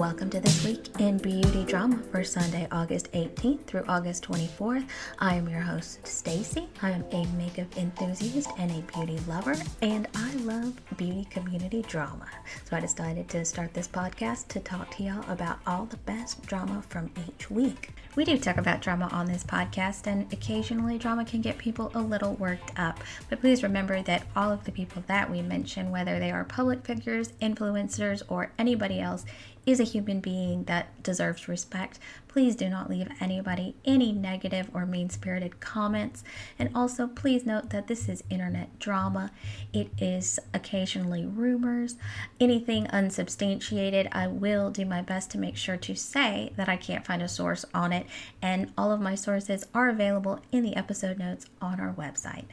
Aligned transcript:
Welcome 0.00 0.30
to 0.30 0.40
This 0.40 0.64
Week 0.64 0.88
in 0.98 1.18
Beauty 1.18 1.62
Drama 1.62 1.98
for 2.10 2.24
Sunday, 2.24 2.66
August 2.72 3.12
18th 3.12 3.66
through 3.66 3.84
August 3.86 4.26
24th. 4.26 4.88
I 5.18 5.34
am 5.34 5.46
your 5.46 5.60
host, 5.60 6.06
Stacy. 6.06 6.70
I 6.80 6.92
am 6.92 7.04
a 7.12 7.26
makeup 7.36 7.76
enthusiast 7.76 8.48
and 8.56 8.70
a 8.70 8.80
beauty 8.94 9.18
lover, 9.28 9.54
and 9.82 10.08
I 10.14 10.32
love 10.36 10.80
beauty 10.96 11.26
community 11.28 11.82
drama. 11.82 12.26
So 12.64 12.78
I 12.78 12.80
decided 12.80 13.28
to 13.28 13.44
start 13.44 13.74
this 13.74 13.88
podcast 13.88 14.48
to 14.48 14.60
talk 14.60 14.90
to 14.96 15.02
y'all 15.02 15.30
about 15.30 15.58
all 15.66 15.84
the 15.84 15.98
best 15.98 16.46
drama 16.46 16.82
from 16.88 17.10
each 17.28 17.50
week. 17.50 17.90
We 18.16 18.24
do 18.24 18.38
talk 18.38 18.56
about 18.56 18.80
drama 18.80 19.10
on 19.12 19.26
this 19.26 19.44
podcast, 19.44 20.06
and 20.06 20.32
occasionally 20.32 20.96
drama 20.96 21.26
can 21.26 21.42
get 21.42 21.58
people 21.58 21.92
a 21.94 22.00
little 22.00 22.36
worked 22.36 22.72
up. 22.78 23.00
But 23.28 23.40
please 23.40 23.62
remember 23.62 24.02
that 24.04 24.26
all 24.34 24.50
of 24.50 24.64
the 24.64 24.72
people 24.72 25.04
that 25.08 25.30
we 25.30 25.42
mention, 25.42 25.90
whether 25.90 26.18
they 26.18 26.30
are 26.30 26.44
public 26.44 26.86
figures, 26.86 27.32
influencers, 27.42 28.22
or 28.28 28.50
anybody 28.58 28.98
else, 28.98 29.26
is 29.66 29.80
a 29.80 29.84
human 29.84 30.20
being 30.20 30.64
that 30.64 31.02
deserves 31.02 31.48
respect. 31.48 31.98
Please 32.28 32.54
do 32.54 32.68
not 32.68 32.88
leave 32.88 33.08
anybody 33.20 33.74
any 33.84 34.12
negative 34.12 34.70
or 34.72 34.86
mean 34.86 35.10
spirited 35.10 35.60
comments. 35.60 36.22
And 36.58 36.70
also, 36.74 37.06
please 37.06 37.44
note 37.44 37.70
that 37.70 37.86
this 37.86 38.08
is 38.08 38.22
internet 38.30 38.78
drama. 38.78 39.30
It 39.72 39.90
is 39.98 40.38
occasionally 40.54 41.26
rumors. 41.26 41.96
Anything 42.38 42.86
unsubstantiated, 42.88 44.08
I 44.12 44.26
will 44.28 44.70
do 44.70 44.84
my 44.84 45.02
best 45.02 45.30
to 45.32 45.38
make 45.38 45.56
sure 45.56 45.76
to 45.78 45.94
say 45.94 46.52
that 46.56 46.68
I 46.68 46.76
can't 46.76 47.06
find 47.06 47.22
a 47.22 47.28
source 47.28 47.64
on 47.74 47.92
it. 47.92 48.06
And 48.40 48.72
all 48.78 48.92
of 48.92 49.00
my 49.00 49.14
sources 49.14 49.66
are 49.74 49.88
available 49.88 50.40
in 50.52 50.62
the 50.62 50.76
episode 50.76 51.18
notes 51.18 51.46
on 51.60 51.80
our 51.80 51.92
website. 51.92 52.44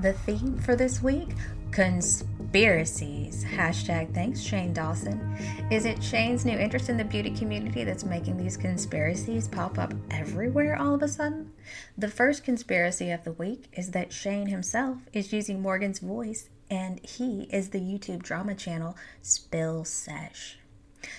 The 0.00 0.12
theme 0.12 0.58
for 0.58 0.76
this 0.76 1.02
week 1.02 1.30
conspiracies. 1.72 3.44
Hashtag 3.44 4.14
thanks, 4.14 4.40
Shane 4.40 4.72
Dawson. 4.72 5.36
Is 5.70 5.86
it 5.86 6.02
Shane's 6.02 6.44
new 6.44 6.56
interest 6.56 6.88
in 6.88 6.96
the 6.96 7.04
beauty 7.04 7.30
community 7.30 7.82
that's 7.82 8.04
making 8.04 8.36
these 8.36 8.56
conspiracies 8.56 9.48
pop 9.48 9.78
up 9.78 9.94
everywhere 10.10 10.76
all 10.76 10.94
of 10.94 11.02
a 11.02 11.08
sudden? 11.08 11.50
The 11.96 12.08
first 12.08 12.44
conspiracy 12.44 13.10
of 13.10 13.24
the 13.24 13.32
week 13.32 13.68
is 13.72 13.92
that 13.92 14.12
Shane 14.12 14.48
himself 14.48 14.98
is 15.12 15.32
using 15.32 15.62
Morgan's 15.62 15.98
voice 15.98 16.50
and 16.70 17.00
he 17.04 17.48
is 17.50 17.70
the 17.70 17.80
YouTube 17.80 18.22
drama 18.22 18.54
channel 18.54 18.96
Spill 19.22 19.84
Sesh. 19.84 20.58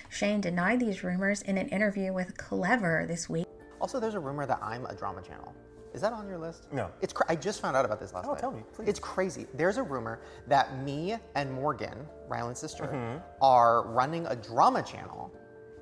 Shane 0.08 0.40
denied 0.40 0.80
these 0.80 1.04
rumors 1.04 1.42
in 1.42 1.58
an 1.58 1.68
interview 1.68 2.12
with 2.12 2.36
Clevver 2.36 3.06
this 3.06 3.28
week. 3.28 3.46
Also, 3.80 4.00
there's 4.00 4.14
a 4.14 4.20
rumor 4.20 4.46
that 4.46 4.60
I'm 4.62 4.86
a 4.86 4.94
drama 4.94 5.22
channel. 5.22 5.54
Is 5.94 6.00
that 6.00 6.12
on 6.12 6.28
your 6.28 6.38
list? 6.38 6.66
No. 6.72 6.90
It's 7.00 7.12
cra- 7.12 7.26
I 7.28 7.36
just 7.36 7.60
found 7.62 7.76
out 7.76 7.84
about 7.84 8.00
this 8.00 8.12
last 8.12 8.26
Oh, 8.26 8.32
night. 8.32 8.40
tell 8.40 8.50
me, 8.50 8.62
please. 8.74 8.88
It's 8.88 8.98
crazy. 8.98 9.46
There's 9.54 9.76
a 9.76 9.82
rumor 9.82 10.20
that 10.48 10.82
me 10.82 11.16
and 11.36 11.52
Morgan, 11.52 12.06
Ryland's 12.28 12.60
sister, 12.60 12.84
Mm-hmm. 12.84 13.18
are 13.40 13.82
running 13.86 14.26
a 14.26 14.34
drama 14.36 14.82
channel, 14.82 15.32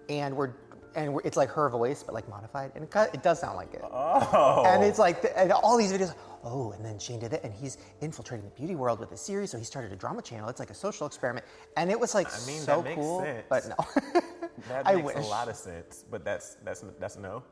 and 0.08 0.36
we're 0.36 0.50
and 0.94 1.18
it's 1.24 1.38
like 1.38 1.48
her 1.48 1.70
voice 1.70 2.02
but 2.02 2.12
like 2.14 2.28
modified, 2.28 2.70
and 2.74 2.84
it, 2.84 2.94
it 3.14 3.22
does 3.22 3.40
sound 3.40 3.56
like 3.56 3.72
it. 3.72 3.80
Oh. 3.90 4.62
And 4.66 4.84
it's 4.84 4.98
like 4.98 5.24
and 5.34 5.50
all 5.50 5.78
these 5.78 5.90
videos. 5.92 6.14
Oh, 6.44 6.72
and 6.72 6.84
then 6.84 6.98
Shane 6.98 7.20
did 7.20 7.32
it, 7.32 7.40
and 7.44 7.54
he's 7.54 7.78
infiltrating 8.02 8.44
the 8.44 8.54
beauty 8.54 8.74
world 8.74 8.98
with 9.00 9.10
a 9.12 9.16
series. 9.16 9.50
So 9.50 9.56
he 9.56 9.64
started 9.64 9.92
a 9.92 9.96
drama 9.96 10.20
channel. 10.20 10.50
It's 10.50 10.60
like 10.60 10.68
a 10.70 10.74
social 10.74 11.06
experiment, 11.06 11.46
and 11.78 11.90
it 11.90 11.98
was 11.98 12.14
like 12.14 12.26
I 12.26 12.46
mean, 12.46 12.60
so 12.60 12.76
that 12.76 12.84
makes 12.84 12.96
cool. 12.96 13.20
sense. 13.22 13.44
But 13.48 13.68
no, 13.68 14.20
that 14.68 14.86
I 14.86 14.96
makes 14.96 15.06
wish. 15.14 15.16
a 15.24 15.28
lot 15.28 15.48
of 15.48 15.56
sense, 15.56 16.04
but 16.10 16.22
that's 16.26 16.56
that's 16.62 16.84
that's 17.00 17.16
no. 17.16 17.42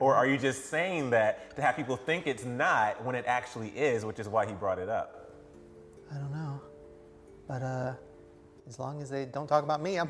Or 0.00 0.14
are 0.14 0.26
you 0.26 0.38
just 0.38 0.66
saying 0.66 1.10
that 1.10 1.56
to 1.56 1.62
have 1.62 1.76
people 1.76 1.96
think 1.96 2.26
it's 2.26 2.44
not 2.44 3.04
when 3.04 3.14
it 3.14 3.24
actually 3.26 3.70
is, 3.70 4.04
which 4.04 4.18
is 4.18 4.28
why 4.28 4.46
he 4.46 4.52
brought 4.52 4.78
it 4.78 4.88
up? 4.88 5.32
I 6.12 6.18
don't 6.18 6.32
know, 6.32 6.60
but 7.46 7.62
uh, 7.62 7.92
as 8.68 8.78
long 8.78 9.02
as 9.02 9.10
they 9.10 9.24
don't 9.24 9.46
talk 9.46 9.64
about 9.64 9.82
me, 9.82 9.98
I'm. 9.98 10.08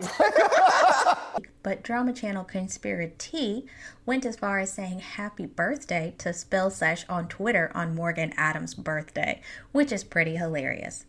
but 1.62 1.82
Drama 1.82 2.12
Channel 2.12 2.44
Conspiracy 2.44 3.66
went 4.04 4.26
as 4.26 4.36
far 4.36 4.58
as 4.58 4.72
saying 4.72 5.00
happy 5.00 5.46
birthday 5.46 6.14
to 6.18 6.32
Spill 6.32 6.70
Sesh 6.70 7.04
on 7.08 7.28
Twitter 7.28 7.72
on 7.74 7.94
Morgan 7.94 8.32
Adams' 8.36 8.74
birthday, 8.74 9.40
which 9.72 9.90
is 9.90 10.04
pretty 10.04 10.36
hilarious. 10.36 11.06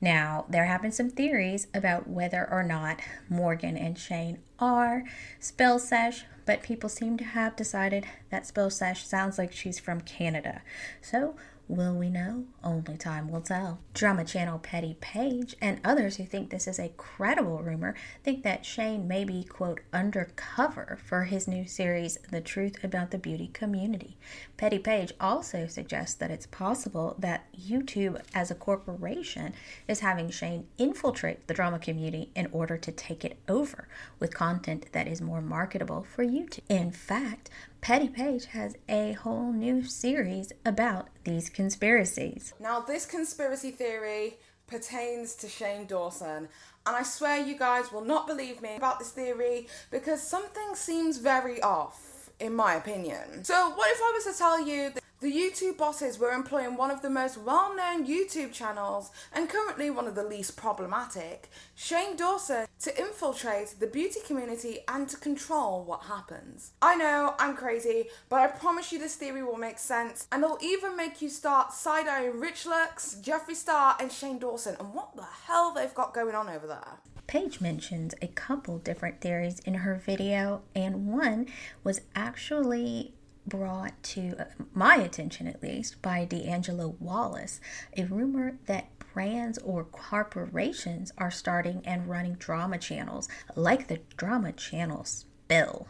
Now, 0.00 0.46
there 0.48 0.66
have 0.66 0.82
been 0.82 0.92
some 0.92 1.10
theories 1.10 1.66
about 1.74 2.08
whether 2.08 2.48
or 2.50 2.62
not 2.62 3.00
Morgan 3.28 3.76
and 3.76 3.98
Shane 3.98 4.38
are 4.58 5.04
Spill 5.40 5.78
Sesh, 5.78 6.24
but 6.46 6.62
people 6.62 6.88
seem 6.88 7.18
to 7.18 7.24
have 7.24 7.56
decided 7.56 8.06
that 8.30 8.46
Spill 8.46 8.70
sounds 8.70 9.36
like 9.36 9.52
she's 9.52 9.78
from 9.78 10.00
Canada. 10.00 10.62
So, 11.02 11.36
Will 11.68 11.94
we 11.94 12.10
know? 12.10 12.44
Only 12.62 12.96
time 12.96 13.28
will 13.28 13.40
tell. 13.40 13.80
Drama 13.92 14.24
Channel 14.24 14.60
Petty 14.60 14.96
Paige 15.00 15.56
and 15.60 15.80
others 15.84 16.16
who 16.16 16.24
think 16.24 16.50
this 16.50 16.68
is 16.68 16.78
a 16.78 16.92
credible 16.96 17.58
rumor 17.58 17.96
think 18.22 18.44
that 18.44 18.64
Shane 18.64 19.08
may 19.08 19.24
be, 19.24 19.42
quote, 19.42 19.80
undercover 19.92 20.96
for 21.04 21.24
his 21.24 21.48
new 21.48 21.66
series, 21.66 22.18
The 22.30 22.40
Truth 22.40 22.84
About 22.84 23.10
the 23.10 23.18
Beauty 23.18 23.48
Community. 23.52 24.16
Petty 24.56 24.78
Paige 24.78 25.12
also 25.20 25.66
suggests 25.66 26.14
that 26.14 26.30
it's 26.30 26.46
possible 26.46 27.16
that 27.18 27.46
YouTube 27.52 28.22
as 28.32 28.52
a 28.52 28.54
corporation 28.54 29.52
is 29.88 30.00
having 30.00 30.30
Shane 30.30 30.68
infiltrate 30.78 31.48
the 31.48 31.54
drama 31.54 31.80
community 31.80 32.30
in 32.36 32.48
order 32.52 32.76
to 32.76 32.92
take 32.92 33.24
it 33.24 33.38
over 33.48 33.88
with 34.20 34.32
content 34.32 34.86
that 34.92 35.08
is 35.08 35.20
more 35.20 35.42
marketable 35.42 36.04
for 36.04 36.24
YouTube. 36.24 36.60
In 36.68 36.92
fact, 36.92 37.50
Petty 37.86 38.08
Paige 38.08 38.46
has 38.46 38.74
a 38.88 39.12
whole 39.12 39.52
new 39.52 39.84
series 39.84 40.52
about 40.64 41.06
these 41.22 41.48
conspiracies. 41.48 42.52
Now, 42.58 42.80
this 42.80 43.06
conspiracy 43.06 43.70
theory 43.70 44.38
pertains 44.66 45.36
to 45.36 45.48
Shane 45.48 45.86
Dawson, 45.86 46.48
and 46.84 46.96
I 46.96 47.04
swear 47.04 47.40
you 47.40 47.56
guys 47.56 47.92
will 47.92 48.04
not 48.04 48.26
believe 48.26 48.60
me 48.60 48.74
about 48.74 48.98
this 48.98 49.12
theory 49.12 49.68
because 49.92 50.20
something 50.20 50.74
seems 50.74 51.18
very 51.18 51.62
off, 51.62 52.28
in 52.40 52.56
my 52.56 52.74
opinion. 52.74 53.44
So, 53.44 53.70
what 53.76 53.88
if 53.92 54.00
I 54.02 54.12
was 54.16 54.34
to 54.34 54.36
tell 54.36 54.66
you 54.66 54.90
that 54.90 55.04
the 55.20 55.32
YouTube 55.32 55.78
bosses 55.78 56.18
were 56.18 56.32
employing 56.32 56.76
one 56.76 56.90
of 56.90 57.00
the 57.00 57.08
most 57.08 57.38
well 57.38 57.74
known 57.74 58.06
YouTube 58.06 58.52
channels 58.52 59.10
and 59.32 59.48
currently 59.48 59.88
one 59.88 60.06
of 60.06 60.14
the 60.14 60.22
least 60.22 60.56
problematic, 60.56 61.48
Shane 61.74 62.16
Dawson, 62.16 62.66
to 62.80 62.98
infiltrate 62.98 63.76
the 63.80 63.86
beauty 63.86 64.20
community 64.26 64.80
and 64.88 65.08
to 65.08 65.16
control 65.16 65.84
what 65.84 66.02
happens? 66.02 66.72
I 66.82 66.96
know, 66.96 67.34
I'm 67.38 67.56
crazy, 67.56 68.08
but 68.28 68.40
I 68.40 68.48
promise 68.48 68.92
you 68.92 68.98
this 68.98 69.14
theory 69.14 69.42
will 69.42 69.56
make 69.56 69.78
sense 69.78 70.28
and 70.30 70.44
it'll 70.44 70.58
even 70.60 70.96
make 70.96 71.22
you 71.22 71.30
start 71.30 71.72
side 71.72 72.06
eyeing 72.06 72.38
Rich 72.38 72.66
Lux, 72.66 73.16
Jeffree 73.22 73.54
Star, 73.54 73.96
and 73.98 74.12
Shane 74.12 74.38
Dawson 74.38 74.76
and 74.78 74.92
what 74.92 75.16
the 75.16 75.26
hell 75.46 75.72
they've 75.72 75.94
got 75.94 76.12
going 76.12 76.34
on 76.34 76.50
over 76.50 76.66
there. 76.66 76.98
Paige 77.26 77.60
mentions 77.60 78.14
a 78.22 78.28
couple 78.28 78.78
different 78.78 79.20
theories 79.20 79.58
in 79.60 79.74
her 79.74 79.96
video, 79.96 80.62
and 80.76 81.08
one 81.08 81.46
was 81.82 82.02
actually 82.14 83.15
brought 83.46 84.02
to 84.02 84.34
uh, 84.38 84.44
my 84.74 84.96
attention, 84.96 85.46
at 85.46 85.62
least, 85.62 86.02
by 86.02 86.24
D'Angelo 86.24 86.96
Wallace 87.00 87.60
a 87.96 88.04
rumor 88.04 88.58
that 88.66 88.90
brands 89.14 89.58
or 89.58 89.84
corporations 89.84 91.12
are 91.16 91.30
starting 91.30 91.82
and 91.84 92.08
running 92.08 92.34
drama 92.34 92.78
channels, 92.78 93.28
like 93.54 93.88
the 93.88 94.00
drama 94.16 94.52
channel 94.52 95.04
Spill. 95.04 95.86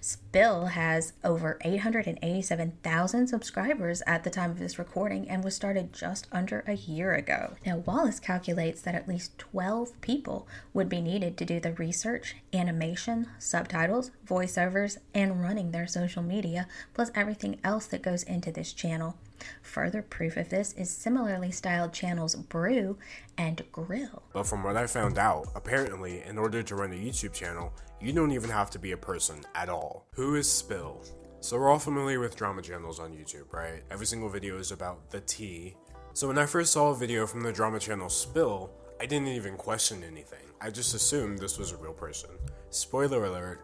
Spill 0.00 0.66
has 0.66 1.12
over 1.22 1.58
887,000 1.62 3.26
subscribers 3.26 4.02
at 4.06 4.24
the 4.24 4.30
time 4.30 4.50
of 4.50 4.58
this 4.58 4.78
recording 4.78 5.28
and 5.28 5.42
was 5.42 5.54
started 5.54 5.92
just 5.92 6.26
under 6.32 6.64
a 6.66 6.74
year 6.74 7.14
ago. 7.14 7.54
Now, 7.64 7.78
Wallace 7.78 8.20
calculates 8.20 8.80
that 8.82 8.94
at 8.94 9.08
least 9.08 9.38
12 9.38 10.00
people 10.00 10.46
would 10.72 10.88
be 10.88 11.00
needed 11.00 11.36
to 11.36 11.44
do 11.44 11.60
the 11.60 11.72
research, 11.72 12.36
animation, 12.52 13.28
subtitles, 13.38 14.10
voiceovers, 14.26 14.98
and 15.14 15.42
running 15.42 15.70
their 15.70 15.86
social 15.86 16.22
media, 16.22 16.66
plus 16.92 17.10
everything 17.14 17.58
else 17.64 17.86
that 17.86 18.02
goes 18.02 18.22
into 18.22 18.50
this 18.52 18.72
channel. 18.72 19.16
Further 19.62 20.02
proof 20.02 20.36
of 20.36 20.48
this 20.48 20.72
is 20.74 20.90
similarly 20.90 21.50
styled 21.50 21.92
channels 21.92 22.34
Brew 22.34 22.96
and 23.36 23.62
Grill. 23.72 24.22
But 24.32 24.46
from 24.46 24.62
what 24.62 24.76
I 24.76 24.86
found 24.86 25.18
out, 25.18 25.48
apparently, 25.54 26.22
in 26.22 26.38
order 26.38 26.62
to 26.62 26.74
run 26.74 26.92
a 26.92 26.96
YouTube 26.96 27.32
channel, 27.32 27.72
you 28.00 28.12
don't 28.12 28.32
even 28.32 28.50
have 28.50 28.70
to 28.70 28.78
be 28.78 28.92
a 28.92 28.96
person 28.96 29.40
at 29.54 29.68
all. 29.68 30.06
Who 30.14 30.34
is 30.36 30.50
Spill? 30.50 31.02
So 31.40 31.58
we're 31.58 31.70
all 31.70 31.78
familiar 31.78 32.20
with 32.20 32.36
drama 32.36 32.62
channels 32.62 33.00
on 33.00 33.12
YouTube, 33.12 33.52
right? 33.52 33.82
Every 33.90 34.06
single 34.06 34.28
video 34.28 34.58
is 34.58 34.72
about 34.72 35.10
the 35.10 35.20
tea. 35.20 35.76
So 36.12 36.28
when 36.28 36.38
I 36.38 36.46
first 36.46 36.72
saw 36.72 36.90
a 36.90 36.96
video 36.96 37.26
from 37.26 37.42
the 37.42 37.52
drama 37.52 37.78
channel 37.78 38.08
Spill, 38.08 38.70
I 39.00 39.06
didn't 39.06 39.28
even 39.28 39.56
question 39.56 40.02
anything. 40.04 40.46
I 40.60 40.70
just 40.70 40.94
assumed 40.94 41.38
this 41.38 41.58
was 41.58 41.72
a 41.72 41.76
real 41.76 41.92
person. 41.92 42.30
Spoiler 42.70 43.24
alert, 43.24 43.60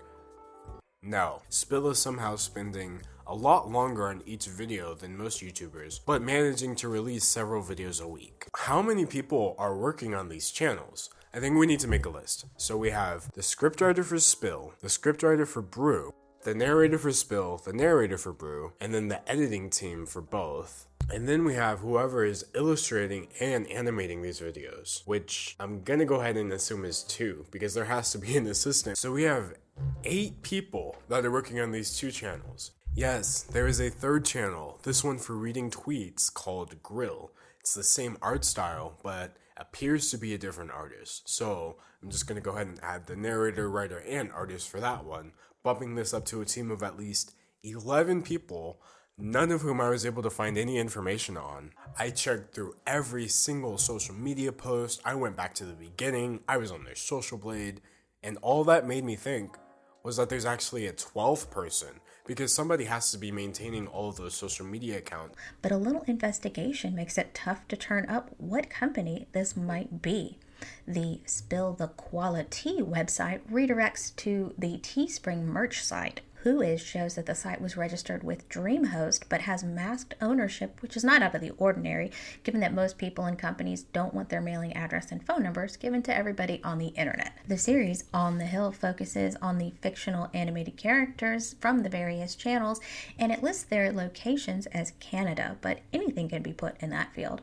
no. 1.02 1.40
Spill 1.48 1.88
is 1.88 1.98
somehow 1.98 2.36
spending 2.36 3.00
a 3.30 3.34
lot 3.34 3.70
longer 3.70 4.08
on 4.08 4.22
each 4.26 4.46
video 4.46 4.92
than 4.92 5.16
most 5.16 5.40
YouTubers, 5.40 6.00
but 6.04 6.20
managing 6.20 6.74
to 6.74 6.88
release 6.88 7.24
several 7.24 7.62
videos 7.62 8.02
a 8.02 8.08
week. 8.08 8.48
How 8.56 8.82
many 8.82 9.06
people 9.06 9.54
are 9.56 9.76
working 9.76 10.16
on 10.16 10.28
these 10.28 10.50
channels? 10.50 11.10
I 11.32 11.38
think 11.38 11.56
we 11.56 11.68
need 11.68 11.78
to 11.80 11.88
make 11.88 12.04
a 12.06 12.10
list. 12.10 12.46
So 12.56 12.76
we 12.76 12.90
have 12.90 13.30
the 13.34 13.40
scriptwriter 13.40 14.04
for 14.04 14.18
Spill, 14.18 14.74
the 14.80 14.88
scriptwriter 14.88 15.46
for 15.46 15.62
Brew, 15.62 16.12
the 16.42 16.56
narrator 16.56 16.98
for 16.98 17.12
Spill, 17.12 17.58
the 17.64 17.72
narrator 17.72 18.18
for 18.18 18.32
Brew, 18.32 18.72
and 18.80 18.92
then 18.92 19.06
the 19.06 19.30
editing 19.30 19.70
team 19.70 20.06
for 20.06 20.20
both. 20.20 20.88
And 21.08 21.28
then 21.28 21.44
we 21.44 21.54
have 21.54 21.80
whoever 21.80 22.24
is 22.24 22.44
illustrating 22.56 23.28
and 23.38 23.64
animating 23.68 24.22
these 24.22 24.40
videos, 24.40 25.06
which 25.06 25.54
I'm 25.60 25.84
gonna 25.84 26.04
go 26.04 26.16
ahead 26.16 26.36
and 26.36 26.52
assume 26.52 26.84
is 26.84 27.04
two, 27.04 27.46
because 27.52 27.74
there 27.74 27.84
has 27.84 28.10
to 28.10 28.18
be 28.18 28.36
an 28.36 28.48
assistant. 28.48 28.98
So 28.98 29.12
we 29.12 29.22
have 29.22 29.54
eight 30.02 30.42
people 30.42 30.96
that 31.08 31.24
are 31.24 31.30
working 31.30 31.60
on 31.60 31.70
these 31.70 31.96
two 31.96 32.10
channels. 32.10 32.72
Yes, 33.00 33.40
there 33.40 33.66
is 33.66 33.80
a 33.80 33.88
third 33.88 34.26
channel, 34.26 34.78
this 34.82 35.02
one 35.02 35.16
for 35.16 35.32
reading 35.32 35.70
tweets 35.70 36.30
called 36.30 36.82
Grill. 36.82 37.30
It's 37.58 37.72
the 37.72 37.82
same 37.82 38.18
art 38.20 38.44
style, 38.44 38.98
but 39.02 39.38
appears 39.56 40.10
to 40.10 40.18
be 40.18 40.34
a 40.34 40.38
different 40.38 40.70
artist. 40.70 41.26
So 41.26 41.76
I'm 42.02 42.10
just 42.10 42.26
gonna 42.26 42.42
go 42.42 42.50
ahead 42.50 42.66
and 42.66 42.78
add 42.82 43.06
the 43.06 43.16
narrator, 43.16 43.70
writer, 43.70 44.04
and 44.06 44.30
artist 44.30 44.68
for 44.68 44.80
that 44.80 45.06
one, 45.06 45.32
bumping 45.62 45.94
this 45.94 46.12
up 46.12 46.26
to 46.26 46.42
a 46.42 46.44
team 46.44 46.70
of 46.70 46.82
at 46.82 46.98
least 46.98 47.32
11 47.62 48.20
people 48.20 48.82
none 49.16 49.50
of 49.50 49.62
whom 49.62 49.80
I 49.80 49.88
was 49.88 50.04
able 50.04 50.22
to 50.22 50.28
find 50.28 50.58
any 50.58 50.76
information 50.76 51.38
on. 51.38 51.70
I 51.98 52.10
checked 52.10 52.54
through 52.54 52.74
every 52.86 53.28
single 53.28 53.78
social 53.78 54.14
media 54.14 54.52
post, 54.52 55.00
I 55.06 55.14
went 55.14 55.38
back 55.38 55.54
to 55.54 55.64
the 55.64 55.72
beginning, 55.72 56.40
I 56.46 56.58
was 56.58 56.70
on 56.70 56.84
their 56.84 56.96
social 56.96 57.38
blade, 57.38 57.80
and 58.22 58.36
all 58.42 58.62
that 58.64 58.86
made 58.86 59.04
me 59.04 59.16
think 59.16 59.56
was 60.02 60.18
that 60.18 60.28
there's 60.28 60.44
actually 60.44 60.86
a 60.86 60.92
12th 60.92 61.50
person 61.50 62.00
because 62.30 62.54
somebody 62.54 62.84
has 62.84 63.10
to 63.10 63.18
be 63.18 63.32
maintaining 63.32 63.88
all 63.88 64.12
those 64.12 64.34
social 64.34 64.64
media 64.64 64.98
accounts. 64.98 65.34
But 65.62 65.72
a 65.72 65.76
little 65.76 66.02
investigation 66.02 66.94
makes 66.94 67.18
it 67.18 67.34
tough 67.34 67.66
to 67.66 67.76
turn 67.76 68.08
up 68.08 68.30
what 68.38 68.70
company 68.70 69.26
this 69.32 69.56
might 69.56 70.00
be. 70.00 70.38
The 70.86 71.22
Spill 71.26 71.72
the 71.72 71.88
Quality 71.88 72.82
website 72.82 73.40
redirects 73.50 74.14
to 74.18 74.54
the 74.56 74.78
Teespring 74.78 75.42
merch 75.42 75.82
site. 75.82 76.20
Whois 76.44 76.80
shows 76.80 77.16
that 77.16 77.26
the 77.26 77.34
site 77.34 77.60
was 77.60 77.76
registered 77.76 78.24
with 78.24 78.48
DreamHost 78.48 79.24
but 79.28 79.42
has 79.42 79.62
masked 79.62 80.14
ownership, 80.22 80.80
which 80.80 80.96
is 80.96 81.04
not 81.04 81.20
out 81.20 81.34
of 81.34 81.42
the 81.42 81.50
ordinary, 81.50 82.10
given 82.44 82.60
that 82.62 82.72
most 82.72 82.96
people 82.96 83.26
and 83.26 83.38
companies 83.38 83.82
don't 83.82 84.14
want 84.14 84.30
their 84.30 84.40
mailing 84.40 84.72
address 84.72 85.12
and 85.12 85.22
phone 85.26 85.42
numbers 85.42 85.76
given 85.76 86.02
to 86.02 86.16
everybody 86.16 86.62
on 86.64 86.78
the 86.78 86.88
internet. 86.88 87.34
The 87.46 87.58
series 87.58 88.04
On 88.14 88.38
the 88.38 88.46
Hill 88.46 88.72
focuses 88.72 89.36
on 89.42 89.58
the 89.58 89.74
fictional 89.82 90.30
animated 90.32 90.78
characters 90.78 91.56
from 91.60 91.82
the 91.82 91.90
various 91.90 92.34
channels 92.34 92.80
and 93.18 93.30
it 93.30 93.42
lists 93.42 93.64
their 93.64 93.92
locations 93.92 94.64
as 94.68 94.94
Canada, 94.98 95.58
but 95.60 95.80
anything 95.92 96.30
can 96.30 96.42
be 96.42 96.54
put 96.54 96.80
in 96.80 96.88
that 96.88 97.12
field. 97.12 97.42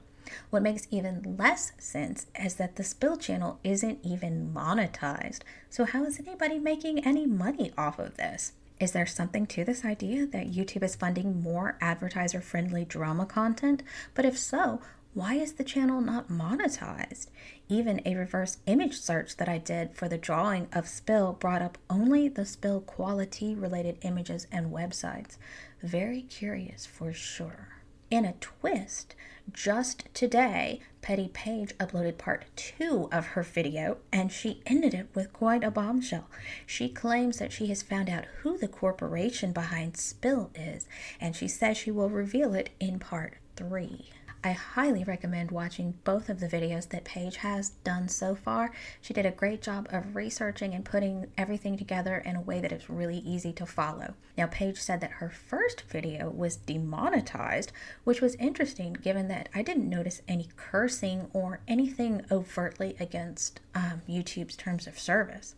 What 0.49 0.63
makes 0.63 0.87
even 0.89 1.37
less 1.37 1.71
sense 1.77 2.25
is 2.37 2.55
that 2.55 2.75
the 2.75 2.83
Spill 2.83 3.17
channel 3.17 3.59
isn't 3.63 3.99
even 4.03 4.51
monetized. 4.53 5.41
So, 5.69 5.85
how 5.85 6.03
is 6.03 6.19
anybody 6.19 6.59
making 6.59 7.05
any 7.05 7.25
money 7.25 7.71
off 7.77 7.99
of 7.99 8.17
this? 8.17 8.53
Is 8.79 8.91
there 8.91 9.07
something 9.07 9.47
to 9.47 9.63
this 9.63 9.83
idea 9.83 10.27
that 10.27 10.51
YouTube 10.51 10.83
is 10.83 10.95
funding 10.95 11.41
more 11.41 11.77
advertiser 11.81 12.41
friendly 12.41 12.85
drama 12.85 13.25
content? 13.25 13.81
But 14.13 14.23
if 14.23 14.37
so, 14.37 14.81
why 15.15 15.33
is 15.33 15.53
the 15.53 15.63
channel 15.63 15.99
not 15.99 16.29
monetized? 16.29 17.27
Even 17.67 18.01
a 18.05 18.13
reverse 18.13 18.59
image 18.67 18.99
search 18.99 19.37
that 19.37 19.49
I 19.49 19.57
did 19.57 19.95
for 19.95 20.07
the 20.07 20.19
drawing 20.19 20.67
of 20.71 20.87
Spill 20.87 21.33
brought 21.33 21.63
up 21.63 21.79
only 21.89 22.27
the 22.27 22.45
Spill 22.45 22.81
quality 22.81 23.55
related 23.55 23.97
images 24.03 24.45
and 24.51 24.71
websites. 24.71 25.37
Very 25.81 26.21
curious 26.21 26.85
for 26.85 27.13
sure. 27.13 27.76
In 28.09 28.23
a 28.23 28.35
twist, 28.39 29.15
just 29.51 30.05
today, 30.13 30.79
Petty 31.01 31.29
Paige 31.33 31.77
uploaded 31.77 32.17
part 32.17 32.45
two 32.55 33.09
of 33.11 33.27
her 33.27 33.43
video, 33.43 33.97
and 34.13 34.31
she 34.31 34.61
ended 34.65 34.93
it 34.93 35.09
with 35.13 35.33
quite 35.33 35.61
a 35.61 35.71
bombshell. 35.71 36.29
She 36.65 36.87
claims 36.87 37.37
that 37.39 37.51
she 37.51 37.67
has 37.67 37.83
found 37.83 38.09
out 38.09 38.23
who 38.41 38.57
the 38.57 38.69
corporation 38.69 39.51
behind 39.51 39.97
Spill 39.97 40.51
is, 40.55 40.87
and 41.19 41.35
she 41.35 41.49
says 41.49 41.75
she 41.75 41.91
will 41.91 42.09
reveal 42.09 42.53
it 42.53 42.69
in 42.79 42.97
part 42.97 43.35
three. 43.57 44.09
I 44.43 44.51
highly 44.51 45.03
recommend 45.03 45.51
watching 45.51 45.95
both 46.03 46.29
of 46.29 46.39
the 46.39 46.47
videos 46.47 46.89
that 46.89 47.03
Paige 47.03 47.37
has 47.37 47.71
done 47.83 48.07
so 48.07 48.35
far. 48.35 48.71
She 49.01 49.13
did 49.13 49.25
a 49.25 49.31
great 49.31 49.61
job 49.61 49.87
of 49.89 50.15
researching 50.15 50.73
and 50.73 50.85
putting 50.85 51.27
everything 51.37 51.77
together 51.77 52.17
in 52.17 52.35
a 52.35 52.41
way 52.41 52.61
that 52.61 52.71
is 52.71 52.89
really 52.89 53.17
easy 53.19 53.51
to 53.53 53.65
follow. 53.65 54.13
Now, 54.37 54.47
Paige 54.47 54.79
said 54.79 55.01
that 55.01 55.13
her 55.13 55.29
first 55.29 55.81
video 55.89 56.29
was 56.29 56.55
demonetized, 56.55 57.71
which 58.03 58.21
was 58.21 58.35
interesting 58.35 58.93
given 58.93 59.27
that 59.29 59.49
I 59.55 59.63
didn't 59.63 59.89
notice 59.89 60.21
any 60.27 60.49
cursing 60.55 61.29
or 61.33 61.59
anything 61.67 62.21
overtly 62.31 62.95
against 62.99 63.59
um, 63.73 64.03
YouTube's 64.07 64.55
terms 64.55 64.87
of 64.87 64.99
service. 64.99 65.55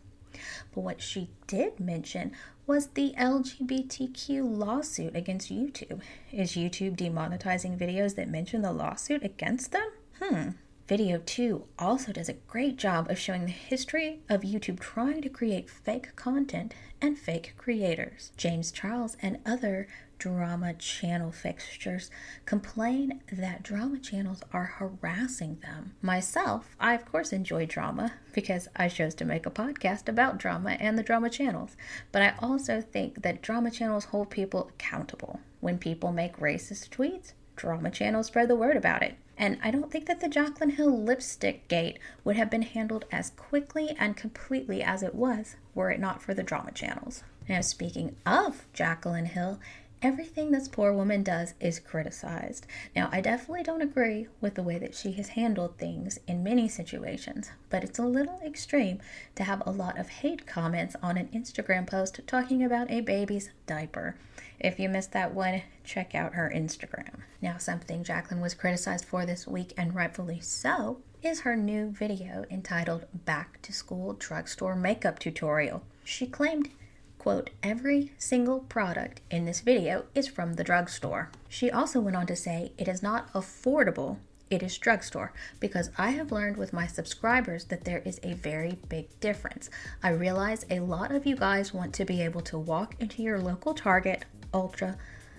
But 0.74 0.80
what 0.80 1.02
she 1.02 1.28
did 1.46 1.80
mention 1.80 2.32
was 2.70 2.86
the 2.90 3.12
LGBTQ 3.18 4.42
lawsuit 4.44 5.16
against 5.16 5.50
YouTube. 5.50 6.00
Is 6.30 6.52
YouTube 6.52 6.96
demonetizing 6.96 7.76
videos 7.76 8.14
that 8.14 8.28
mention 8.28 8.62
the 8.62 8.70
lawsuit 8.70 9.24
against 9.24 9.72
them? 9.72 9.90
Hmm. 10.22 10.50
Video 10.86 11.20
2 11.26 11.64
also 11.80 12.12
does 12.12 12.28
a 12.28 12.34
great 12.34 12.76
job 12.76 13.10
of 13.10 13.18
showing 13.18 13.46
the 13.46 13.50
history 13.50 14.20
of 14.28 14.42
YouTube 14.42 14.78
trying 14.78 15.20
to 15.20 15.28
create 15.28 15.68
fake 15.68 16.14
content 16.14 16.72
and 17.02 17.18
fake 17.18 17.54
creators. 17.58 18.30
James 18.36 18.70
Charles 18.70 19.16
and 19.20 19.38
other 19.44 19.88
drama 20.20 20.74
channel 20.74 21.32
fixtures 21.32 22.10
complain 22.44 23.22
that 23.32 23.62
drama 23.62 23.98
channels 23.98 24.42
are 24.52 24.66
harassing 24.66 25.58
them. 25.62 25.94
Myself, 26.02 26.76
I 26.78 26.94
of 26.94 27.10
course 27.10 27.32
enjoy 27.32 27.64
drama 27.64 28.12
because 28.34 28.68
I 28.76 28.88
chose 28.88 29.14
to 29.16 29.24
make 29.24 29.46
a 29.46 29.50
podcast 29.50 30.08
about 30.10 30.36
drama 30.36 30.72
and 30.72 30.98
the 30.98 31.02
drama 31.02 31.30
channels, 31.30 31.74
but 32.12 32.20
I 32.20 32.34
also 32.38 32.82
think 32.82 33.22
that 33.22 33.40
drama 33.40 33.70
channels 33.70 34.04
hold 34.04 34.28
people 34.28 34.68
accountable. 34.68 35.40
When 35.60 35.78
people 35.78 36.12
make 36.12 36.36
racist 36.36 36.90
tweets, 36.90 37.32
drama 37.56 37.90
channels 37.90 38.26
spread 38.26 38.48
the 38.48 38.56
word 38.56 38.76
about 38.76 39.02
it. 39.02 39.14
And 39.38 39.58
I 39.62 39.70
don't 39.70 39.90
think 39.90 40.04
that 40.04 40.20
the 40.20 40.28
Jaclyn 40.28 40.72
Hill 40.72 41.02
lipstick 41.02 41.66
gate 41.66 41.98
would 42.24 42.36
have 42.36 42.50
been 42.50 42.60
handled 42.60 43.06
as 43.10 43.30
quickly 43.30 43.96
and 43.98 44.18
completely 44.18 44.82
as 44.82 45.02
it 45.02 45.14
was 45.14 45.56
were 45.74 45.90
it 45.90 45.98
not 45.98 46.20
for 46.20 46.34
the 46.34 46.42
drama 46.42 46.72
channels. 46.72 47.22
Now, 47.48 47.62
speaking 47.62 48.16
of 48.26 48.66
Jaclyn 48.74 49.26
Hill, 49.26 49.58
everything 50.02 50.50
this 50.50 50.68
poor 50.68 50.92
woman 50.92 51.22
does 51.22 51.54
is 51.60 51.78
criticized. 51.78 52.66
Now, 52.96 53.08
I 53.12 53.20
definitely 53.20 53.62
don't 53.62 53.82
agree 53.82 54.28
with 54.40 54.54
the 54.54 54.62
way 54.62 54.78
that 54.78 54.94
she 54.94 55.12
has 55.12 55.28
handled 55.28 55.76
things 55.76 56.18
in 56.26 56.42
many 56.42 56.68
situations, 56.68 57.50
but 57.68 57.84
it's 57.84 57.98
a 57.98 58.06
little 58.06 58.40
extreme 58.44 59.00
to 59.34 59.44
have 59.44 59.62
a 59.66 59.70
lot 59.70 59.98
of 59.98 60.08
hate 60.08 60.46
comments 60.46 60.96
on 61.02 61.16
an 61.16 61.28
Instagram 61.28 61.86
post 61.86 62.20
talking 62.26 62.64
about 62.64 62.90
a 62.90 63.00
baby's 63.00 63.50
diaper. 63.66 64.16
If 64.58 64.78
you 64.78 64.88
missed 64.88 65.12
that 65.12 65.34
one, 65.34 65.62
check 65.84 66.14
out 66.14 66.34
her 66.34 66.52
Instagram. 66.54 67.20
Now, 67.40 67.56
something 67.58 68.04
Jaclyn 68.04 68.40
was 68.40 68.54
criticized 68.54 69.04
for 69.04 69.24
this 69.24 69.46
week, 69.46 69.72
and 69.76 69.94
rightfully 69.94 70.40
so, 70.40 71.00
is 71.22 71.40
her 71.40 71.56
new 71.56 71.90
video 71.90 72.44
entitled 72.50 73.06
Back 73.26 73.60
to 73.62 73.72
School 73.72 74.14
Drugstore 74.14 74.74
Makeup 74.74 75.18
Tutorial. 75.18 75.82
She 76.04 76.26
claimed 76.26 76.70
Quote, 77.20 77.50
every 77.62 78.12
single 78.16 78.60
product 78.60 79.20
in 79.30 79.44
this 79.44 79.60
video 79.60 80.06
is 80.14 80.26
from 80.26 80.54
the 80.54 80.64
drugstore. 80.64 81.30
She 81.50 81.70
also 81.70 82.00
went 82.00 82.16
on 82.16 82.26
to 82.28 82.34
say 82.34 82.72
it 82.78 82.88
is 82.88 83.02
not 83.02 83.30
affordable, 83.34 84.16
it 84.48 84.62
is 84.62 84.78
drugstore, 84.78 85.34
because 85.60 85.90
I 85.98 86.12
have 86.12 86.32
learned 86.32 86.56
with 86.56 86.72
my 86.72 86.86
subscribers 86.86 87.66
that 87.66 87.84
there 87.84 87.98
is 88.06 88.20
a 88.22 88.32
very 88.32 88.78
big 88.88 89.20
difference. 89.20 89.68
I 90.02 90.12
realize 90.12 90.64
a 90.70 90.80
lot 90.80 91.12
of 91.12 91.26
you 91.26 91.36
guys 91.36 91.74
want 91.74 91.92
to 91.96 92.06
be 92.06 92.22
able 92.22 92.40
to 92.40 92.58
walk 92.58 92.94
into 93.00 93.22
your 93.22 93.38
local 93.38 93.74
Target, 93.74 94.24
Ulta, 94.54 94.96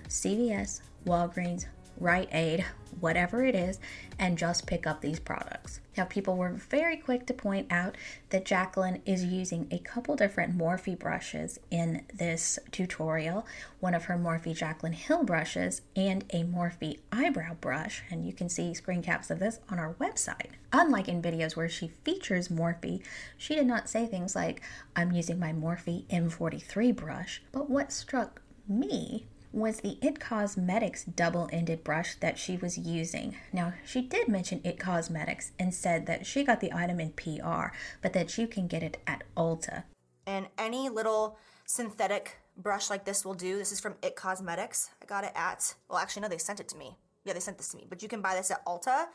CVS, 0.07 0.81
Walgreens, 1.07 1.65
Rite 1.97 2.29
Aid, 2.31 2.63
whatever 3.00 3.43
it 3.43 3.55
is, 3.55 3.79
and 4.19 4.38
just 4.38 4.67
pick 4.67 4.86
up 4.86 5.01
these 5.01 5.19
products. 5.19 5.79
Now, 5.98 6.05
people 6.05 6.38
were 6.38 6.51
very 6.51 6.95
quick 6.95 7.25
to 7.27 7.33
point 7.33 7.67
out 7.69 7.98
that 8.29 8.45
Jaclyn 8.45 9.01
is 9.05 9.25
using 9.25 9.67
a 9.71 9.79
couple 9.79 10.15
different 10.15 10.57
Morphe 10.57 10.98
brushes 10.98 11.60
in 11.69 12.05
this 12.13 12.57
tutorial 12.71 13.45
one 13.79 13.93
of 13.93 14.05
her 14.05 14.17
Morphe 14.17 14.57
Jaclyn 14.57 14.93
Hill 14.93 15.24
brushes 15.24 15.81
and 15.95 16.24
a 16.29 16.43
Morphe 16.43 17.00
eyebrow 17.12 17.55
brush, 17.55 18.03
and 18.10 18.25
you 18.25 18.31
can 18.31 18.48
see 18.48 18.74
screen 18.74 19.01
caps 19.01 19.29
of 19.29 19.39
this 19.39 19.60
on 19.69 19.79
our 19.79 19.95
website. 19.95 20.51
Unlike 20.71 21.10
in 21.10 21.21
videos 21.21 21.55
where 21.55 21.67
she 21.67 21.89
features 21.89 22.48
Morphe, 22.48 23.01
she 23.38 23.55
did 23.55 23.67
not 23.67 23.89
say 23.89 24.05
things 24.05 24.36
like, 24.36 24.62
I'm 24.95 25.12
using 25.12 25.39
my 25.39 25.51
Morphe 25.51 26.05
M43 26.07 26.95
brush, 26.95 27.41
but 27.51 27.69
what 27.69 27.91
struck 27.91 28.41
me 28.67 29.25
was 29.51 29.81
the 29.81 29.98
It 30.01 30.20
Cosmetics 30.20 31.03
double 31.03 31.50
ended 31.51 31.84
brush 31.84 32.15
that 32.15 32.38
she 32.38 32.58
was 32.58 32.77
using. 32.77 33.36
Now, 33.51 33.74
she 33.86 34.01
did 34.01 34.27
mention 34.27 34.62
It 34.63 34.79
Cosmetics 34.79 35.51
and 35.60 35.74
said 35.74 36.05
that 36.05 36.25
she 36.25 36.43
got 36.43 36.62
the 36.62 36.74
item 36.74 37.00
in 37.00 37.12
PR, 37.12 37.75
but 38.01 38.13
that 38.13 38.38
you 38.38 38.48
can 38.48 38.67
get 38.67 38.84
it 38.84 38.98
at 39.05 39.24
Ulta. 39.36 39.84
And 40.25 40.48
any 40.58 40.89
little 40.89 41.38
synthetic 41.65 42.38
brush 42.55 42.89
like 42.89 43.05
this 43.05 43.25
will 43.25 43.34
do. 43.34 43.58
This 43.58 43.72
is 43.72 43.79
from 43.79 43.96
It 44.01 44.15
Cosmetics. 44.15 44.89
I 45.01 45.05
got 45.05 45.24
it 45.24 45.31
at, 45.36 45.75
well, 45.89 46.00
actually, 46.00 46.22
no, 46.22 46.29
they 46.29 46.38
sent 46.38 46.60
it 46.60 46.70
to 46.70 46.77
me. 46.77 46.98
Yeah, 47.25 47.34
they 47.34 47.39
sent 47.39 47.58
this 47.58 47.70
to 47.70 47.77
me. 47.77 47.88
But 47.89 48.01
you 48.01 48.08
can 48.08 48.22
buy 48.22 48.36
this 48.36 48.51
at 48.51 48.65
Ulta. 48.65 49.08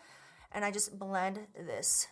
And 0.52 0.64
I 0.64 0.70
just 0.70 0.98
blend 0.98 1.40
this 1.54 2.08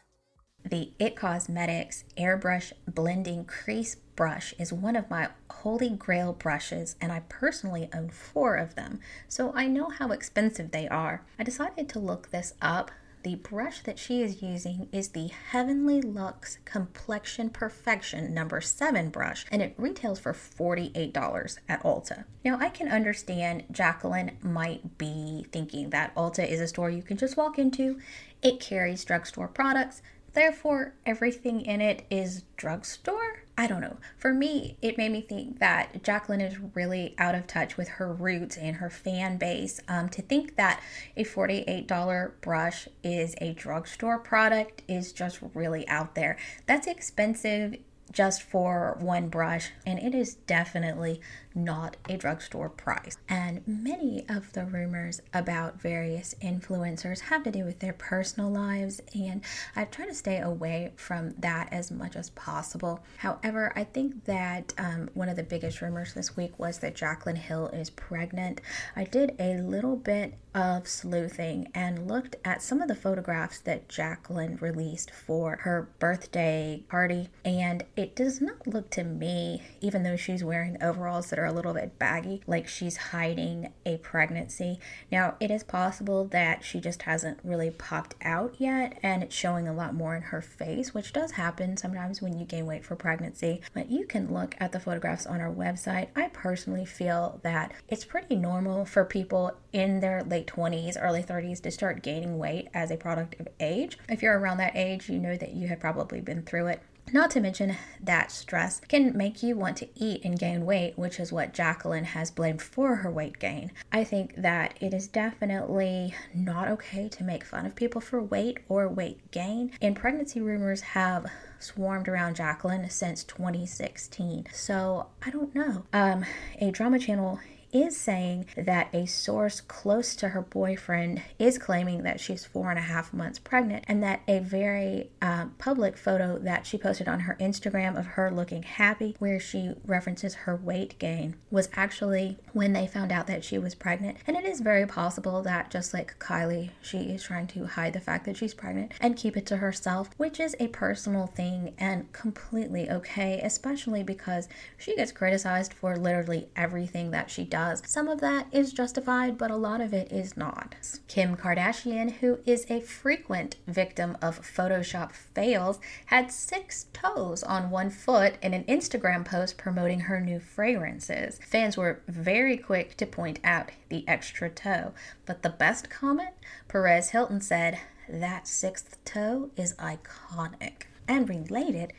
The 0.66 0.92
It 0.98 1.14
Cosmetics 1.14 2.04
Airbrush 2.16 2.72
Blending 2.88 3.44
Crease 3.44 3.96
Brush 4.16 4.54
is 4.58 4.72
one 4.72 4.96
of 4.96 5.10
my 5.10 5.28
holy 5.50 5.90
grail 5.90 6.32
brushes, 6.32 6.96
and 7.02 7.12
I 7.12 7.20
personally 7.28 7.90
own 7.94 8.08
four 8.08 8.56
of 8.56 8.74
them, 8.74 9.00
so 9.28 9.52
I 9.54 9.66
know 9.66 9.90
how 9.90 10.10
expensive 10.10 10.70
they 10.70 10.88
are. 10.88 11.22
I 11.38 11.42
decided 11.42 11.90
to 11.90 11.98
look 11.98 12.30
this 12.30 12.54
up 12.62 12.90
the 13.24 13.34
brush 13.36 13.80
that 13.80 13.98
she 13.98 14.22
is 14.22 14.42
using 14.42 14.86
is 14.92 15.08
the 15.08 15.28
Heavenly 15.28 16.02
Luxe 16.02 16.58
Complexion 16.66 17.48
Perfection 17.48 18.34
number 18.34 18.60
7 18.60 19.08
brush 19.08 19.46
and 19.50 19.62
it 19.62 19.74
retails 19.78 20.20
for 20.20 20.34
$48 20.34 21.58
at 21.66 21.82
Ulta. 21.82 22.24
Now 22.44 22.58
I 22.60 22.68
can 22.68 22.88
understand 22.88 23.64
Jaclyn 23.72 24.42
might 24.42 24.98
be 24.98 25.46
thinking 25.50 25.88
that 25.88 26.14
Ulta 26.14 26.46
is 26.46 26.60
a 26.60 26.68
store 26.68 26.90
you 26.90 27.02
can 27.02 27.16
just 27.16 27.38
walk 27.38 27.58
into. 27.58 27.98
It 28.42 28.60
carries 28.60 29.06
drugstore 29.06 29.48
products, 29.48 30.02
therefore 30.34 30.94
everything 31.06 31.62
in 31.62 31.80
it 31.80 32.04
is 32.10 32.42
drugstore 32.56 33.44
I 33.56 33.68
don't 33.68 33.80
know. 33.80 33.98
For 34.16 34.34
me, 34.34 34.76
it 34.82 34.98
made 34.98 35.12
me 35.12 35.20
think 35.20 35.60
that 35.60 36.02
Jaclyn 36.02 36.44
is 36.44 36.58
really 36.74 37.14
out 37.18 37.36
of 37.36 37.46
touch 37.46 37.76
with 37.76 37.86
her 37.88 38.12
roots 38.12 38.56
and 38.56 38.76
her 38.76 38.90
fan 38.90 39.36
base. 39.36 39.80
Um, 39.86 40.08
to 40.08 40.22
think 40.22 40.56
that 40.56 40.80
a 41.16 41.24
$48 41.24 42.32
brush 42.40 42.88
is 43.04 43.36
a 43.40 43.52
drugstore 43.52 44.18
product 44.18 44.82
is 44.88 45.12
just 45.12 45.38
really 45.54 45.86
out 45.86 46.16
there. 46.16 46.36
That's 46.66 46.88
expensive 46.88 47.76
just 48.10 48.42
for 48.42 48.96
one 49.00 49.28
brush, 49.28 49.70
and 49.86 49.98
it 49.98 50.14
is 50.14 50.34
definitely 50.34 51.20
not 51.54 51.96
a 52.08 52.16
drugstore 52.16 52.68
price. 52.68 53.16
And 53.28 53.62
many 53.66 54.24
of 54.28 54.52
the 54.52 54.64
rumors 54.64 55.20
about 55.32 55.80
various 55.80 56.34
influencers 56.42 57.20
have 57.20 57.44
to 57.44 57.50
do 57.50 57.64
with 57.64 57.78
their 57.78 57.92
personal 57.92 58.50
lives, 58.50 59.00
and 59.14 59.42
I 59.76 59.84
try 59.84 60.06
to 60.06 60.14
stay 60.14 60.40
away 60.40 60.92
from 60.96 61.34
that 61.38 61.68
as 61.72 61.90
much 61.90 62.16
as 62.16 62.30
possible. 62.30 63.04
However, 63.18 63.72
I 63.76 63.84
think 63.84 64.24
that 64.24 64.72
um, 64.78 65.10
one 65.14 65.28
of 65.28 65.36
the 65.36 65.42
biggest 65.42 65.80
rumors 65.80 66.14
this 66.14 66.36
week 66.36 66.58
was 66.58 66.78
that 66.78 66.96
Jaclyn 66.96 67.36
Hill 67.36 67.68
is 67.68 67.90
pregnant. 67.90 68.60
I 68.96 69.04
did 69.04 69.34
a 69.38 69.58
little 69.58 69.96
bit 69.96 70.34
of 70.54 70.86
sleuthing 70.86 71.68
and 71.74 72.06
looked 72.08 72.36
at 72.44 72.62
some 72.62 72.80
of 72.80 72.86
the 72.86 72.94
photographs 72.94 73.58
that 73.60 73.88
Jaclyn 73.88 74.60
released 74.60 75.10
for 75.10 75.56
her 75.62 75.88
birthday 75.98 76.84
party, 76.88 77.28
and 77.44 77.84
it 77.96 78.14
does 78.14 78.40
not 78.40 78.66
look 78.66 78.90
to 78.90 79.02
me, 79.04 79.62
even 79.80 80.04
though 80.04 80.16
she's 80.16 80.44
wearing 80.44 80.76
overalls 80.80 81.30
that 81.30 81.38
are 81.38 81.43
are 81.44 81.48
a 81.48 81.52
little 81.52 81.74
bit 81.74 81.98
baggy, 81.98 82.42
like 82.46 82.66
she's 82.66 82.96
hiding 82.96 83.72
a 83.84 83.98
pregnancy. 83.98 84.78
Now, 85.12 85.36
it 85.40 85.50
is 85.50 85.62
possible 85.62 86.24
that 86.26 86.64
she 86.64 86.80
just 86.80 87.02
hasn't 87.02 87.38
really 87.44 87.70
popped 87.70 88.14
out 88.22 88.54
yet 88.58 88.98
and 89.02 89.22
it's 89.22 89.34
showing 89.34 89.68
a 89.68 89.74
lot 89.74 89.94
more 89.94 90.16
in 90.16 90.22
her 90.22 90.40
face, 90.40 90.94
which 90.94 91.12
does 91.12 91.32
happen 91.32 91.76
sometimes 91.76 92.22
when 92.22 92.38
you 92.38 92.44
gain 92.44 92.66
weight 92.66 92.84
for 92.84 92.96
pregnancy. 92.96 93.60
But 93.74 93.90
you 93.90 94.06
can 94.06 94.32
look 94.32 94.56
at 94.58 94.72
the 94.72 94.80
photographs 94.80 95.26
on 95.26 95.40
our 95.40 95.52
website. 95.52 96.08
I 96.16 96.28
personally 96.28 96.86
feel 96.86 97.40
that 97.42 97.72
it's 97.88 98.04
pretty 98.04 98.36
normal 98.36 98.84
for 98.84 99.04
people 99.04 99.52
in 99.72 100.00
their 100.00 100.22
late 100.22 100.46
20s, 100.46 100.96
early 101.00 101.22
30s 101.22 101.60
to 101.62 101.70
start 101.70 102.02
gaining 102.02 102.38
weight 102.38 102.68
as 102.72 102.90
a 102.90 102.96
product 102.96 103.38
of 103.40 103.48
age. 103.60 103.98
If 104.08 104.22
you're 104.22 104.38
around 104.38 104.58
that 104.58 104.76
age, 104.76 105.08
you 105.08 105.18
know 105.18 105.36
that 105.36 105.52
you 105.52 105.68
have 105.68 105.80
probably 105.80 106.20
been 106.20 106.42
through 106.42 106.68
it. 106.68 106.82
Not 107.12 107.30
to 107.32 107.40
mention 107.40 107.76
that 108.00 108.32
stress 108.32 108.80
can 108.80 109.16
make 109.16 109.42
you 109.42 109.56
want 109.56 109.76
to 109.78 109.88
eat 109.94 110.24
and 110.24 110.38
gain 110.38 110.64
weight, 110.66 110.98
which 110.98 111.20
is 111.20 111.32
what 111.32 111.52
Jaclyn 111.52 112.04
has 112.04 112.30
blamed 112.30 112.60
for 112.60 112.96
her 112.96 113.10
weight 113.10 113.38
gain. 113.38 113.72
I 113.92 114.04
think 114.04 114.34
that 114.36 114.74
it 114.80 114.92
is 114.92 115.06
definitely 115.06 116.14
not 116.34 116.68
okay 116.68 117.08
to 117.10 117.24
make 117.24 117.44
fun 117.44 117.66
of 117.66 117.76
people 117.76 118.00
for 118.00 118.20
weight 118.22 118.58
or 118.68 118.88
weight 118.88 119.30
gain, 119.30 119.70
and 119.80 119.94
pregnancy 119.94 120.40
rumors 120.40 120.80
have 120.80 121.26
swarmed 121.60 122.08
around 122.08 122.36
Jaclyn 122.36 122.90
since 122.90 123.22
2016. 123.24 124.46
So 124.52 125.06
I 125.24 125.30
don't 125.30 125.54
know. 125.54 125.84
Um, 125.92 126.24
a 126.60 126.70
drama 126.70 126.98
channel 126.98 127.38
is 127.74 127.96
saying 127.96 128.46
that 128.56 128.88
a 128.94 129.04
source 129.04 129.60
close 129.60 130.14
to 130.14 130.28
her 130.28 130.40
boyfriend 130.40 131.20
is 131.40 131.58
claiming 131.58 132.04
that 132.04 132.20
she's 132.20 132.44
four 132.44 132.70
and 132.70 132.78
a 132.78 132.82
half 132.82 133.12
months 133.12 133.40
pregnant, 133.40 133.84
and 133.88 134.00
that 134.00 134.22
a 134.28 134.38
very 134.38 135.10
uh, 135.20 135.46
public 135.58 135.96
photo 135.96 136.38
that 136.38 136.64
she 136.64 136.78
posted 136.78 137.08
on 137.08 137.20
her 137.20 137.36
Instagram 137.40 137.98
of 137.98 138.06
her 138.06 138.30
looking 138.30 138.62
happy, 138.62 139.16
where 139.18 139.40
she 139.40 139.72
references 139.84 140.34
her 140.34 140.54
weight 140.54 140.96
gain, 141.00 141.34
was 141.50 141.68
actually 141.74 142.38
when 142.52 142.72
they 142.72 142.86
found 142.86 143.10
out 143.10 143.26
that 143.26 143.42
she 143.42 143.58
was 143.58 143.74
pregnant. 143.74 144.16
And 144.26 144.36
it 144.36 144.44
is 144.44 144.60
very 144.60 144.86
possible 144.86 145.42
that, 145.42 145.70
just 145.70 145.92
like 145.92 146.18
Kylie, 146.20 146.70
she 146.80 146.98
is 146.98 147.24
trying 147.24 147.48
to 147.48 147.66
hide 147.66 147.92
the 147.92 148.00
fact 148.00 148.24
that 148.26 148.36
she's 148.36 148.54
pregnant 148.54 148.92
and 149.00 149.16
keep 149.16 149.36
it 149.36 149.46
to 149.46 149.56
herself, 149.56 150.10
which 150.16 150.38
is 150.38 150.54
a 150.60 150.68
personal 150.68 151.26
thing 151.26 151.74
and 151.76 152.12
completely 152.12 152.88
okay, 152.88 153.40
especially 153.42 154.04
because 154.04 154.48
she 154.78 154.94
gets 154.94 155.10
criticized 155.10 155.74
for 155.74 155.96
literally 155.96 156.46
everything 156.54 157.10
that 157.10 157.30
she 157.32 157.42
does 157.42 157.63
does. 157.64 157.82
Some 157.86 158.08
of 158.08 158.20
that 158.20 158.46
is 158.52 158.72
justified, 158.72 159.38
but 159.38 159.50
a 159.50 159.56
lot 159.56 159.80
of 159.80 159.92
it 159.92 160.12
is 160.12 160.36
not. 160.36 160.74
Kim 161.08 161.36
Kardashian, 161.36 162.12
who 162.12 162.38
is 162.44 162.66
a 162.68 162.80
frequent 162.80 163.56
victim 163.66 164.16
of 164.20 164.40
Photoshop 164.40 165.12
fails, 165.12 165.78
had 166.06 166.30
six 166.30 166.86
toes 166.92 167.42
on 167.42 167.70
one 167.70 167.90
foot 167.90 168.34
in 168.42 168.54
an 168.54 168.64
Instagram 168.64 169.24
post 169.24 169.56
promoting 169.56 170.00
her 170.00 170.20
new 170.20 170.38
fragrances. 170.38 171.38
Fans 171.46 171.76
were 171.76 172.02
very 172.06 172.56
quick 172.56 172.96
to 172.96 173.06
point 173.06 173.40
out 173.44 173.70
the 173.88 174.06
extra 174.06 174.50
toe, 174.50 174.92
but 175.26 175.42
the 175.42 175.50
best 175.50 175.88
comment? 175.88 176.34
Perez 176.68 177.10
Hilton 177.10 177.40
said, 177.40 177.78
That 178.08 178.46
sixth 178.46 179.02
toe 179.04 179.50
is 179.56 179.74
iconic. 179.74 180.84
And 181.06 181.28
related, 181.28 181.92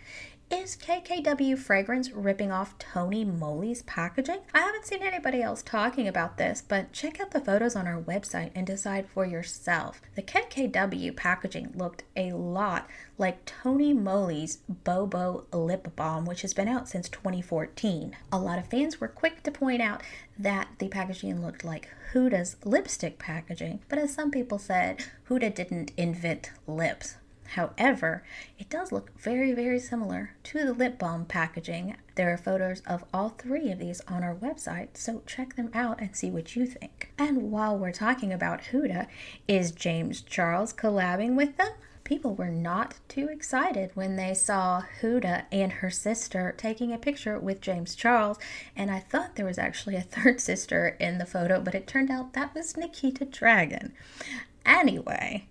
is 0.56 0.78
KKW 0.78 1.58
Fragrance 1.58 2.12
ripping 2.12 2.52
off 2.52 2.78
Tony 2.78 3.26
Moly's 3.26 3.84
packaging? 3.84 4.40
I 4.54 4.60
haven't 4.60 4.86
seen 4.86 5.04
anybody 5.04 5.42
else 5.42 5.62
talking 5.62 6.08
about 6.08 6.38
this, 6.38 6.64
but 6.66 6.94
check 6.94 7.20
out 7.20 7.32
the 7.32 7.42
photos 7.42 7.76
on 7.76 7.88
our 7.88 8.02
website 8.02 8.52
and 8.56 8.66
decide 8.66 9.08
for 9.08 9.26
yourself. 9.26 10.02
The 10.16 10.22
KKW 10.22 11.16
packaging 11.16 11.74
looked 11.76 12.04
a 12.16 12.32
lot 12.32 12.88
like 13.18 13.44
Tony 13.46 13.94
Moly's 13.94 14.60
Bobo 14.70 15.46
Lip 15.52 15.94
Balm, 15.96 16.26
which 16.26 16.42
has 16.42 16.54
been 16.54 16.70
out 16.70 16.88
since 16.88 17.10
2014. 17.10 18.16
A 18.32 18.40
lot 18.40 18.58
of 18.58 18.68
fans 18.68 19.02
were 19.02 19.10
quick 19.10 19.44
to 19.44 19.52
point 19.52 19.82
out 19.82 20.04
that 20.40 20.70
the 20.80 20.88
packaging 20.88 21.46
looked 21.46 21.66
like 21.66 21.90
Huda's 22.14 22.56
lipstick 22.64 23.20
packaging, 23.20 23.82
but 23.90 24.00
as 24.00 24.14
some 24.14 24.32
people 24.32 24.58
said, 24.58 25.04
Huda 25.30 25.54
didn't 25.54 25.92
invent 25.98 26.52
lips. 26.66 27.18
However, 27.50 28.24
it 28.58 28.70
does 28.70 28.92
look 28.92 29.18
very, 29.20 29.54
very 29.54 29.80
similar 29.80 30.32
to 30.44 30.66
the 30.66 30.74
lip 30.74 30.98
balm 30.98 31.26
packaging. 31.26 31.96
There 32.16 32.34
are 32.34 32.38
photos 32.38 32.82
of 32.82 33.06
all 33.14 33.30
three 33.30 33.72
of 33.72 33.80
these 33.80 34.02
on 34.08 34.24
our 34.24 34.36
website, 34.36 34.98
so 34.98 35.22
check 35.26 35.56
them 35.56 35.70
out 35.74 36.02
and 36.02 36.16
see 36.16 36.30
what 36.30 36.56
you 36.56 36.66
think. 36.66 37.12
And 37.18 37.52
while 37.52 37.78
we're 37.78 37.92
talking 37.92 38.34
about 38.34 38.64
Huda, 38.72 39.08
is 39.48 39.72
James 39.72 40.22
Charles 40.22 40.74
collabing 40.74 41.36
with 41.36 41.58
them? 41.58 41.72
People 42.04 42.36
were 42.36 42.50
not 42.50 42.96
too 43.08 43.30
excited 43.30 43.90
when 43.96 44.16
they 44.16 44.36
saw 44.36 44.84
Huda 45.02 45.46
and 45.52 45.72
her 45.72 45.90
sister 45.90 46.54
taking 46.56 46.94
a 46.94 47.00
picture 47.00 47.40
with 47.40 47.62
James 47.62 47.96
Charles, 47.96 48.38
and 48.76 48.92
I 48.92 49.00
thought 49.00 49.36
there 49.36 49.46
was 49.46 49.58
actually 49.58 49.96
a 49.96 50.02
third 50.02 50.40
sister 50.50 50.96
in 51.00 51.18
the 51.18 51.26
photo, 51.26 51.60
but 51.60 51.74
it 51.74 51.88
turned 51.88 52.12
out 52.12 52.34
that 52.34 52.54
was 52.54 52.78
Nikita 52.78 53.26
Dragun. 53.26 53.92
Anyway, 54.66 55.48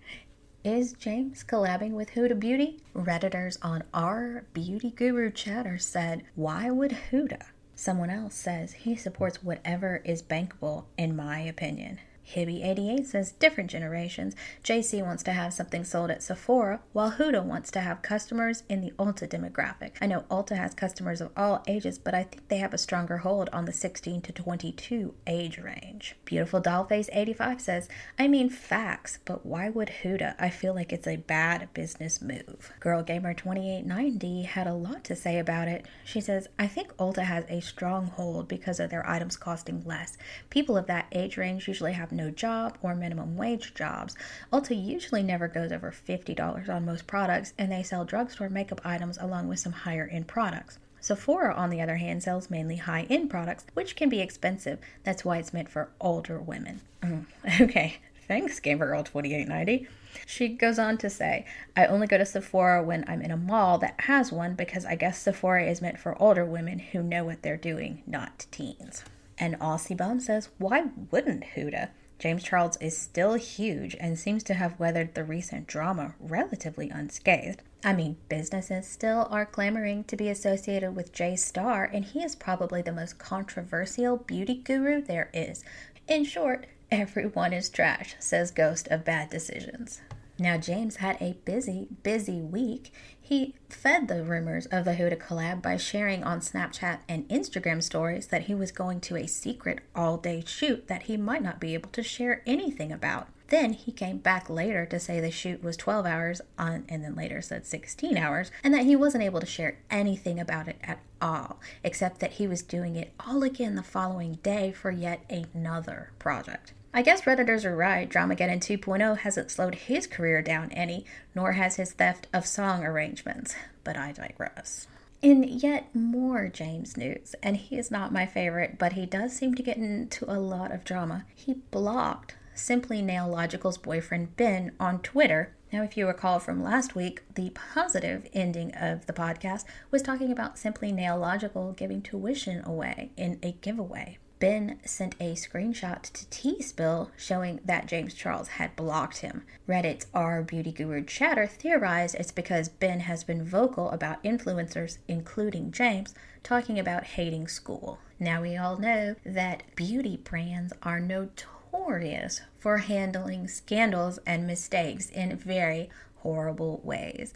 is 0.65 0.93
James 0.93 1.43
collabing 1.43 1.91
with 1.91 2.09
Huda 2.09 2.39
Beauty? 2.39 2.79
Redditors 2.95 3.59
on 3.61 3.83
our 3.93 4.45
Beauty 4.55 4.89
Guru 4.89 5.29
chatter 5.29 5.77
said, 5.77 6.23
Why 6.33 6.71
would 6.71 6.97
Huda? 7.11 7.43
Someone 7.75 8.09
else 8.09 8.33
says 8.33 8.73
he 8.73 8.95
supports 8.95 9.43
whatever 9.43 10.01
is 10.03 10.23
bankable, 10.23 10.85
in 10.97 11.15
my 11.15 11.39
opinion. 11.41 11.99
Hibby88 12.33 13.05
says 13.05 13.31
different 13.33 13.69
generations. 13.69 14.35
JC 14.63 15.03
wants 15.03 15.23
to 15.23 15.31
have 15.31 15.53
something 15.53 15.83
sold 15.83 16.09
at 16.09 16.23
Sephora, 16.23 16.81
while 16.93 17.11
Huda 17.11 17.43
wants 17.43 17.71
to 17.71 17.81
have 17.81 18.01
customers 18.01 18.63
in 18.67 18.81
the 18.81 18.91
Ulta 18.91 19.27
demographic. 19.27 19.91
I 20.01 20.07
know 20.07 20.25
Ulta 20.31 20.57
has 20.57 20.73
customers 20.73 21.21
of 21.21 21.31
all 21.37 21.63
ages, 21.67 21.97
but 21.97 22.13
I 22.13 22.23
think 22.23 22.47
they 22.47 22.57
have 22.57 22.73
a 22.73 22.77
stronger 22.77 23.17
hold 23.17 23.49
on 23.53 23.65
the 23.65 23.73
16 23.73 24.21
to 24.21 24.31
22 24.31 25.13
age 25.27 25.59
range. 25.59 26.15
Beautiful 26.25 26.61
Dollface 26.61 27.09
85 27.13 27.61
says, 27.61 27.89
I 28.17 28.27
mean 28.27 28.49
facts, 28.49 29.19
but 29.25 29.45
why 29.45 29.69
would 29.69 29.91
Huda? 30.03 30.35
I 30.39 30.49
feel 30.49 30.73
like 30.73 30.91
it's 30.91 31.07
a 31.07 31.17
bad 31.17 31.69
business 31.73 32.21
move. 32.21 32.71
Girl 32.79 33.03
Gamer 33.03 33.33
2890 33.33 34.43
had 34.43 34.67
a 34.67 34.73
lot 34.73 35.03
to 35.05 35.15
say 35.15 35.37
about 35.37 35.67
it. 35.67 35.85
She 36.03 36.21
says, 36.21 36.47
I 36.57 36.67
think 36.67 36.95
Ulta 36.97 37.23
has 37.23 37.45
a 37.49 37.61
strong 37.61 38.07
hold 38.07 38.47
because 38.47 38.79
of 38.79 38.89
their 38.89 39.07
items 39.07 39.37
costing 39.37 39.83
less. 39.85 40.17
People 40.49 40.77
of 40.77 40.87
that 40.87 41.07
age 41.11 41.37
range 41.37 41.67
usually 41.67 41.93
have 41.93 42.11
no 42.15 42.31
job 42.31 42.77
or 42.81 42.95
minimum 42.95 43.35
wage 43.35 43.73
jobs. 43.73 44.15
Ulta 44.51 44.75
usually 44.75 45.23
never 45.23 45.47
goes 45.47 45.71
over 45.71 45.91
$50 45.91 46.69
on 46.69 46.85
most 46.85 47.07
products, 47.07 47.53
and 47.57 47.71
they 47.71 47.83
sell 47.83 48.05
drugstore 48.05 48.49
makeup 48.49 48.81
items 48.83 49.17
along 49.19 49.47
with 49.47 49.59
some 49.59 49.73
higher 49.73 50.09
end 50.11 50.27
products. 50.27 50.79
Sephora, 50.99 51.53
on 51.53 51.69
the 51.69 51.81
other 51.81 51.97
hand, 51.97 52.23
sells 52.23 52.49
mainly 52.49 52.77
high 52.77 53.05
end 53.09 53.29
products, 53.29 53.65
which 53.73 53.95
can 53.95 54.09
be 54.09 54.21
expensive. 54.21 54.79
That's 55.03 55.23
why 55.23 55.37
it's 55.37 55.53
meant 55.53 55.69
for 55.69 55.89
older 56.01 56.39
women. 56.39 56.81
Mm. 57.03 57.25
Okay, 57.61 57.99
Thanks, 58.27 58.59
Gamer 58.59 58.87
Girl 58.87 59.03
2890. 59.03 59.87
She 60.25 60.49
goes 60.49 60.79
on 60.79 60.97
to 60.97 61.09
say, 61.09 61.45
I 61.77 61.85
only 61.85 62.07
go 62.07 62.17
to 62.17 62.25
Sephora 62.25 62.81
when 62.83 63.05
I'm 63.07 63.21
in 63.21 63.29
a 63.29 63.37
mall 63.37 63.77
that 63.79 64.01
has 64.01 64.31
one 64.31 64.55
because 64.55 64.83
I 64.83 64.95
guess 64.95 65.19
Sephora 65.19 65.69
is 65.69 65.81
meant 65.81 65.99
for 65.99 66.19
older 66.19 66.43
women 66.43 66.79
who 66.79 67.03
know 67.03 67.23
what 67.23 67.43
they're 67.43 67.57
doing, 67.57 68.01
not 68.07 68.47
teens. 68.49 69.03
And 69.37 69.59
Aussie 69.59 69.95
Bum 69.95 70.19
says, 70.19 70.49
Why 70.57 70.85
wouldn't 71.11 71.43
Huda? 71.55 71.89
James 72.17 72.43
Charles 72.43 72.77
is 72.77 72.97
still 72.97 73.33
huge 73.33 73.95
and 73.99 74.17
seems 74.17 74.43
to 74.43 74.53
have 74.53 74.79
weathered 74.79 75.13
the 75.13 75.23
recent 75.23 75.67
drama 75.67 76.15
relatively 76.19 76.89
unscathed. 76.89 77.61
I 77.83 77.93
mean, 77.93 78.17
businesses 78.29 78.87
still 78.87 79.27
are 79.29 79.45
clamoring 79.45 80.05
to 80.05 80.15
be 80.15 80.29
associated 80.29 80.95
with 80.95 81.13
Jay 81.13 81.35
Star, 81.35 81.83
and 81.83 82.03
he 82.03 82.23
is 82.23 82.35
probably 82.35 82.81
the 82.81 82.91
most 82.91 83.19
controversial 83.19 84.17
beauty 84.17 84.55
guru 84.55 85.01
there 85.01 85.29
is. 85.33 85.63
In 86.07 86.23
short, 86.23 86.67
everyone 86.89 87.53
is 87.53 87.69
trash, 87.69 88.15
says 88.19 88.49
Ghost 88.49 88.87
of 88.87 89.05
Bad 89.05 89.29
Decisions. 89.29 90.01
Now, 90.37 90.57
James 90.57 90.97
had 90.97 91.17
a 91.21 91.37
busy, 91.45 91.87
busy 92.03 92.41
week. 92.41 92.91
He 93.19 93.55
fed 93.69 94.07
the 94.07 94.23
rumors 94.23 94.65
of 94.65 94.83
the 94.83 94.95
Huda 94.95 95.17
collab 95.17 95.61
by 95.61 95.77
sharing 95.77 96.23
on 96.23 96.41
Snapchat 96.41 96.99
and 97.07 97.27
Instagram 97.29 97.81
stories 97.81 98.27
that 98.27 98.43
he 98.43 98.53
was 98.53 98.71
going 98.71 98.99
to 99.01 99.15
a 99.15 99.27
secret 99.27 99.79
all 99.95 100.17
day 100.17 100.43
shoot 100.45 100.87
that 100.87 101.03
he 101.03 101.15
might 101.15 101.41
not 101.41 101.61
be 101.61 101.73
able 101.73 101.89
to 101.91 102.03
share 102.03 102.41
anything 102.45 102.91
about. 102.91 103.29
Then 103.47 103.73
he 103.73 103.91
came 103.91 104.17
back 104.17 104.49
later 104.49 104.85
to 104.87 104.99
say 104.99 105.19
the 105.19 105.31
shoot 105.31 105.63
was 105.63 105.77
12 105.77 106.05
hours 106.05 106.41
on, 106.57 106.83
and 106.89 107.03
then 107.03 107.15
later 107.15 107.41
said 107.41 107.65
16 107.65 108.17
hours, 108.17 108.51
and 108.63 108.73
that 108.73 108.85
he 108.85 108.95
wasn't 108.95 109.23
able 109.23 109.39
to 109.39 109.45
share 109.45 109.77
anything 109.89 110.39
about 110.39 110.67
it 110.67 110.77
at 110.83 110.99
all, 111.21 111.59
except 111.83 112.19
that 112.19 112.33
he 112.33 112.47
was 112.47 112.63
doing 112.63 112.95
it 112.95 113.13
all 113.25 113.43
again 113.43 113.75
the 113.75 113.83
following 113.83 114.35
day 114.41 114.71
for 114.71 114.91
yet 114.91 115.23
another 115.29 116.11
project. 116.17 116.73
I 116.97 117.01
guess 117.01 117.23
Redditors 117.23 117.65
are 117.65 117.75
right. 117.75 118.09
Dramageddon 118.09 118.61
2.0 118.61 119.17
hasn't 119.17 119.51
slowed 119.51 119.75
his 119.75 120.07
career 120.07 120.41
down 120.41 120.71
any, 120.71 121.03
nor 121.35 121.51
has 121.51 121.75
his 121.75 121.91
theft 121.91 122.27
of 122.31 122.45
song 122.45 122.85
arrangements. 122.85 123.53
But 123.83 123.97
I 123.97 124.13
digress. 124.13 124.87
In 125.21 125.43
yet 125.43 125.93
more 125.93 126.47
James 126.47 126.95
news, 126.95 127.35
and 127.43 127.57
he 127.57 127.77
is 127.77 127.91
not 127.91 128.13
my 128.13 128.25
favorite, 128.25 128.77
but 128.79 128.93
he 128.93 129.05
does 129.05 129.33
seem 129.33 129.55
to 129.55 129.61
get 129.61 129.75
into 129.75 130.23
a 130.31 130.39
lot 130.39 130.71
of 130.71 130.85
drama. 130.85 131.25
He 131.35 131.55
blocked 131.69 132.35
Simply 132.53 133.01
Nailogical's 133.01 133.77
boyfriend 133.77 134.37
Ben 134.37 134.71
on 134.79 134.99
Twitter. 134.99 135.53
Now, 135.73 135.83
if 135.83 135.97
you 135.97 136.07
recall 136.07 136.39
from 136.39 136.63
last 136.63 136.95
week, 136.95 137.23
the 137.35 137.49
positive 137.49 138.25
ending 138.31 138.73
of 138.73 139.05
the 139.05 139.11
podcast 139.11 139.65
was 139.91 140.01
talking 140.01 140.31
about 140.31 140.57
Simply 140.57 140.93
Nailogical 140.93 141.75
giving 141.75 142.01
tuition 142.01 142.63
away 142.63 143.11
in 143.17 143.37
a 143.43 143.51
giveaway. 143.51 144.17
Ben 144.39 144.79
sent 144.85 145.15
a 145.19 145.33
screenshot 145.33 146.01
to 146.03 146.29
Tea 146.29 146.61
Spill 146.61 147.09
showing 147.17 147.61
that 147.63 147.85
James 147.85 148.13
Charles 148.13 148.49
had 148.49 148.75
blocked 148.75 149.19
him. 149.19 149.43
Reddit's 149.67 150.07
R 150.13 150.41
Beauty 150.43 150.71
Guru 150.71 151.03
Chatter 151.03 151.47
theorized 151.47 152.15
it's 152.15 152.31
because 152.31 152.67
Ben 152.67 153.01
has 153.01 153.23
been 153.23 153.45
vocal 153.45 153.89
about 153.91 154.23
influencers, 154.23 154.97
including 155.07 155.71
James, 155.71 156.13
talking 156.43 156.77
about 156.77 157.05
hating 157.05 157.47
school. 157.47 157.99
Now 158.19 158.41
we 158.41 158.57
all 158.57 158.77
know 158.77 159.15
that 159.25 159.63
beauty 159.75 160.17
brands 160.17 160.73
are 160.83 160.99
notorious 160.99 162.41
for 162.59 162.77
handling 162.79 163.47
scandals 163.47 164.19
and 164.25 164.45
mistakes 164.45 165.09
in 165.09 165.37
very 165.37 165.89
horrible 166.17 166.81
ways. 166.83 167.33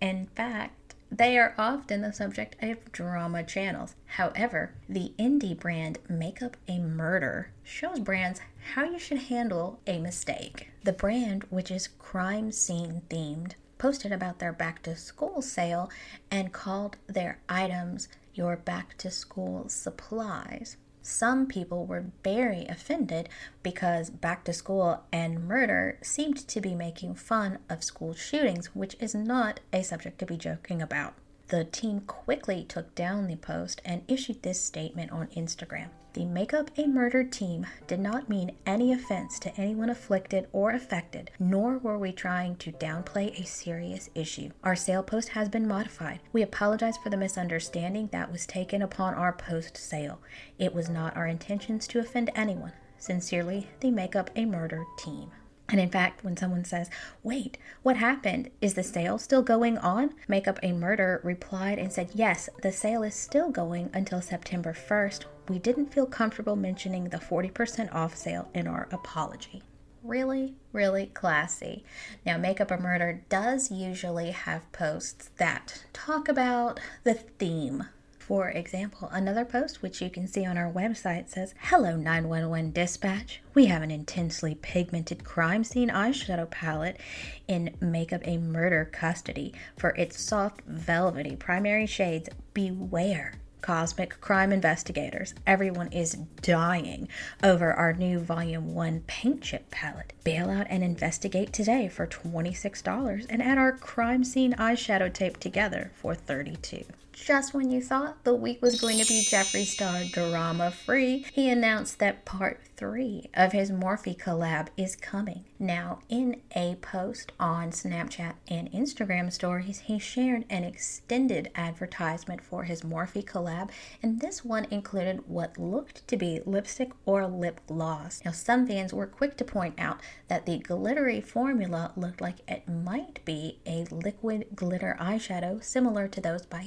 In 0.00 0.26
fact, 0.34 0.83
they 1.16 1.38
are 1.38 1.54
often 1.56 2.02
the 2.02 2.12
subject 2.12 2.56
of 2.62 2.90
drama 2.90 3.44
channels. 3.44 3.94
However, 4.06 4.72
the 4.88 5.12
indie 5.18 5.58
brand 5.58 5.98
Makeup 6.08 6.56
a 6.66 6.78
Murder 6.78 7.52
shows 7.62 8.00
brands 8.00 8.40
how 8.74 8.84
you 8.84 8.98
should 8.98 9.18
handle 9.18 9.80
a 9.86 9.98
mistake. 9.98 10.70
The 10.82 10.92
brand, 10.92 11.44
which 11.50 11.70
is 11.70 11.88
crime 11.88 12.50
scene 12.50 13.02
themed, 13.08 13.52
posted 13.78 14.12
about 14.12 14.38
their 14.38 14.52
back 14.52 14.82
to 14.82 14.96
school 14.96 15.42
sale 15.42 15.90
and 16.30 16.52
called 16.52 16.96
their 17.06 17.38
items 17.48 18.08
your 18.34 18.56
back 18.56 18.96
to 18.98 19.10
school 19.10 19.68
supplies. 19.68 20.76
Some 21.06 21.46
people 21.46 21.84
were 21.84 22.06
very 22.22 22.64
offended 22.64 23.28
because 23.62 24.08
back 24.08 24.42
to 24.44 24.54
school 24.54 25.04
and 25.12 25.46
murder 25.46 25.98
seemed 26.00 26.48
to 26.48 26.62
be 26.62 26.74
making 26.74 27.16
fun 27.16 27.58
of 27.68 27.84
school 27.84 28.14
shootings, 28.14 28.74
which 28.74 28.96
is 28.98 29.14
not 29.14 29.60
a 29.70 29.82
subject 29.82 30.18
to 30.20 30.26
be 30.26 30.38
joking 30.38 30.80
about. 30.80 31.12
The 31.48 31.64
team 31.64 32.00
quickly 32.00 32.64
took 32.64 32.94
down 32.94 33.26
the 33.26 33.36
post 33.36 33.82
and 33.84 34.00
issued 34.08 34.42
this 34.42 34.64
statement 34.64 35.12
on 35.12 35.26
Instagram. 35.36 35.90
The 36.14 36.24
Make 36.24 36.54
Up 36.54 36.70
a 36.78 36.86
Murder 36.86 37.24
team 37.24 37.66
did 37.88 37.98
not 37.98 38.28
mean 38.28 38.52
any 38.64 38.92
offense 38.92 39.40
to 39.40 39.60
anyone 39.60 39.90
afflicted 39.90 40.46
or 40.52 40.70
affected, 40.70 41.32
nor 41.40 41.78
were 41.78 41.98
we 41.98 42.12
trying 42.12 42.54
to 42.56 42.70
downplay 42.70 43.36
a 43.36 43.44
serious 43.44 44.08
issue. 44.14 44.50
Our 44.62 44.76
sale 44.76 45.02
post 45.02 45.30
has 45.30 45.48
been 45.48 45.66
modified. 45.66 46.20
We 46.32 46.42
apologize 46.42 46.96
for 46.98 47.10
the 47.10 47.16
misunderstanding 47.16 48.10
that 48.12 48.30
was 48.30 48.46
taken 48.46 48.80
upon 48.80 49.14
our 49.14 49.32
post 49.32 49.76
sale. 49.76 50.20
It 50.56 50.72
was 50.72 50.88
not 50.88 51.16
our 51.16 51.26
intentions 51.26 51.88
to 51.88 51.98
offend 51.98 52.30
anyone. 52.36 52.74
Sincerely, 52.96 53.66
the 53.80 53.90
Make 53.90 54.14
Up 54.14 54.30
a 54.36 54.44
Murder 54.44 54.84
team. 54.96 55.32
And 55.68 55.80
in 55.80 55.90
fact, 55.90 56.22
when 56.22 56.36
someone 56.36 56.64
says, 56.64 56.90
Wait, 57.22 57.56
what 57.82 57.96
happened? 57.96 58.50
Is 58.60 58.74
the 58.74 58.82
sale 58.82 59.18
still 59.18 59.42
going 59.42 59.78
on? 59.78 60.14
Makeup 60.28 60.58
a 60.62 60.72
Murder 60.72 61.20
replied 61.24 61.78
and 61.78 61.92
said, 61.92 62.10
Yes, 62.14 62.48
the 62.62 62.72
sale 62.72 63.02
is 63.02 63.14
still 63.14 63.50
going 63.50 63.90
until 63.94 64.20
September 64.20 64.74
1st. 64.74 65.24
We 65.48 65.58
didn't 65.58 65.92
feel 65.92 66.06
comfortable 66.06 66.56
mentioning 66.56 67.04
the 67.04 67.18
40% 67.18 67.94
off 67.94 68.16
sale 68.16 68.50
in 68.54 68.66
our 68.66 68.88
apology. 68.92 69.62
Really, 70.02 70.54
really 70.72 71.06
classy. 71.06 71.82
Now, 72.26 72.36
Makeup 72.36 72.70
a 72.70 72.76
Murder 72.76 73.22
does 73.30 73.70
usually 73.70 74.32
have 74.32 74.70
posts 74.72 75.30
that 75.38 75.84
talk 75.94 76.28
about 76.28 76.78
the 77.04 77.14
theme 77.14 77.86
for 78.26 78.48
example, 78.48 79.10
another 79.12 79.44
post 79.44 79.82
which 79.82 80.00
you 80.00 80.08
can 80.08 80.26
see 80.26 80.46
on 80.46 80.56
our 80.56 80.72
website 80.72 81.28
says, 81.28 81.54
Hello 81.60 81.94
911 81.94 82.72
Dispatch. 82.72 83.42
We 83.52 83.66
have 83.66 83.82
an 83.82 83.90
intensely 83.90 84.54
pigmented 84.54 85.24
crime 85.24 85.62
scene 85.62 85.90
eyeshadow 85.90 86.50
palette 86.50 86.98
in 87.46 87.76
Makeup 87.82 88.22
a 88.24 88.38
Murder 88.38 88.88
Custody 88.90 89.52
for 89.76 89.90
its 89.90 90.22
soft, 90.22 90.62
velvety 90.66 91.36
primary 91.36 91.84
shades. 91.84 92.30
Beware 92.54 93.34
cosmic 93.60 94.18
crime 94.22 94.52
investigators. 94.52 95.34
Everyone 95.46 95.88
is 95.88 96.14
dying 96.40 97.08
over 97.42 97.74
our 97.74 97.92
new 97.92 98.20
Volume 98.20 98.74
1 98.74 99.00
paint 99.06 99.42
chip 99.42 99.70
palette. 99.70 100.14
Bail 100.24 100.48
out 100.48 100.66
and 100.70 100.82
investigate 100.82 101.52
today 101.52 101.88
for 101.88 102.06
$26 102.06 103.26
and 103.28 103.42
add 103.42 103.58
our 103.58 103.72
crime 103.72 104.24
scene 104.24 104.54
eyeshadow 104.54 105.12
tape 105.12 105.38
together 105.38 105.92
for 105.94 106.14
32 106.14 106.84
just 107.14 107.54
when 107.54 107.70
you 107.70 107.80
thought 107.80 108.24
the 108.24 108.34
week 108.34 108.60
was 108.60 108.80
going 108.80 108.98
to 108.98 109.06
be 109.06 109.24
Jeffree 109.24 109.64
Star 109.64 110.04
drama 110.12 110.70
free, 110.70 111.24
he 111.32 111.48
announced 111.48 111.98
that 111.98 112.24
part 112.24 112.60
three 112.76 113.30
of 113.34 113.52
his 113.52 113.70
Morphe 113.70 114.18
collab 114.18 114.68
is 114.76 114.96
coming. 114.96 115.44
Now, 115.58 116.00
in 116.08 116.42
a 116.54 116.74
post 116.76 117.32
on 117.38 117.70
Snapchat 117.70 118.34
and 118.48 118.70
Instagram 118.72 119.32
stories, 119.32 119.80
he 119.80 119.98
shared 119.98 120.44
an 120.50 120.64
extended 120.64 121.50
advertisement 121.54 122.42
for 122.42 122.64
his 122.64 122.82
Morphe 122.82 123.24
collab, 123.24 123.70
and 124.02 124.20
this 124.20 124.44
one 124.44 124.66
included 124.70 125.22
what 125.28 125.56
looked 125.56 126.06
to 126.08 126.16
be 126.16 126.40
lipstick 126.44 126.90
or 127.06 127.26
lip 127.26 127.60
gloss. 127.66 128.20
Now, 128.24 128.32
some 128.32 128.66
fans 128.66 128.92
were 128.92 129.06
quick 129.06 129.36
to 129.38 129.44
point 129.44 129.78
out 129.78 130.00
that 130.28 130.44
the 130.44 130.58
glittery 130.58 131.20
formula 131.20 131.92
looked 131.96 132.20
like 132.20 132.38
it 132.48 132.68
might 132.68 133.24
be 133.24 133.60
a 133.64 133.84
liquid 133.90 134.46
glitter 134.54 134.96
eyeshadow 135.00 135.62
similar 135.62 136.08
to 136.08 136.20
those 136.20 136.44
by 136.44 136.66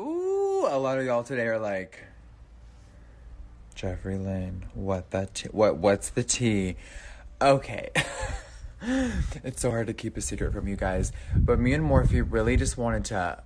Ooh, 0.00 0.66
a 0.68 0.78
lot 0.78 0.98
of 0.98 1.04
y'all 1.04 1.22
today 1.22 1.46
are 1.46 1.58
like, 1.58 2.04
Jeffrey 3.74 4.16
Lane, 4.18 4.66
what 4.74 5.10
the 5.10 5.28
t- 5.32 5.48
what 5.50 5.76
what's 5.76 6.10
the 6.10 6.24
tea? 6.24 6.76
Okay. 7.40 7.90
it's 8.82 9.60
so 9.60 9.70
hard 9.70 9.86
to 9.86 9.94
keep 9.94 10.16
a 10.16 10.20
secret 10.20 10.52
from 10.52 10.68
you 10.68 10.76
guys, 10.76 11.12
but 11.34 11.58
me 11.58 11.72
and 11.72 11.84
Morphe 11.84 12.26
really 12.28 12.56
just 12.56 12.78
wanted 12.78 13.04
to 13.06 13.42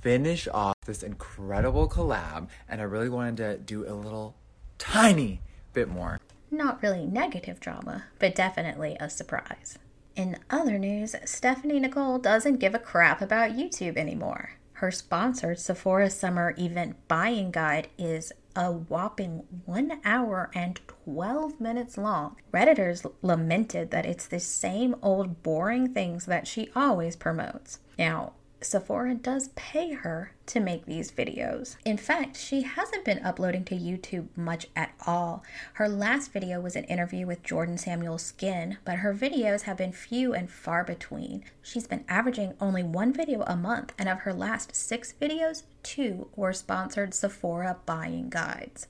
finish 0.00 0.46
off 0.48 0.74
this 0.84 1.02
incredible 1.02 1.88
collab, 1.88 2.48
and 2.68 2.80
I 2.80 2.84
really 2.84 3.08
wanted 3.08 3.36
to 3.38 3.58
do 3.58 3.86
a 3.88 3.94
little 3.94 4.34
tiny 4.78 5.40
bit 5.72 5.88
more. 5.88 6.20
Not 6.50 6.82
really 6.82 7.06
negative 7.06 7.60
drama, 7.60 8.04
but 8.18 8.34
definitely 8.34 8.96
a 9.00 9.10
surprise. 9.10 9.78
In 10.14 10.38
other 10.48 10.78
news, 10.78 11.16
Stephanie 11.24 11.80
Nicole 11.80 12.18
doesn't 12.18 12.58
give 12.58 12.74
a 12.74 12.78
crap 12.78 13.20
about 13.20 13.52
YouTube 13.52 13.96
anymore. 13.96 14.52
Her 14.78 14.90
sponsored 14.90 15.60
Sephora 15.60 16.10
Summer 16.10 16.52
Event 16.58 16.96
Buying 17.06 17.52
Guide 17.52 17.88
is 17.96 18.32
a 18.56 18.72
whopping 18.72 19.44
1 19.66 20.00
hour 20.04 20.50
and 20.52 20.80
12 21.04 21.60
minutes 21.60 21.96
long. 21.96 22.36
Redditors 22.52 23.06
lamented 23.22 23.92
that 23.92 24.04
it's 24.04 24.26
the 24.26 24.40
same 24.40 24.96
old 25.00 25.42
boring 25.42 25.94
things 25.94 26.26
that 26.26 26.48
she 26.48 26.70
always 26.74 27.14
promotes. 27.14 27.78
Now, 27.98 28.32
Sephora 28.64 29.14
does 29.14 29.48
pay 29.54 29.92
her 29.92 30.32
to 30.46 30.60
make 30.60 30.86
these 30.86 31.10
videos. 31.10 31.76
In 31.84 31.96
fact, 31.96 32.36
she 32.36 32.62
hasn't 32.62 33.04
been 33.04 33.24
uploading 33.24 33.64
to 33.66 33.74
YouTube 33.74 34.28
much 34.36 34.66
at 34.74 34.92
all. 35.06 35.42
Her 35.74 35.88
last 35.88 36.32
video 36.32 36.60
was 36.60 36.76
an 36.76 36.84
interview 36.84 37.26
with 37.26 37.42
Jordan 37.42 37.78
Samuel 37.78 38.18
Skin, 38.18 38.78
but 38.84 38.96
her 38.96 39.14
videos 39.14 39.62
have 39.62 39.76
been 39.76 39.92
few 39.92 40.34
and 40.34 40.50
far 40.50 40.84
between. 40.84 41.44
She's 41.62 41.86
been 41.86 42.04
averaging 42.08 42.54
only 42.60 42.82
one 42.82 43.12
video 43.12 43.42
a 43.46 43.56
month, 43.56 43.92
and 43.98 44.08
of 44.08 44.20
her 44.20 44.32
last 44.32 44.74
six 44.74 45.14
videos, 45.20 45.64
two 45.82 46.28
were 46.36 46.52
sponsored 46.52 47.14
Sephora 47.14 47.78
buying 47.86 48.28
guides. 48.28 48.88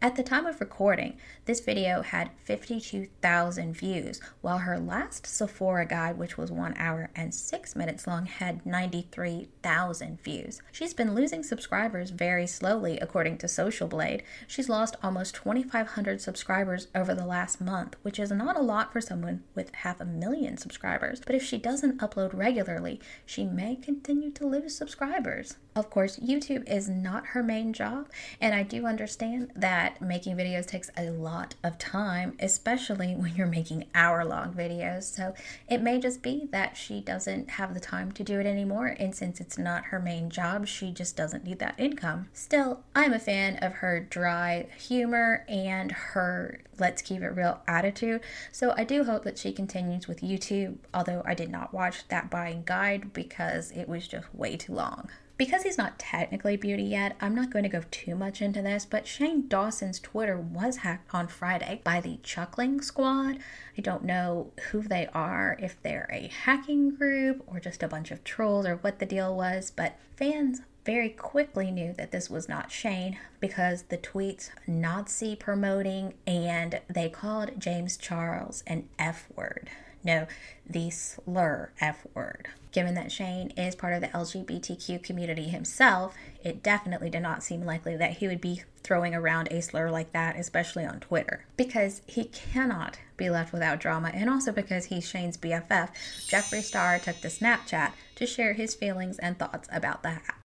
At 0.00 0.16
the 0.16 0.22
time 0.22 0.46
of 0.46 0.60
recording, 0.60 1.16
this 1.44 1.60
video 1.60 2.02
had 2.02 2.30
52,000 2.44 3.74
views, 3.74 4.20
while 4.40 4.58
her 4.58 4.78
last 4.78 5.26
Sephora 5.26 5.86
guide, 5.86 6.18
which 6.18 6.38
was 6.38 6.52
one 6.52 6.74
hour 6.76 7.10
and 7.16 7.34
six 7.34 7.74
minutes 7.74 8.06
long, 8.06 8.26
had 8.26 8.64
93,000 8.64 10.20
views. 10.22 10.62
She's 10.70 10.94
been 10.94 11.14
losing 11.14 11.42
subscribers 11.42 12.10
very 12.10 12.46
slowly, 12.46 12.98
according 12.98 13.38
to 13.38 13.48
Social 13.48 13.88
Blade. 13.88 14.22
She's 14.46 14.68
lost 14.68 14.96
almost 15.02 15.34
2,500 15.34 16.20
subscribers 16.20 16.88
over 16.94 17.14
the 17.14 17.26
last 17.26 17.60
month, 17.60 17.96
which 18.02 18.18
is 18.18 18.30
not 18.30 18.56
a 18.56 18.62
lot 18.62 18.92
for 18.92 19.00
someone 19.00 19.42
with 19.54 19.74
half 19.74 20.00
a 20.00 20.04
million 20.04 20.56
subscribers. 20.56 21.20
But 21.24 21.34
if 21.34 21.42
she 21.42 21.58
doesn't 21.58 21.98
upload 21.98 22.32
regularly, 22.32 23.00
she 23.26 23.44
may 23.44 23.76
continue 23.76 24.30
to 24.32 24.46
lose 24.46 24.76
subscribers. 24.76 25.56
Of 25.78 25.90
course, 25.90 26.18
YouTube 26.18 26.68
is 26.68 26.88
not 26.88 27.24
her 27.26 27.42
main 27.44 27.72
job, 27.72 28.08
and 28.40 28.52
I 28.52 28.64
do 28.64 28.84
understand 28.84 29.52
that 29.54 30.02
making 30.02 30.34
videos 30.36 30.66
takes 30.66 30.90
a 30.96 31.10
lot 31.10 31.54
of 31.62 31.78
time, 31.78 32.36
especially 32.40 33.14
when 33.14 33.36
you're 33.36 33.46
making 33.46 33.84
hour 33.94 34.24
long 34.24 34.54
videos. 34.54 35.04
So 35.04 35.34
it 35.68 35.80
may 35.80 36.00
just 36.00 36.20
be 36.20 36.48
that 36.50 36.76
she 36.76 37.00
doesn't 37.00 37.50
have 37.50 37.74
the 37.74 37.80
time 37.80 38.10
to 38.10 38.24
do 38.24 38.40
it 38.40 38.44
anymore, 38.44 38.96
and 38.98 39.14
since 39.14 39.40
it's 39.40 39.56
not 39.56 39.84
her 39.84 40.00
main 40.00 40.30
job, 40.30 40.66
she 40.66 40.90
just 40.90 41.16
doesn't 41.16 41.44
need 41.44 41.60
that 41.60 41.78
income. 41.78 42.26
Still, 42.32 42.82
I'm 42.96 43.12
a 43.12 43.20
fan 43.20 43.58
of 43.62 43.74
her 43.74 44.00
dry 44.00 44.66
humor 44.76 45.44
and 45.48 45.92
her 45.92 46.58
let's 46.80 47.02
keep 47.02 47.22
it 47.22 47.36
real 47.36 47.60
attitude. 47.68 48.22
So 48.50 48.74
I 48.76 48.82
do 48.82 49.04
hope 49.04 49.22
that 49.22 49.38
she 49.38 49.52
continues 49.52 50.08
with 50.08 50.22
YouTube, 50.22 50.78
although 50.92 51.22
I 51.24 51.34
did 51.34 51.50
not 51.50 51.72
watch 51.72 52.08
that 52.08 52.30
buying 52.30 52.64
guide 52.64 53.12
because 53.12 53.70
it 53.70 53.88
was 53.88 54.08
just 54.08 54.34
way 54.34 54.56
too 54.56 54.74
long. 54.74 55.08
Because 55.38 55.62
he's 55.62 55.78
not 55.78 56.00
technically 56.00 56.56
beauty 56.56 56.82
yet, 56.82 57.16
I'm 57.20 57.34
not 57.36 57.50
going 57.50 57.62
to 57.62 57.68
go 57.68 57.84
too 57.92 58.16
much 58.16 58.42
into 58.42 58.60
this, 58.60 58.84
but 58.84 59.06
Shane 59.06 59.46
Dawson's 59.46 60.00
Twitter 60.00 60.36
was 60.36 60.78
hacked 60.78 61.14
on 61.14 61.28
Friday 61.28 61.80
by 61.84 62.00
the 62.00 62.18
Chuckling 62.24 62.80
Squad. 62.80 63.38
I 63.76 63.80
don't 63.80 64.02
know 64.02 64.50
who 64.70 64.82
they 64.82 65.08
are, 65.14 65.56
if 65.60 65.80
they're 65.80 66.10
a 66.12 66.26
hacking 66.26 66.96
group 66.96 67.44
or 67.46 67.60
just 67.60 67.84
a 67.84 67.88
bunch 67.88 68.10
of 68.10 68.24
trolls 68.24 68.66
or 68.66 68.76
what 68.76 68.98
the 68.98 69.06
deal 69.06 69.36
was, 69.36 69.70
but 69.70 69.96
fans 70.16 70.62
very 70.84 71.10
quickly 71.10 71.70
knew 71.70 71.92
that 71.92 72.10
this 72.10 72.28
was 72.28 72.48
not 72.48 72.72
Shane 72.72 73.16
because 73.38 73.82
the 73.82 73.98
tweets 73.98 74.50
Nazi 74.66 75.36
promoting 75.36 76.14
and 76.26 76.80
they 76.88 77.08
called 77.08 77.60
James 77.60 77.96
Charles 77.96 78.64
an 78.66 78.88
F 78.98 79.28
word. 79.36 79.70
No, 80.02 80.26
the 80.68 80.90
slur 80.90 81.70
F 81.80 82.08
word. 82.12 82.48
Given 82.70 82.94
that 82.94 83.10
Shane 83.10 83.50
is 83.56 83.74
part 83.74 83.94
of 83.94 84.00
the 84.00 84.08
LGBTQ 84.08 85.02
community 85.02 85.44
himself, 85.44 86.14
it 86.44 86.62
definitely 86.62 87.08
did 87.08 87.22
not 87.22 87.42
seem 87.42 87.64
likely 87.64 87.96
that 87.96 88.18
he 88.18 88.28
would 88.28 88.40
be 88.40 88.62
throwing 88.82 89.14
around 89.14 89.48
a 89.50 89.62
slur 89.62 89.90
like 89.90 90.12
that, 90.12 90.36
especially 90.36 90.84
on 90.84 91.00
Twitter. 91.00 91.44
Because 91.56 92.02
he 92.06 92.24
cannot 92.24 92.98
be 93.16 93.30
left 93.30 93.52
without 93.52 93.80
drama, 93.80 94.10
and 94.12 94.28
also 94.28 94.52
because 94.52 94.86
he's 94.86 95.08
Shane's 95.08 95.38
BFF, 95.38 95.88
Jeffree 96.28 96.62
Star 96.62 96.98
took 96.98 97.20
to 97.20 97.28
Snapchat 97.28 97.92
to 98.16 98.26
share 98.26 98.52
his 98.52 98.74
feelings 98.74 99.18
and 99.18 99.38
thoughts 99.38 99.68
about 99.72 100.02
the 100.02 100.10
hack. 100.10 100.42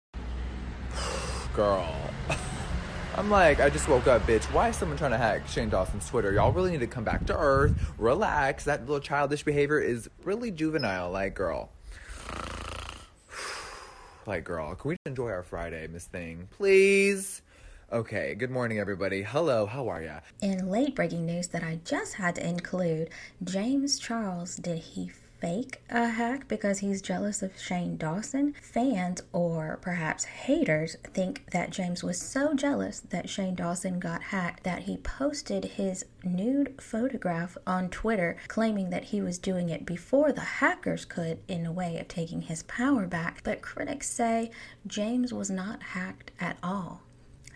Girl. 1.53 1.93
I'm 3.17 3.29
like, 3.29 3.59
I 3.59 3.69
just 3.69 3.89
woke 3.89 4.07
up, 4.07 4.21
bitch. 4.21 4.45
Why 4.53 4.69
is 4.69 4.77
someone 4.77 4.97
trying 4.97 5.11
to 5.11 5.17
hack 5.17 5.45
Shane 5.47 5.69
Dawson's 5.69 6.07
Twitter? 6.09 6.31
Y'all 6.31 6.53
really 6.53 6.71
need 6.71 6.79
to 6.79 6.87
come 6.87 7.03
back 7.03 7.25
to 7.25 7.37
earth, 7.37 7.73
relax. 7.97 8.63
That 8.63 8.81
little 8.81 9.01
childish 9.01 9.43
behavior 9.43 9.79
is 9.79 10.09
really 10.23 10.49
juvenile. 10.49 11.11
Like, 11.11 11.35
girl. 11.35 11.71
Like, 14.27 14.43
girl, 14.43 14.75
can 14.75 14.89
we 14.89 14.97
enjoy 15.05 15.29
our 15.29 15.43
Friday, 15.43 15.87
Miss 15.87 16.05
Thing? 16.05 16.47
Please? 16.51 17.41
Okay, 17.91 18.35
good 18.35 18.51
morning, 18.51 18.79
everybody. 18.79 19.21
Hello, 19.21 19.65
how 19.65 19.89
are 19.89 20.01
ya? 20.01 20.19
In 20.41 20.69
late 20.69 20.95
breaking 20.95 21.25
news 21.25 21.49
that 21.49 21.61
I 21.63 21.79
just 21.83 22.13
had 22.13 22.35
to 22.35 22.47
include, 22.47 23.09
James 23.43 23.99
Charles, 23.99 24.55
did 24.55 24.77
he 24.77 25.11
fake 25.41 25.81
a 25.89 26.07
hack 26.07 26.47
because 26.47 26.79
he's 26.79 27.01
jealous 27.01 27.41
of 27.41 27.59
Shane 27.59 27.97
Dawson. 27.97 28.53
Fans, 28.61 29.23
or 29.33 29.79
perhaps 29.81 30.23
haters, 30.23 30.95
think 31.03 31.49
that 31.51 31.71
James 31.71 32.03
was 32.03 32.21
so 32.21 32.53
jealous 32.53 32.99
that 33.09 33.29
Shane 33.29 33.55
Dawson 33.55 33.99
got 33.99 34.21
hacked 34.21 34.63
that 34.63 34.83
he 34.83 34.97
posted 34.97 35.65
his 35.65 36.05
nude 36.23 36.79
photograph 36.79 37.57
on 37.65 37.89
Twitter, 37.89 38.37
claiming 38.47 38.91
that 38.91 39.05
he 39.05 39.21
was 39.21 39.39
doing 39.39 39.69
it 39.69 39.85
before 39.85 40.31
the 40.31 40.41
hackers 40.41 41.05
could, 41.05 41.39
in 41.47 41.65
a 41.65 41.71
way 41.71 41.97
of 41.97 42.07
taking 42.07 42.43
his 42.43 42.63
power 42.63 43.07
back. 43.07 43.41
But 43.43 43.61
critics 43.61 44.09
say 44.09 44.51
James 44.85 45.33
was 45.33 45.49
not 45.49 45.81
hacked 45.81 46.31
at 46.39 46.57
all. 46.61 47.01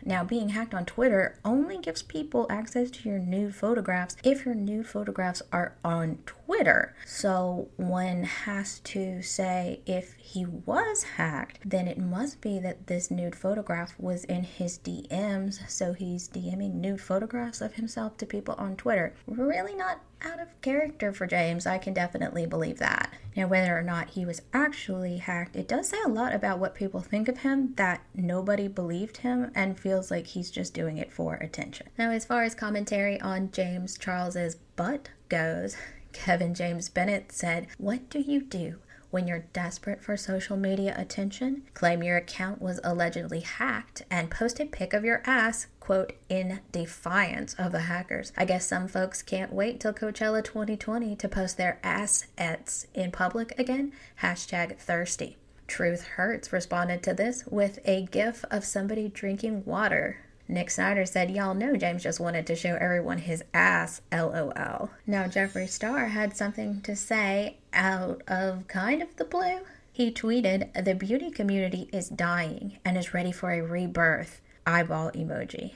Now, 0.07 0.23
being 0.23 0.49
hacked 0.49 0.75
on 0.75 0.85
Twitter 0.85 1.39
only 1.43 1.79
gives 1.79 2.03
people 2.03 2.45
access 2.47 2.91
to 2.91 3.09
your 3.09 3.17
nude 3.17 3.55
photographs 3.55 4.15
if 4.23 4.45
your 4.45 4.53
nude 4.53 4.87
photographs 4.87 5.41
are 5.51 5.75
on 5.83 6.19
Twitter. 6.45 6.95
So 7.05 7.69
one 7.75 8.23
has 8.23 8.79
to 8.79 9.21
say 9.21 9.81
if 9.85 10.13
he 10.13 10.45
was 10.45 11.03
hacked, 11.03 11.59
then 11.65 11.87
it 11.87 11.97
must 11.97 12.39
be 12.39 12.59
that 12.59 12.87
this 12.87 13.09
nude 13.09 13.35
photograph 13.35 13.95
was 13.97 14.23
in 14.25 14.43
his 14.43 14.77
DMs. 14.77 15.67
So 15.69 15.93
he's 15.93 16.29
DMing 16.29 16.75
nude 16.75 17.01
photographs 17.01 17.61
of 17.61 17.73
himself 17.73 18.17
to 18.17 18.25
people 18.25 18.55
on 18.57 18.75
Twitter. 18.75 19.15
Really 19.27 19.75
not 19.75 20.01
out 20.23 20.39
of 20.39 20.59
character 20.61 21.11
for 21.11 21.27
James. 21.27 21.65
I 21.65 21.77
can 21.77 21.93
definitely 21.93 22.45
believe 22.45 22.79
that. 22.79 23.11
Now, 23.35 23.47
whether 23.47 23.77
or 23.77 23.83
not 23.83 24.11
he 24.11 24.25
was 24.25 24.41
actually 24.53 25.17
hacked, 25.17 25.55
it 25.55 25.67
does 25.67 25.89
say 25.89 25.97
a 26.05 26.09
lot 26.09 26.33
about 26.33 26.59
what 26.59 26.73
people 26.73 27.01
think 27.01 27.27
of 27.27 27.39
him 27.39 27.73
that 27.75 28.01
nobody 28.13 28.67
believed 28.67 29.17
him 29.17 29.51
and 29.55 29.79
feels 29.79 30.09
like 30.09 30.27
he's 30.27 30.51
just 30.51 30.73
doing 30.73 30.97
it 30.97 31.11
for 31.11 31.35
attention. 31.35 31.89
Now, 31.97 32.11
as 32.11 32.25
far 32.25 32.43
as 32.43 32.55
commentary 32.55 33.19
on 33.19 33.51
James 33.51 33.97
Charles's 33.97 34.55
butt 34.75 35.09
goes, 35.27 35.75
Kevin 36.15 36.55
James 36.55 36.89
Bennett 36.89 37.31
said, 37.31 37.67
What 37.77 38.09
do 38.09 38.19
you 38.19 38.41
do 38.41 38.79
when 39.11 39.27
you're 39.27 39.45
desperate 39.53 40.01
for 40.01 40.17
social 40.17 40.57
media 40.57 40.93
attention, 40.97 41.63
claim 41.73 42.03
your 42.03 42.17
account 42.17 42.61
was 42.61 42.79
allegedly 42.83 43.41
hacked, 43.41 44.01
and 44.09 44.31
post 44.31 44.59
a 44.59 44.65
pic 44.65 44.93
of 44.93 45.05
your 45.05 45.21
ass, 45.25 45.67
quote, 45.79 46.13
in 46.27 46.59
defiance 46.71 47.53
of 47.53 47.71
the 47.71 47.81
hackers. 47.81 48.33
I 48.35 48.43
guess 48.45 48.65
some 48.65 48.87
folks 48.87 49.21
can't 49.21 49.53
wait 49.53 49.79
till 49.79 49.93
Coachella 49.93 50.43
2020 50.43 51.15
to 51.15 51.29
post 51.29 51.55
their 51.57 51.79
assets 51.83 52.87
in 52.93 53.11
public 53.11 53.57
again. 53.59 53.93
Hashtag 54.21 54.77
thirsty. 54.77 55.37
Truth 55.67 56.03
Hurts 56.15 56.51
responded 56.51 57.01
to 57.03 57.13
this 57.13 57.45
with 57.45 57.79
a 57.85 58.07
gif 58.07 58.43
of 58.51 58.65
somebody 58.65 59.07
drinking 59.07 59.63
water. 59.65 60.24
Nick 60.47 60.69
Snyder 60.69 61.05
said, 61.05 61.31
Y'all 61.31 61.55
know 61.55 61.75
James 61.75 62.03
just 62.03 62.19
wanted 62.19 62.45
to 62.47 62.55
show 62.55 62.75
everyone 62.75 63.17
his 63.17 63.43
ass, 63.53 64.01
lol. 64.11 64.91
Now, 65.07 65.25
Jeffree 65.25 65.67
Star 65.67 66.05
had 66.07 66.37
something 66.37 66.81
to 66.81 66.95
say 66.95 67.57
out 67.73 68.21
of 68.27 68.67
kind 68.67 69.01
of 69.01 69.15
the 69.15 69.25
blue. 69.25 69.59
He 69.91 70.11
tweeted, 70.11 70.85
The 70.85 70.93
beauty 70.93 71.31
community 71.31 71.89
is 71.91 72.09
dying 72.09 72.77
and 72.85 72.97
is 72.97 73.13
ready 73.13 73.31
for 73.31 73.51
a 73.51 73.61
rebirth. 73.61 74.41
Eyeball 74.67 75.11
emoji. 75.11 75.73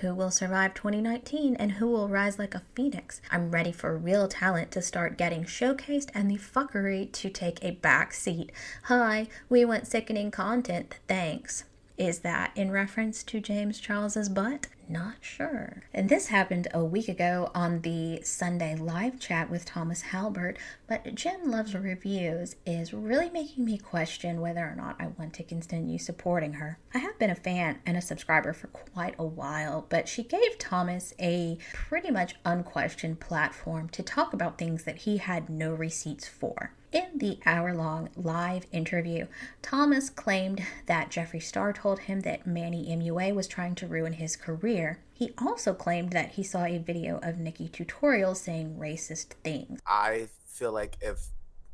Who 0.00 0.14
will 0.14 0.30
survive 0.30 0.74
2019 0.74 1.56
and 1.56 1.72
who 1.72 1.88
will 1.88 2.08
rise 2.08 2.38
like 2.38 2.54
a 2.54 2.62
phoenix? 2.74 3.20
I'm 3.32 3.50
ready 3.50 3.72
for 3.72 3.96
real 3.96 4.28
talent 4.28 4.70
to 4.72 4.82
start 4.82 5.18
getting 5.18 5.42
showcased 5.42 6.10
and 6.14 6.30
the 6.30 6.36
fuckery 6.36 7.10
to 7.12 7.28
take 7.30 7.62
a 7.62 7.72
back 7.72 8.12
seat. 8.12 8.52
Hi, 8.84 9.26
we 9.48 9.64
want 9.64 9.88
sickening 9.88 10.30
content, 10.30 11.00
thanks. 11.08 11.64
Is 11.98 12.20
that 12.20 12.52
in 12.54 12.70
reference 12.70 13.24
to 13.24 13.40
James 13.40 13.80
Charles's 13.80 14.28
butt? 14.28 14.68
Not 14.88 15.16
sure. 15.20 15.82
And 15.92 16.08
this 16.08 16.28
happened 16.28 16.68
a 16.72 16.84
week 16.84 17.08
ago 17.08 17.50
on 17.56 17.82
the 17.82 18.22
Sunday 18.22 18.76
live 18.76 19.18
chat 19.18 19.50
with 19.50 19.64
Thomas 19.64 20.02
Halbert, 20.02 20.58
but 20.86 21.12
Jen 21.16 21.50
Luvs 21.50 21.74
Reviews 21.74 22.54
is 22.64 22.94
really 22.94 23.28
making 23.30 23.64
me 23.64 23.78
question 23.78 24.40
whether 24.40 24.60
or 24.60 24.76
not 24.76 24.94
I 25.00 25.08
want 25.18 25.34
to 25.34 25.42
continue 25.42 25.98
supporting 25.98 26.54
her. 26.54 26.78
I 26.94 26.98
have 26.98 27.18
been 27.18 27.30
a 27.30 27.34
fan 27.34 27.80
and 27.84 27.96
a 27.96 28.00
subscriber 28.00 28.52
for 28.52 28.68
quite 28.68 29.16
a 29.18 29.26
while, 29.26 29.84
but 29.88 30.08
she 30.08 30.22
gave 30.22 30.56
Thomas 30.56 31.12
a 31.18 31.58
pretty 31.74 32.12
much 32.12 32.36
unquestioned 32.44 33.18
platform 33.18 33.88
to 33.88 34.04
talk 34.04 34.32
about 34.32 34.56
things 34.56 34.84
that 34.84 34.98
he 34.98 35.16
had 35.16 35.50
no 35.50 35.74
receipts 35.74 36.28
for. 36.28 36.72
In 36.90 37.18
the 37.18 37.38
hour 37.44 37.74
long 37.74 38.08
live 38.16 38.66
interview, 38.72 39.26
Thomas 39.60 40.08
claimed 40.08 40.62
that 40.86 41.10
Jeffree 41.10 41.42
Star 41.42 41.72
told 41.72 42.00
him 42.00 42.20
that 42.20 42.46
Manny 42.46 42.86
MUA 42.96 43.34
was 43.34 43.46
trying 43.46 43.74
to 43.76 43.86
ruin 43.86 44.14
his 44.14 44.36
career. 44.36 44.98
He 45.12 45.32
also 45.36 45.74
claimed 45.74 46.12
that 46.12 46.30
he 46.32 46.42
saw 46.42 46.64
a 46.64 46.78
video 46.78 47.18
of 47.22 47.38
Nikki 47.38 47.68
Tutorial 47.68 48.34
saying 48.34 48.76
racist 48.78 49.34
things. 49.44 49.80
I 49.86 50.28
feel 50.46 50.72
like 50.72 50.96
if 51.02 51.26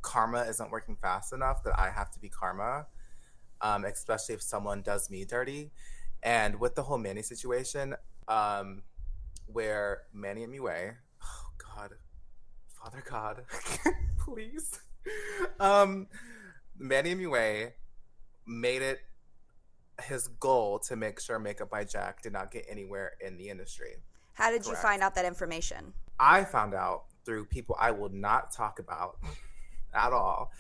karma 0.03 0.43
isn't 0.49 0.71
working 0.73 0.97
fast 0.97 1.33
enough, 1.33 1.63
that 1.63 1.79
I 1.79 1.91
have 1.91 2.11
to 2.13 2.19
be 2.21 2.29
karma. 2.29 2.87
um, 3.61 3.85
especially 3.85 4.35
if 4.35 4.43
someone 4.43 4.83
does 4.83 5.11
me 5.11 5.25
dirty. 5.25 5.71
And 6.23 6.59
with 6.61 6.75
the 6.75 6.83
whole 6.83 6.99
Manny 6.99 7.23
situation, 7.23 7.95
um, 8.29 8.83
where 9.47 10.03
Manny 10.13 10.47
MUA, 10.47 10.95
oh 11.23 11.47
God, 11.59 11.93
Father 12.69 13.03
God, 13.09 13.45
please, 14.19 14.81
um, 15.61 16.07
Manny 16.79 17.15
MUA 17.15 17.73
made 18.47 18.83
it 18.83 19.01
his 20.03 20.29
goal 20.29 20.79
to 20.81 20.97
make 20.97 21.21
sure 21.21 21.39
Makeup 21.39 21.71
by 21.71 21.85
Jack 21.85 22.23
did 22.23 22.33
not 22.33 22.51
get 22.51 22.67
anywhere 22.69 23.13
in 23.21 23.37
the 23.37 23.49
industry. 23.49 23.97
How 24.35 24.51
did 24.51 24.67
you 24.67 24.75
find 24.75 25.03
out 25.03 25.15
that 25.15 25.25
information? 25.25 25.93
I 26.19 26.45
found 26.45 26.75
out 26.75 27.05
through 27.25 27.47
people 27.47 27.77
I 27.79 27.93
will 27.93 28.09
not 28.09 28.53
talk 28.53 28.79
about 28.79 29.19
at 29.95 30.13
all 30.13 30.51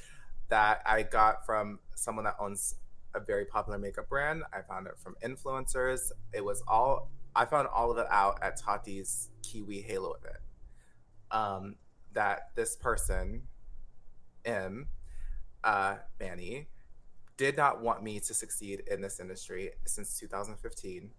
that 0.48 0.80
I 0.87 1.02
got 1.02 1.44
from 1.44 1.80
someone 1.96 2.24
that 2.24 2.37
owns 2.38 2.76
a 3.14 3.20
very 3.20 3.44
popular 3.44 3.78
makeup 3.78 4.09
brand. 4.09 4.42
I 4.52 4.62
found 4.62 4.87
it 4.87 4.94
from 4.98 5.16
influencers. 5.24 6.12
It 6.33 6.44
was 6.44 6.62
all 6.68 7.11
I 7.37 7.44
found 7.44 7.68
all 7.68 7.90
of 7.90 7.98
it 7.98 8.07
out 8.11 8.38
at 8.42 8.61
Tati's 8.61 9.30
Kiwi 9.42 9.80
Halo 9.80 10.14
event. 10.14 10.37
Um, 11.30 11.76
that 12.12 12.50
this 12.54 12.76
person, 12.76 13.42
M, 14.44 14.88
uh, 15.62 15.96
Manny, 16.20 16.68
did 17.37 17.57
not 17.57 17.83
want 17.83 18.02
me 18.02 18.20
to 18.20 18.35
succeed 18.35 18.83
in 18.90 19.00
this 19.00 19.20
industry 19.20 19.70
since 19.87 20.18
2015 20.18 21.11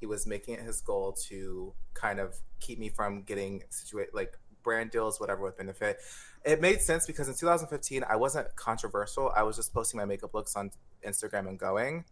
he 0.00 0.06
was 0.06 0.26
making 0.26 0.54
it 0.54 0.60
his 0.62 0.80
goal 0.80 1.12
to 1.12 1.74
kind 1.92 2.18
of 2.18 2.34
keep 2.58 2.78
me 2.78 2.88
from 2.88 3.22
getting 3.22 3.62
situated 3.68 4.14
like 4.14 4.36
brand 4.62 4.90
deals 4.90 5.20
whatever 5.20 5.42
with 5.42 5.58
benefit. 5.58 5.98
It 6.44 6.60
made 6.60 6.80
sense 6.80 7.06
because 7.06 7.28
in 7.28 7.34
2015 7.34 8.04
i 8.08 8.16
wasn't 8.16 8.54
controversial. 8.56 9.30
I 9.36 9.42
was 9.42 9.56
just 9.56 9.72
posting 9.74 9.98
my 9.98 10.06
makeup 10.06 10.34
looks 10.34 10.56
on 10.56 10.70
instagram 11.06 11.48
and 11.48 11.58
going. 11.58 12.04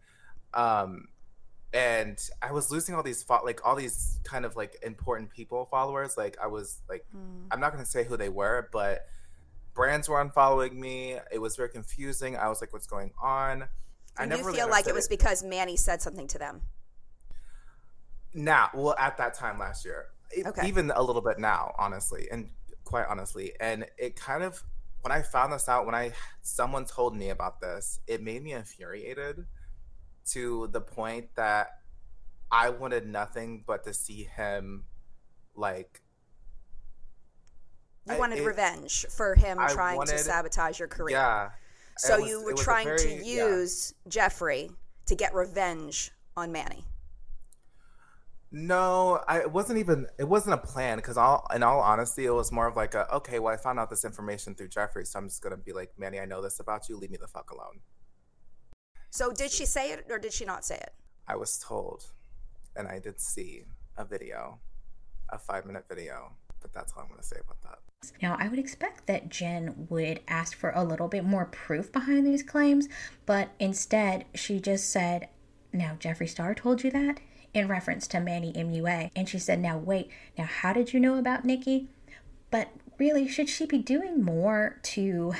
Um 0.53 1.07
and 1.71 2.17
i 2.41 2.51
was 2.51 2.71
losing 2.71 2.95
all 2.95 3.03
these 3.03 3.21
fo- 3.21 3.43
like 3.45 3.63
all 3.63 3.75
these 3.75 4.19
kind 4.23 4.43
of 4.43 4.55
like 4.55 4.77
important 4.83 5.31
people 5.31 5.67
followers. 5.71 6.15
Like 6.15 6.37
i 6.41 6.47
was 6.47 6.81
like 6.87 7.05
i'm 7.51 7.59
not 7.59 7.73
going 7.73 7.83
to 7.83 7.89
say 7.89 8.03
who 8.03 8.17
they 8.17 8.29
were 8.29 8.69
but 8.71 9.07
brands 9.79 10.09
were 10.09 10.23
unfollowing 10.23 10.73
me. 10.73 11.17
It 11.31 11.39
was 11.39 11.55
very 11.55 11.69
confusing. 11.69 12.35
I 12.37 12.49
was 12.49 12.61
like 12.61 12.73
what's 12.73 12.87
going 12.87 13.11
on? 13.21 13.63
I 14.17 14.23
And 14.23 14.29
never 14.29 14.41
you 14.41 14.47
really 14.47 14.59
feel 14.59 14.69
like 14.69 14.87
it 14.87 14.93
was 14.95 15.07
because 15.07 15.43
Manny 15.43 15.77
said 15.77 16.01
something 16.01 16.27
to 16.27 16.37
them. 16.37 16.61
now 18.33 18.69
well 18.73 18.95
at 18.99 19.17
that 19.17 19.33
time 19.33 19.57
last 19.59 19.85
year. 19.85 20.07
Okay. 20.45 20.67
even 20.67 20.91
a 20.95 21.01
little 21.01 21.21
bit 21.21 21.39
now 21.39 21.73
honestly 21.79 22.27
and 22.31 22.49
quite 22.83 23.05
honestly. 23.09 23.53
And 23.59 23.85
it 23.97 24.15
kind 24.15 24.43
of 24.43 24.63
when 25.01 25.13
i 25.13 25.21
found 25.21 25.53
this 25.53 25.69
out 25.69 25.85
when 25.85 25.95
i 25.95 26.11
someone 26.41 26.85
told 26.85 27.15
me 27.15 27.29
about 27.29 27.61
this 27.61 27.99
it 28.07 28.21
made 28.21 28.43
me 28.43 28.51
infuriated 28.53 29.45
to 30.25 30.67
the 30.73 30.81
point 30.81 31.27
that 31.35 31.67
i 32.51 32.69
wanted 32.69 33.07
nothing 33.07 33.63
but 33.65 33.83
to 33.85 33.93
see 33.93 34.23
him 34.25 34.83
like 35.55 36.01
You 38.05 38.13
I- 38.15 38.17
wanted 38.19 38.39
it- 38.39 38.45
revenge 38.45 39.05
for 39.07 39.35
him 39.35 39.59
I 39.59 39.67
trying 39.73 40.01
to 40.05 40.17
sabotage 40.17 40.79
your 40.79 40.87
career. 40.87 41.17
yeah 41.17 41.49
So 41.97 42.19
was- 42.19 42.29
you 42.29 42.43
were 42.43 42.53
trying 42.53 42.85
very- 42.87 42.99
to 42.99 43.09
yeah. 43.25 43.45
use 43.47 43.93
Jeffree 44.07 44.73
to 45.07 45.15
get 45.15 45.33
revenge 45.33 46.11
on 46.37 46.51
Manny. 46.51 46.85
No, 48.51 49.23
I 49.27 49.41
it 49.41 49.51
wasn't 49.51 49.77
even 49.77 50.07
it 50.17 50.23
wasn't 50.23 50.55
a 50.55 50.57
plan 50.57 50.97
because 50.97 51.17
all 51.17 51.45
in 51.53 51.61
all 51.61 51.79
honesty, 51.81 52.25
it 52.25 52.31
was 52.31 52.51
more 52.51 52.65
of 52.65 52.75
like 52.75 52.95
a 52.95 53.11
okay, 53.17 53.37
well 53.37 53.53
I 53.53 53.57
found 53.57 53.79
out 53.79 53.91
this 53.91 54.03
information 54.03 54.55
through 54.55 54.69
Jeffree, 54.69 55.05
so 55.05 55.19
I'm 55.19 55.27
just 55.27 55.43
gonna 55.43 55.57
be 55.57 55.71
like, 55.71 55.91
Manny, 55.99 56.19
I 56.19 56.25
know 56.25 56.41
this 56.41 56.59
about 56.59 56.89
you, 56.89 56.97
leave 56.97 57.11
me 57.11 57.17
the 57.17 57.27
fuck 57.27 57.51
alone. 57.51 57.81
So 59.11 59.31
did 59.31 59.51
she 59.51 59.65
say 59.67 59.91
it 59.91 60.07
or 60.09 60.17
did 60.17 60.33
she 60.33 60.45
not 60.45 60.65
say 60.65 60.77
it? 60.77 60.93
I 61.27 61.35
was 61.35 61.59
told 61.59 62.05
and 62.75 62.87
I 62.87 62.97
did 62.97 63.21
see 63.21 63.65
a 63.97 64.05
video, 64.05 64.59
a 65.29 65.37
five 65.37 65.65
minute 65.67 65.85
video, 65.87 66.31
but 66.61 66.73
that's 66.73 66.93
all 66.93 67.03
I'm 67.03 67.09
gonna 67.09 67.23
say 67.23 67.37
about 67.39 67.61
that. 67.63 67.79
Now, 68.21 68.37
I 68.39 68.47
would 68.47 68.59
expect 68.59 69.07
that 69.07 69.29
Jen 69.29 69.87
would 69.89 70.21
ask 70.27 70.55
for 70.55 70.71
a 70.71 70.83
little 70.83 71.07
bit 71.07 71.25
more 71.25 71.45
proof 71.45 71.91
behind 71.91 72.25
these 72.25 72.43
claims, 72.43 72.87
but 73.25 73.49
instead 73.59 74.25
she 74.33 74.59
just 74.59 74.89
said, 74.89 75.27
Now, 75.73 75.97
Jeffree 75.99 76.29
Star 76.29 76.55
told 76.55 76.83
you 76.83 76.91
that? 76.91 77.19
In 77.53 77.67
reference 77.67 78.07
to 78.09 78.19
Manny 78.19 78.53
MUA. 78.53 79.11
And 79.15 79.27
she 79.27 79.39
said, 79.39 79.59
Now, 79.59 79.77
wait, 79.77 80.09
now 80.37 80.45
how 80.45 80.73
did 80.73 80.93
you 80.93 80.99
know 80.99 81.17
about 81.17 81.45
Nikki? 81.45 81.89
But 82.51 82.69
really, 82.97 83.27
should 83.27 83.49
she 83.49 83.65
be 83.65 83.79
doing 83.79 84.23
more 84.23 84.79
to, 84.83 85.33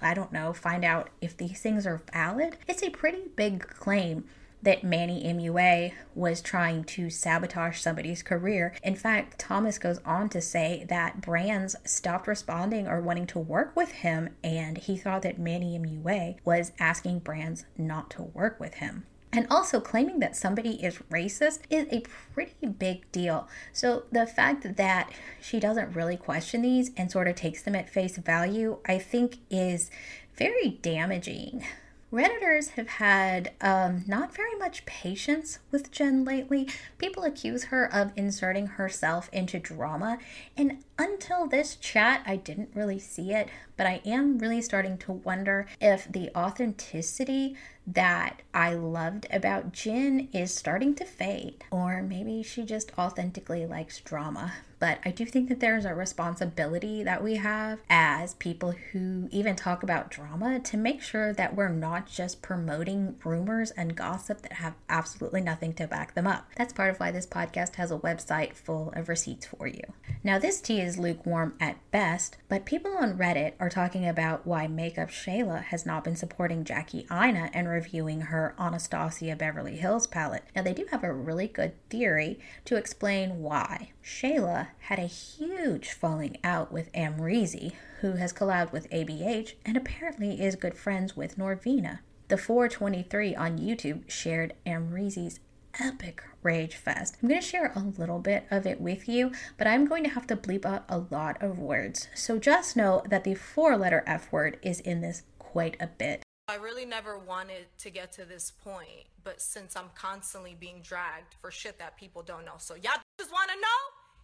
I 0.00 0.14
don't 0.14 0.32
know, 0.32 0.52
find 0.52 0.84
out 0.84 1.10
if 1.20 1.36
these 1.36 1.60
things 1.60 1.86
are 1.86 2.02
valid? 2.12 2.56
It's 2.66 2.82
a 2.82 2.90
pretty 2.90 3.22
big 3.36 3.60
claim 3.68 4.24
that 4.62 4.84
Manny 4.84 5.22
MUA 5.24 5.92
was 6.14 6.40
trying 6.40 6.84
to 6.84 7.10
sabotage 7.10 7.80
somebody's 7.80 8.22
career. 8.22 8.74
In 8.82 8.94
fact, 8.94 9.38
Thomas 9.38 9.78
goes 9.78 9.98
on 10.04 10.28
to 10.30 10.40
say 10.40 10.86
that 10.88 11.20
brands 11.20 11.74
stopped 11.84 12.28
responding 12.28 12.86
or 12.86 13.00
wanting 13.00 13.26
to 13.28 13.38
work 13.38 13.74
with 13.74 13.90
him, 13.92 14.30
and 14.44 14.78
he 14.78 14.96
thought 14.96 15.22
that 15.22 15.38
Manny 15.38 15.78
MUA 15.78 16.36
was 16.44 16.72
asking 16.78 17.20
brands 17.20 17.64
not 17.76 18.10
to 18.10 18.22
work 18.22 18.60
with 18.60 18.74
him. 18.74 19.04
And 19.34 19.46
also 19.50 19.80
claiming 19.80 20.18
that 20.18 20.36
somebody 20.36 20.72
is 20.84 20.98
racist 21.10 21.60
is 21.70 21.86
a 21.90 22.02
pretty 22.34 22.66
big 22.66 23.10
deal. 23.12 23.48
So 23.72 24.04
the 24.12 24.26
fact 24.26 24.76
that 24.76 25.10
she 25.40 25.58
doesn't 25.58 25.96
really 25.96 26.18
question 26.18 26.60
these 26.60 26.90
and 26.98 27.10
sort 27.10 27.28
of 27.28 27.34
takes 27.34 27.62
them 27.62 27.74
at 27.74 27.88
face 27.88 28.18
value, 28.18 28.78
I 28.86 28.98
think 28.98 29.38
is 29.50 29.90
very 30.36 30.78
damaging. 30.82 31.64
Redditors 32.12 32.72
have 32.72 32.88
had 32.88 33.52
um, 33.62 34.04
not 34.06 34.34
very 34.34 34.54
much 34.56 34.84
patience 34.84 35.60
with 35.70 35.90
Jen 35.90 36.26
lately. 36.26 36.68
People 36.98 37.24
accuse 37.24 37.64
her 37.64 37.86
of 37.90 38.12
inserting 38.16 38.66
herself 38.66 39.30
into 39.32 39.58
drama, 39.58 40.18
and 40.54 40.84
until 40.98 41.46
this 41.46 41.76
chat, 41.76 42.22
I 42.26 42.36
didn't 42.36 42.70
really 42.74 42.98
see 42.98 43.32
it, 43.32 43.48
but 43.76 43.86
I 43.86 44.00
am 44.04 44.38
really 44.38 44.62
starting 44.62 44.98
to 44.98 45.12
wonder 45.12 45.66
if 45.80 46.10
the 46.10 46.30
authenticity 46.36 47.56
that 47.86 48.42
I 48.54 48.74
loved 48.74 49.26
about 49.32 49.72
Jen 49.72 50.28
is 50.32 50.54
starting 50.54 50.94
to 50.96 51.04
fade, 51.04 51.64
or 51.70 52.02
maybe 52.02 52.42
she 52.42 52.64
just 52.64 52.92
authentically 52.96 53.66
likes 53.66 54.00
drama. 54.00 54.52
But 54.78 54.98
I 55.04 55.10
do 55.10 55.24
think 55.24 55.48
that 55.48 55.60
there's 55.60 55.84
a 55.84 55.94
responsibility 55.94 57.04
that 57.04 57.22
we 57.22 57.36
have 57.36 57.78
as 57.88 58.34
people 58.34 58.72
who 58.72 59.28
even 59.30 59.54
talk 59.54 59.84
about 59.84 60.10
drama 60.10 60.58
to 60.58 60.76
make 60.76 61.00
sure 61.00 61.32
that 61.32 61.54
we're 61.54 61.68
not 61.68 62.08
just 62.08 62.42
promoting 62.42 63.14
rumors 63.24 63.70
and 63.70 63.94
gossip 63.94 64.42
that 64.42 64.54
have 64.54 64.74
absolutely 64.88 65.40
nothing 65.40 65.72
to 65.74 65.86
back 65.86 66.14
them 66.14 66.26
up. 66.26 66.48
That's 66.56 66.72
part 66.72 66.90
of 66.90 66.98
why 66.98 67.12
this 67.12 67.26
podcast 67.26 67.76
has 67.76 67.92
a 67.92 67.98
website 67.98 68.54
full 68.54 68.92
of 68.96 69.08
receipts 69.08 69.46
for 69.46 69.68
you. 69.68 69.84
Now, 70.24 70.40
this 70.40 70.60
tea 70.60 70.80
is 70.82 70.98
lukewarm 70.98 71.54
at 71.60 71.78
best, 71.90 72.36
but 72.48 72.64
people 72.64 72.96
on 72.96 73.16
Reddit 73.16 73.52
are 73.60 73.70
talking 73.70 74.06
about 74.06 74.46
why 74.46 74.66
Makeup 74.66 75.08
Shayla 75.08 75.62
has 75.64 75.86
not 75.86 76.04
been 76.04 76.16
supporting 76.16 76.64
Jackie 76.64 77.06
Aina 77.10 77.50
and 77.54 77.68
reviewing 77.68 78.22
her 78.22 78.54
Anastasia 78.58 79.36
Beverly 79.36 79.76
Hills 79.76 80.06
palette. 80.06 80.44
Now, 80.54 80.62
they 80.62 80.74
do 80.74 80.86
have 80.90 81.04
a 81.04 81.12
really 81.12 81.48
good 81.48 81.72
theory 81.88 82.40
to 82.64 82.76
explain 82.76 83.40
why. 83.40 83.90
Shayla 84.04 84.68
had 84.80 84.98
a 84.98 85.06
huge 85.06 85.92
falling 85.92 86.36
out 86.42 86.72
with 86.72 86.92
Amrezy, 86.92 87.72
who 88.00 88.12
has 88.12 88.32
collabed 88.32 88.72
with 88.72 88.90
ABH 88.90 89.54
and 89.64 89.76
apparently 89.76 90.42
is 90.42 90.56
good 90.56 90.76
friends 90.76 91.16
with 91.16 91.38
Norvina. 91.38 92.00
The 92.28 92.38
423 92.38 93.36
on 93.36 93.58
YouTube 93.58 94.10
shared 94.10 94.54
Amrezy's 94.66 95.38
epic 95.80 96.22
rage 96.42 96.76
fest. 96.76 97.16
I'm 97.22 97.28
going 97.28 97.40
to 97.40 97.46
share 97.46 97.72
a 97.74 97.80
little 97.80 98.18
bit 98.18 98.46
of 98.50 98.66
it 98.66 98.80
with 98.80 99.08
you, 99.08 99.32
but 99.56 99.66
I'm 99.66 99.86
going 99.86 100.04
to 100.04 100.10
have 100.10 100.26
to 100.28 100.36
bleep 100.36 100.64
out 100.64 100.84
a 100.88 100.98
lot 101.10 101.42
of 101.42 101.58
words. 101.58 102.08
So 102.14 102.38
just 102.38 102.76
know 102.76 103.02
that 103.08 103.24
the 103.24 103.34
four 103.34 103.76
letter 103.76 104.02
F 104.06 104.30
word 104.32 104.58
is 104.62 104.80
in 104.80 105.00
this 105.00 105.22
quite 105.38 105.76
a 105.80 105.86
bit. 105.86 106.22
I 106.48 106.56
really 106.56 106.84
never 106.84 107.18
wanted 107.18 107.66
to 107.78 107.90
get 107.90 108.12
to 108.12 108.24
this 108.24 108.50
point, 108.50 109.06
but 109.22 109.40
since 109.40 109.76
I'm 109.76 109.90
constantly 109.94 110.56
being 110.58 110.80
dragged 110.82 111.34
for 111.40 111.50
shit 111.50 111.78
that 111.78 111.96
people 111.96 112.22
don't 112.22 112.44
know, 112.44 112.56
so 112.58 112.74
y'all 112.74 113.00
just 113.18 113.32
want 113.32 113.50
to 113.50 113.56
know? 113.56 113.68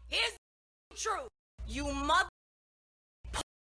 Here's 0.08 0.32
the 0.90 0.96
truth. 0.96 1.28
You 1.66 1.92
mother 1.92 2.28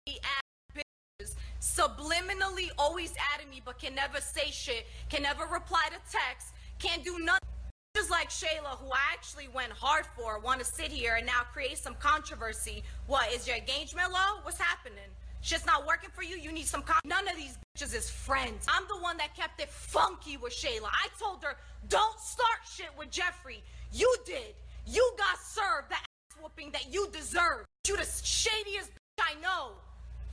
bitches 0.08 1.34
subliminally 1.60 2.70
always 2.78 3.14
adding 3.34 3.48
me, 3.48 3.62
but 3.64 3.78
can 3.78 3.94
never 3.94 4.20
say 4.20 4.50
shit, 4.50 4.86
can 5.08 5.22
never 5.22 5.44
reply 5.46 5.84
to 5.86 5.98
text, 6.10 6.48
can't 6.78 7.04
do 7.04 7.18
nothing. 7.20 7.51
Just 7.94 8.10
like 8.10 8.30
Shayla, 8.30 8.78
who 8.78 8.90
I 8.90 9.12
actually 9.12 9.48
went 9.48 9.70
hard 9.70 10.06
for, 10.16 10.38
want 10.38 10.60
to 10.60 10.64
sit 10.64 10.90
here 10.90 11.16
and 11.16 11.26
now 11.26 11.42
create 11.52 11.76
some 11.76 11.94
controversy. 11.96 12.82
What 13.06 13.30
is 13.32 13.46
your 13.46 13.54
engagement 13.56 14.10
low? 14.10 14.40
What's 14.42 14.58
happening? 14.58 15.04
Shit's 15.42 15.66
not 15.66 15.86
working 15.86 16.08
for 16.10 16.22
you. 16.22 16.36
You 16.36 16.52
need 16.52 16.66
some. 16.66 16.82
Con- 16.82 17.00
None 17.04 17.28
of 17.28 17.36
these 17.36 17.58
bitches 17.76 17.94
is 17.94 18.08
friends. 18.08 18.64
I'm 18.66 18.84
the 18.88 18.96
one 18.96 19.18
that 19.18 19.36
kept 19.36 19.60
it 19.60 19.68
funky 19.68 20.38
with 20.38 20.54
Shayla. 20.54 20.86
I 20.86 21.08
told 21.18 21.42
her, 21.42 21.56
don't 21.88 22.18
start 22.18 22.60
shit 22.64 22.88
with 22.96 23.10
Jeffree. 23.10 23.60
You 23.92 24.10
did. 24.24 24.54
You 24.86 25.12
got 25.18 25.38
served 25.38 25.90
the 25.90 25.96
ass 25.96 26.40
whooping 26.40 26.70
that 26.72 26.92
you 26.92 27.08
deserve. 27.12 27.66
You 27.86 27.96
the 27.98 28.04
shadiest 28.04 28.90
bitch 28.90 29.20
I 29.20 29.34
know. 29.42 29.72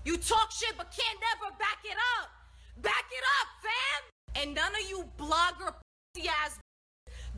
You 0.05 0.15
talk 0.15 0.51
shit 0.51 0.75
but 0.77 0.95
can't 0.95 1.19
never 1.19 1.51
back 1.57 1.79
it 1.83 1.97
up. 2.21 2.29
Back 2.81 3.05
it 3.11 3.23
up, 3.41 3.47
fam. 3.61 4.43
And 4.43 4.55
none 4.55 4.71
of 4.71 4.89
you 4.89 5.03
blogger 5.17 5.73
pussy 6.15 6.29
ass 6.29 6.57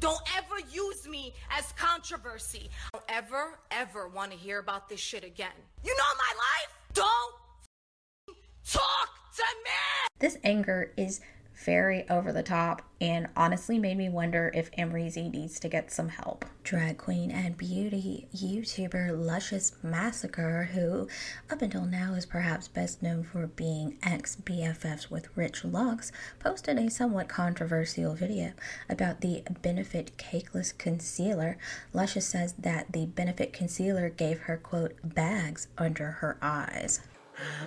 don't 0.02 0.22
ever 0.36 0.60
use 0.70 1.08
me 1.08 1.34
as 1.58 1.72
controversy. 1.74 2.70
Don't 2.92 3.06
ever, 3.08 3.60
ever 3.70 4.10
want 4.10 4.32
to 4.32 4.38
hear 4.38 4.60
about 4.60 4.90
this 4.90 5.00
shit 5.00 5.24
again. 5.24 5.54
You 5.84 5.96
know 5.96 6.04
my 6.18 6.34
life? 6.36 6.76
Don't 6.94 8.36
talk 8.68 9.10
to 9.38 9.44
me! 9.64 10.08
This 10.20 10.38
anger 10.44 10.92
is 10.98 11.22
very 11.66 12.08
over 12.10 12.32
the 12.32 12.44
top 12.44 12.82
and 13.00 13.28
honestly 13.36 13.80
made 13.80 13.98
me 13.98 14.10
wonder 14.10 14.52
if 14.54 14.72
Amrezy 14.72 15.32
needs 15.32 15.60
to 15.60 15.68
get 15.68 15.92
some 15.92 16.10
help. 16.10 16.46
Drag 16.64 16.98
queen 16.98 17.32
and 17.32 17.58
beauty 17.58 18.28
YouTuber 18.36 19.18
Luscious 19.18 19.74
Massacre, 19.82 20.70
who 20.74 21.08
up 21.50 21.62
until 21.62 21.86
now 21.86 22.14
is 22.14 22.26
perhaps 22.26 22.68
best 22.68 23.02
known 23.02 23.24
for 23.24 23.48
being 23.48 23.98
ex 24.04 24.36
BFFs 24.36 25.10
with 25.10 25.36
Rich 25.36 25.66
Lux, 25.66 26.12
posted 26.40 26.78
a 26.78 26.90
somewhat 26.90 27.28
controversial 27.28 28.14
video 28.14 28.54
about 28.88 29.22
the 29.22 29.44
Benefit 29.62 30.18
Cakeless 30.18 30.78
Concealer. 30.78 31.58
Luscious 31.94 32.28
says 32.28 32.54
that 32.54 32.92
the 32.92 33.08
Benefit 33.08 33.52
Concealer 33.52 34.10
gave 34.10 34.42
her, 34.42 34.58
quote, 34.58 34.94
bags 35.04 35.68
under 35.78 36.12
her 36.12 36.38
eyes. 36.42 37.02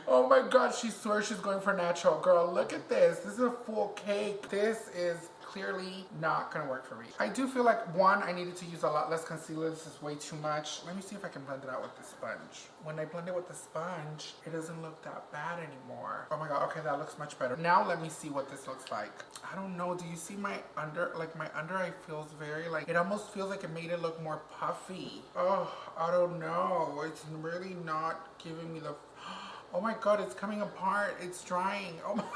Oh 0.06 0.28
my 0.28 0.46
god, 0.48 0.74
she 0.74 0.90
swears 0.90 1.28
she's 1.28 1.38
going 1.38 1.60
for 1.60 1.72
natural. 1.72 2.20
Girl, 2.20 2.50
look 2.52 2.72
at 2.72 2.88
this. 2.88 3.18
This 3.20 3.34
is 3.34 3.40
a 3.40 3.50
full 3.50 3.88
cake. 3.88 4.48
This 4.48 4.88
is 4.94 5.30
clearly 5.54 6.04
not 6.20 6.52
gonna 6.52 6.68
work 6.68 6.84
for 6.84 6.96
me. 6.96 7.06
I 7.20 7.28
do 7.28 7.46
feel 7.46 7.62
like 7.62 7.94
one, 7.94 8.24
I 8.24 8.32
needed 8.32 8.56
to 8.56 8.64
use 8.64 8.82
a 8.82 8.88
lot 8.88 9.08
less 9.08 9.24
concealer. 9.24 9.70
This 9.70 9.86
is 9.86 10.02
way 10.02 10.16
too 10.16 10.34
much. 10.36 10.80
Let 10.84 10.96
me 10.96 11.02
see 11.02 11.14
if 11.14 11.24
I 11.24 11.28
can 11.28 11.44
blend 11.44 11.62
it 11.62 11.70
out 11.70 11.80
with 11.80 11.96
the 11.96 12.02
sponge. 12.02 12.66
When 12.82 12.98
I 12.98 13.04
blend 13.04 13.28
it 13.28 13.34
with 13.36 13.46
the 13.46 13.54
sponge, 13.54 14.34
it 14.44 14.52
doesn't 14.52 14.82
look 14.82 15.00
that 15.04 15.30
bad 15.30 15.60
anymore. 15.60 16.26
Oh 16.32 16.38
my 16.38 16.48
god, 16.48 16.68
okay, 16.70 16.80
that 16.82 16.98
looks 16.98 17.16
much 17.18 17.38
better. 17.38 17.56
Now 17.56 17.86
let 17.86 18.02
me 18.02 18.08
see 18.08 18.30
what 18.30 18.50
this 18.50 18.66
looks 18.66 18.90
like. 18.90 19.12
I 19.48 19.54
don't 19.54 19.76
know, 19.76 19.94
do 19.94 20.04
you 20.06 20.16
see 20.16 20.34
my 20.34 20.54
under, 20.76 21.12
like 21.16 21.36
my 21.38 21.48
under 21.54 21.76
eye 21.76 21.92
feels 22.04 22.32
very 22.32 22.68
like, 22.68 22.88
it 22.88 22.96
almost 22.96 23.30
feels 23.32 23.48
like 23.48 23.62
it 23.62 23.70
made 23.70 23.90
it 23.90 24.02
look 24.02 24.20
more 24.24 24.42
puffy. 24.58 25.22
Oh, 25.36 25.72
I 25.96 26.10
don't 26.10 26.40
know. 26.40 27.02
It's 27.06 27.24
really 27.40 27.76
not 27.84 28.28
giving 28.42 28.74
me 28.74 28.80
the 28.80 28.96
Oh 29.74 29.80
my 29.80 29.94
god, 30.00 30.20
it's 30.20 30.34
coming 30.34 30.62
apart. 30.62 31.16
It's 31.20 31.42
drying. 31.42 31.94
Oh 32.06 32.14
my 32.14 32.24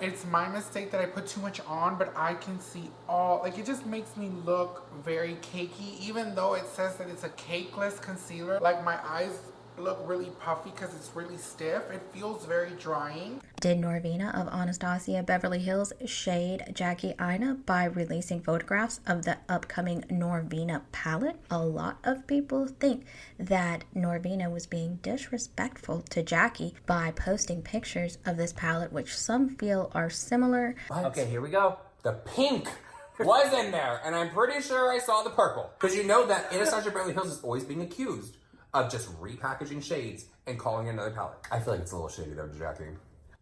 It's 0.00 0.26
my 0.26 0.48
mistake 0.48 0.90
that 0.90 1.00
I 1.00 1.06
put 1.06 1.28
too 1.28 1.40
much 1.40 1.60
on, 1.68 1.96
but 1.96 2.12
I 2.16 2.34
can 2.34 2.58
see 2.58 2.90
all, 3.08 3.38
like 3.38 3.58
it 3.58 3.64
just 3.64 3.86
makes 3.86 4.16
me 4.16 4.28
look 4.44 4.88
very 5.04 5.36
cakey, 5.36 6.00
even 6.00 6.34
though 6.34 6.54
it 6.54 6.66
says 6.66 6.96
that 6.96 7.08
it's 7.08 7.22
a 7.22 7.28
cakeless 7.28 8.02
concealer. 8.02 8.58
Like 8.60 8.84
my 8.84 8.98
eyes 9.06 9.38
look 9.78 10.00
really 10.06 10.30
puffy 10.40 10.70
because 10.70 10.94
it's 10.94 11.10
really 11.14 11.36
stiff. 11.36 11.82
It 11.90 12.02
feels 12.12 12.46
very 12.46 12.70
drying. 12.78 13.40
Did 13.60 13.78
Norvina 13.78 14.34
of 14.34 14.48
Anastasia 14.48 15.22
Beverly 15.22 15.58
Hills 15.58 15.92
shade 16.06 16.64
Jackie 16.72 17.14
Aina 17.20 17.54
by 17.66 17.84
releasing 17.84 18.40
photographs 18.40 19.00
of 19.06 19.24
the 19.24 19.38
upcoming 19.48 20.02
Norvina 20.10 20.82
palette? 20.92 21.36
A 21.50 21.58
lot 21.58 21.98
of 22.04 22.26
people 22.26 22.66
think 22.66 23.04
that 23.38 23.84
Norvina 23.94 24.50
was 24.50 24.66
being 24.66 24.96
disrespectful 25.02 26.02
to 26.10 26.22
Jackie 26.22 26.74
by 26.86 27.12
posting 27.12 27.62
pictures 27.62 28.18
of 28.26 28.36
this 28.36 28.52
palette, 28.52 28.92
which 28.92 29.16
some 29.16 29.56
feel 29.56 29.90
are 29.94 30.10
similar. 30.10 30.74
Okay, 30.90 31.26
here 31.26 31.40
we 31.40 31.50
go. 31.50 31.78
The 32.02 32.12
pink 32.12 32.68
was 33.18 33.52
in 33.52 33.70
there, 33.72 34.00
and 34.04 34.14
I'm 34.14 34.30
pretty 34.30 34.60
sure 34.60 34.92
I 34.92 34.98
saw 34.98 35.22
the 35.22 35.30
purple. 35.30 35.70
Because 35.78 35.96
you 35.96 36.04
know 36.04 36.26
that 36.26 36.52
Anastasia 36.52 36.90
Beverly 36.90 37.14
Hills 37.14 37.32
is 37.32 37.40
always 37.42 37.64
being 37.64 37.82
accused 37.82 38.36
of 38.74 38.90
just 38.90 39.08
repackaging 39.20 39.82
shades 39.82 40.26
and 40.46 40.58
calling 40.58 40.88
it 40.88 40.90
another 40.90 41.10
palette. 41.12 41.38
I 41.50 41.60
feel 41.60 41.72
like 41.74 41.82
it's 41.82 41.92
a 41.92 41.96
little 41.96 42.08
shady 42.10 42.32
though, 42.32 42.48
Jackie. 42.58 42.84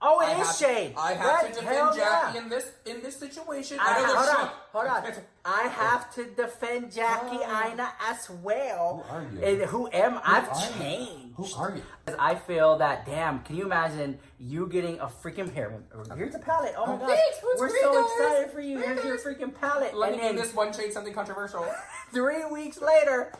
Oh, 0.04 0.18
it 0.20 0.24
I 0.36 0.40
is 0.40 0.46
have- 0.48 0.56
shade. 0.56 0.94
I 0.98 1.12
have 1.12 1.26
Right, 1.26 1.46
to 1.54 1.60
defend 1.60 1.76
hell 1.76 1.94
Jackie 1.94 2.34
yeah. 2.36 2.42
in 2.42 2.48
this 2.48 2.70
in 2.86 3.02
this 3.02 3.16
situation. 3.16 3.78
I, 3.80 3.84
I 3.84 4.00
know 4.00 4.06
hold 4.06 4.16
there's 4.26 4.28
on, 4.36 4.50
hold 4.72 4.86
on. 4.86 5.12
I 5.44 5.62
have 5.68 6.14
to 6.16 6.24
defend 6.24 6.92
Jackie 6.92 7.36
Aina 7.36 7.92
as 8.08 8.28
well. 8.42 9.04
Who 9.08 9.14
are 9.14 9.22
you? 9.32 9.44
And 9.44 9.62
who 9.70 9.88
am 9.92 10.12
Who 10.14 10.20
I've 10.24 10.48
are 10.48 10.60
you? 10.60 10.78
changed. 10.78 11.34
Who 11.36 11.46
are 11.56 11.76
you? 11.76 11.82
I 12.18 12.34
feel 12.34 12.78
that 12.78 13.06
damn. 13.06 13.44
Can 13.44 13.54
you 13.54 13.64
imagine 13.64 14.18
you 14.40 14.66
getting 14.66 14.98
a 14.98 15.06
freaking 15.06 15.54
pair? 15.54 15.72
Here's 16.16 16.34
a 16.34 16.40
palette. 16.40 16.74
Oh 16.76 16.84
my 16.86 16.94
Oh, 16.94 16.98
god, 16.98 17.08
thanks, 17.08 17.38
we're 17.60 17.68
so 17.80 17.92
guys? 17.94 18.10
excited 18.18 18.50
for 18.52 18.60
you. 18.60 18.78
Here's 18.80 19.04
your 19.04 19.18
freaking 19.18 19.54
palette. 19.58 19.94
Let 19.96 20.08
and 20.14 20.16
me 20.20 20.26
then 20.26 20.34
give 20.34 20.44
this 20.46 20.54
one 20.54 20.72
shade 20.72 20.92
something 20.92 21.14
controversial. 21.14 21.64
three 22.12 22.44
weeks 22.50 22.80
later. 22.82 23.32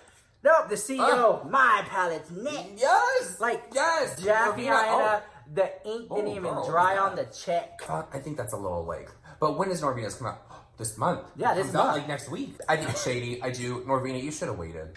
Nope, 0.45 0.69
the 0.69 0.75
CEO, 0.75 1.49
my 1.49 1.85
palette's 1.89 2.31
next. 2.31 2.81
Yes, 2.81 3.41
like 3.41 3.63
yes, 3.73 4.21
Jackie 4.23 4.63
Norvina, 4.63 4.85
oh. 4.89 4.99
Aina, 4.99 5.23
the 5.55 5.89
ink 5.89 6.09
didn't 6.09 6.29
Oh, 6.29 6.31
even 6.31 6.43
girl, 6.43 6.69
dry 6.69 6.95
yeah. 6.95 7.01
on 7.03 7.15
the 7.17 7.25
check. 7.27 7.81
God, 7.87 8.07
I 8.13 8.19
think 8.19 8.37
that's 8.37 8.53
a 8.53 8.57
little 8.57 8.85
late. 8.85 9.07
But 9.39 9.57
when 9.57 9.71
is 9.71 9.81
Norvina's 9.81 10.15
come 10.17 10.29
out? 10.29 10.43
This 10.79 10.97
month. 10.99 11.21
Yeah, 11.37 11.55
this 11.55 11.73
month. 11.73 11.99
like 11.99 12.09
next 12.09 12.29
week. 12.31 12.55
I 12.69 12.77
think 12.77 12.91
it's 12.91 13.05
shady. 13.05 13.41
I 13.43 13.51
do. 13.51 13.83
Norvina, 13.87 14.21
you 14.21 14.33
should 14.33 14.49
have 14.49 14.59
waited. 14.59 14.95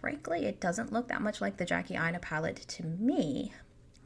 Frankly, 0.00 0.46
it 0.46 0.60
doesn't 0.60 0.92
look 0.92 1.08
that 1.08 1.20
much 1.20 1.40
like 1.40 1.58
the 1.58 1.64
Jackie 1.66 1.94
Aina 1.94 2.18
palette 2.18 2.56
to 2.68 2.84
me. 2.84 3.52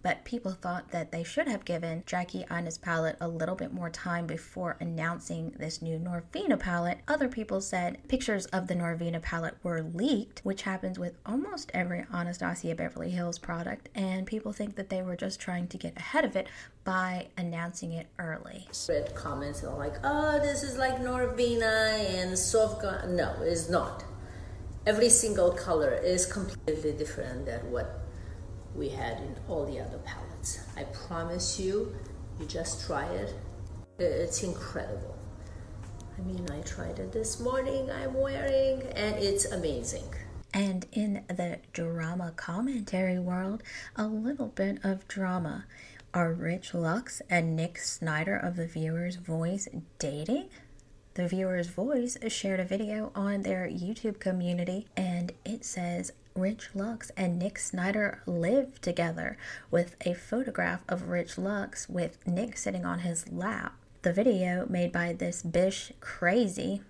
But 0.04 0.22
people 0.26 0.52
thought 0.52 0.90
that 0.90 1.12
they 1.12 1.24
should 1.24 1.48
have 1.48 1.64
given 1.64 2.02
Jackie 2.04 2.44
Aina's 2.50 2.76
palette 2.76 3.16
a 3.22 3.26
little 3.26 3.54
bit 3.54 3.72
more 3.72 3.88
time 3.88 4.26
before 4.26 4.76
announcing 4.78 5.54
this 5.58 5.80
new 5.80 5.98
Norvina 5.98 6.60
palette. 6.60 6.98
Other 7.08 7.26
people 7.26 7.62
said 7.62 7.96
pictures 8.06 8.44
of 8.46 8.66
the 8.66 8.74
Norvina 8.74 9.22
palette 9.22 9.56
were 9.62 9.80
leaked, 9.82 10.40
which 10.44 10.60
happens 10.60 10.98
with 10.98 11.14
almost 11.24 11.70
every 11.72 12.04
Anastasia 12.12 12.74
Beverly 12.74 13.12
Hills 13.12 13.38
product, 13.38 13.88
and 13.94 14.26
people 14.26 14.52
think 14.52 14.76
that 14.76 14.90
they 14.90 15.00
were 15.00 15.16
just 15.16 15.40
trying 15.40 15.68
to 15.68 15.78
get 15.78 15.96
ahead 15.96 16.26
of 16.26 16.36
it 16.36 16.48
by 16.84 17.28
announcing 17.38 17.92
it 17.92 18.06
early. 18.18 18.68
read 18.90 19.14
comments 19.14 19.64
are 19.64 19.74
like, 19.74 19.94
oh, 20.04 20.38
this 20.38 20.62
is 20.62 20.76
like 20.76 20.98
Norvina 20.98 21.98
and 22.20 22.38
soft. 22.38 22.82
No, 23.08 23.34
it's 23.40 23.70
not. 23.70 24.04
Every 24.86 25.08
single 25.08 25.50
color 25.52 25.94
is 25.94 26.26
completely 26.26 26.92
different 26.92 27.46
than 27.46 27.72
what 27.72 28.03
we 28.74 28.88
had 28.88 29.18
in 29.18 29.36
all 29.48 29.64
the 29.64 29.80
other 29.80 29.98
palettes. 29.98 30.60
I 30.76 30.84
promise 30.84 31.58
you, 31.58 31.94
you 32.40 32.46
just 32.46 32.86
try 32.86 33.06
it. 33.06 33.34
It's 33.98 34.42
incredible. 34.42 35.16
I 36.18 36.22
mean, 36.22 36.46
I 36.50 36.60
tried 36.60 36.98
it 36.98 37.12
this 37.12 37.40
morning, 37.40 37.90
I'm 37.90 38.14
wearing, 38.14 38.82
and 38.94 39.16
it's 39.16 39.46
amazing. 39.46 40.04
And 40.52 40.86
in 40.92 41.24
the 41.28 41.58
drama 41.72 42.32
commentary 42.36 43.18
world, 43.18 43.62
a 43.96 44.06
little 44.06 44.48
bit 44.48 44.78
of 44.84 45.06
drama. 45.08 45.66
Are 46.12 46.32
Rich 46.32 46.74
Lux 46.74 47.20
and 47.28 47.56
Nick 47.56 47.78
Snyder 47.78 48.36
of 48.36 48.54
The 48.54 48.68
Viewer's 48.68 49.16
Voice 49.16 49.68
dating? 49.98 50.48
The 51.14 51.26
Viewer's 51.26 51.66
Voice 51.66 52.16
shared 52.28 52.60
a 52.60 52.64
video 52.64 53.10
on 53.16 53.42
their 53.42 53.66
YouTube 53.66 54.20
community 54.20 54.86
and 54.96 55.32
it 55.44 55.64
says 55.64 56.12
Rich 56.36 56.70
Lux 56.74 57.10
and 57.16 57.38
Nick 57.38 57.60
Snyder 57.60 58.20
live 58.26 58.80
together 58.80 59.38
with 59.70 59.94
a 60.04 60.14
photograph 60.14 60.80
of 60.88 61.08
Rich 61.08 61.38
Lux 61.38 61.88
with 61.88 62.18
Nick 62.26 62.58
sitting 62.58 62.84
on 62.84 63.00
his 63.00 63.30
lap. 63.30 63.74
The 64.02 64.12
video 64.12 64.66
made 64.68 64.90
by 64.90 65.12
this 65.12 65.44
bish 65.44 65.92
crazy 66.00 66.82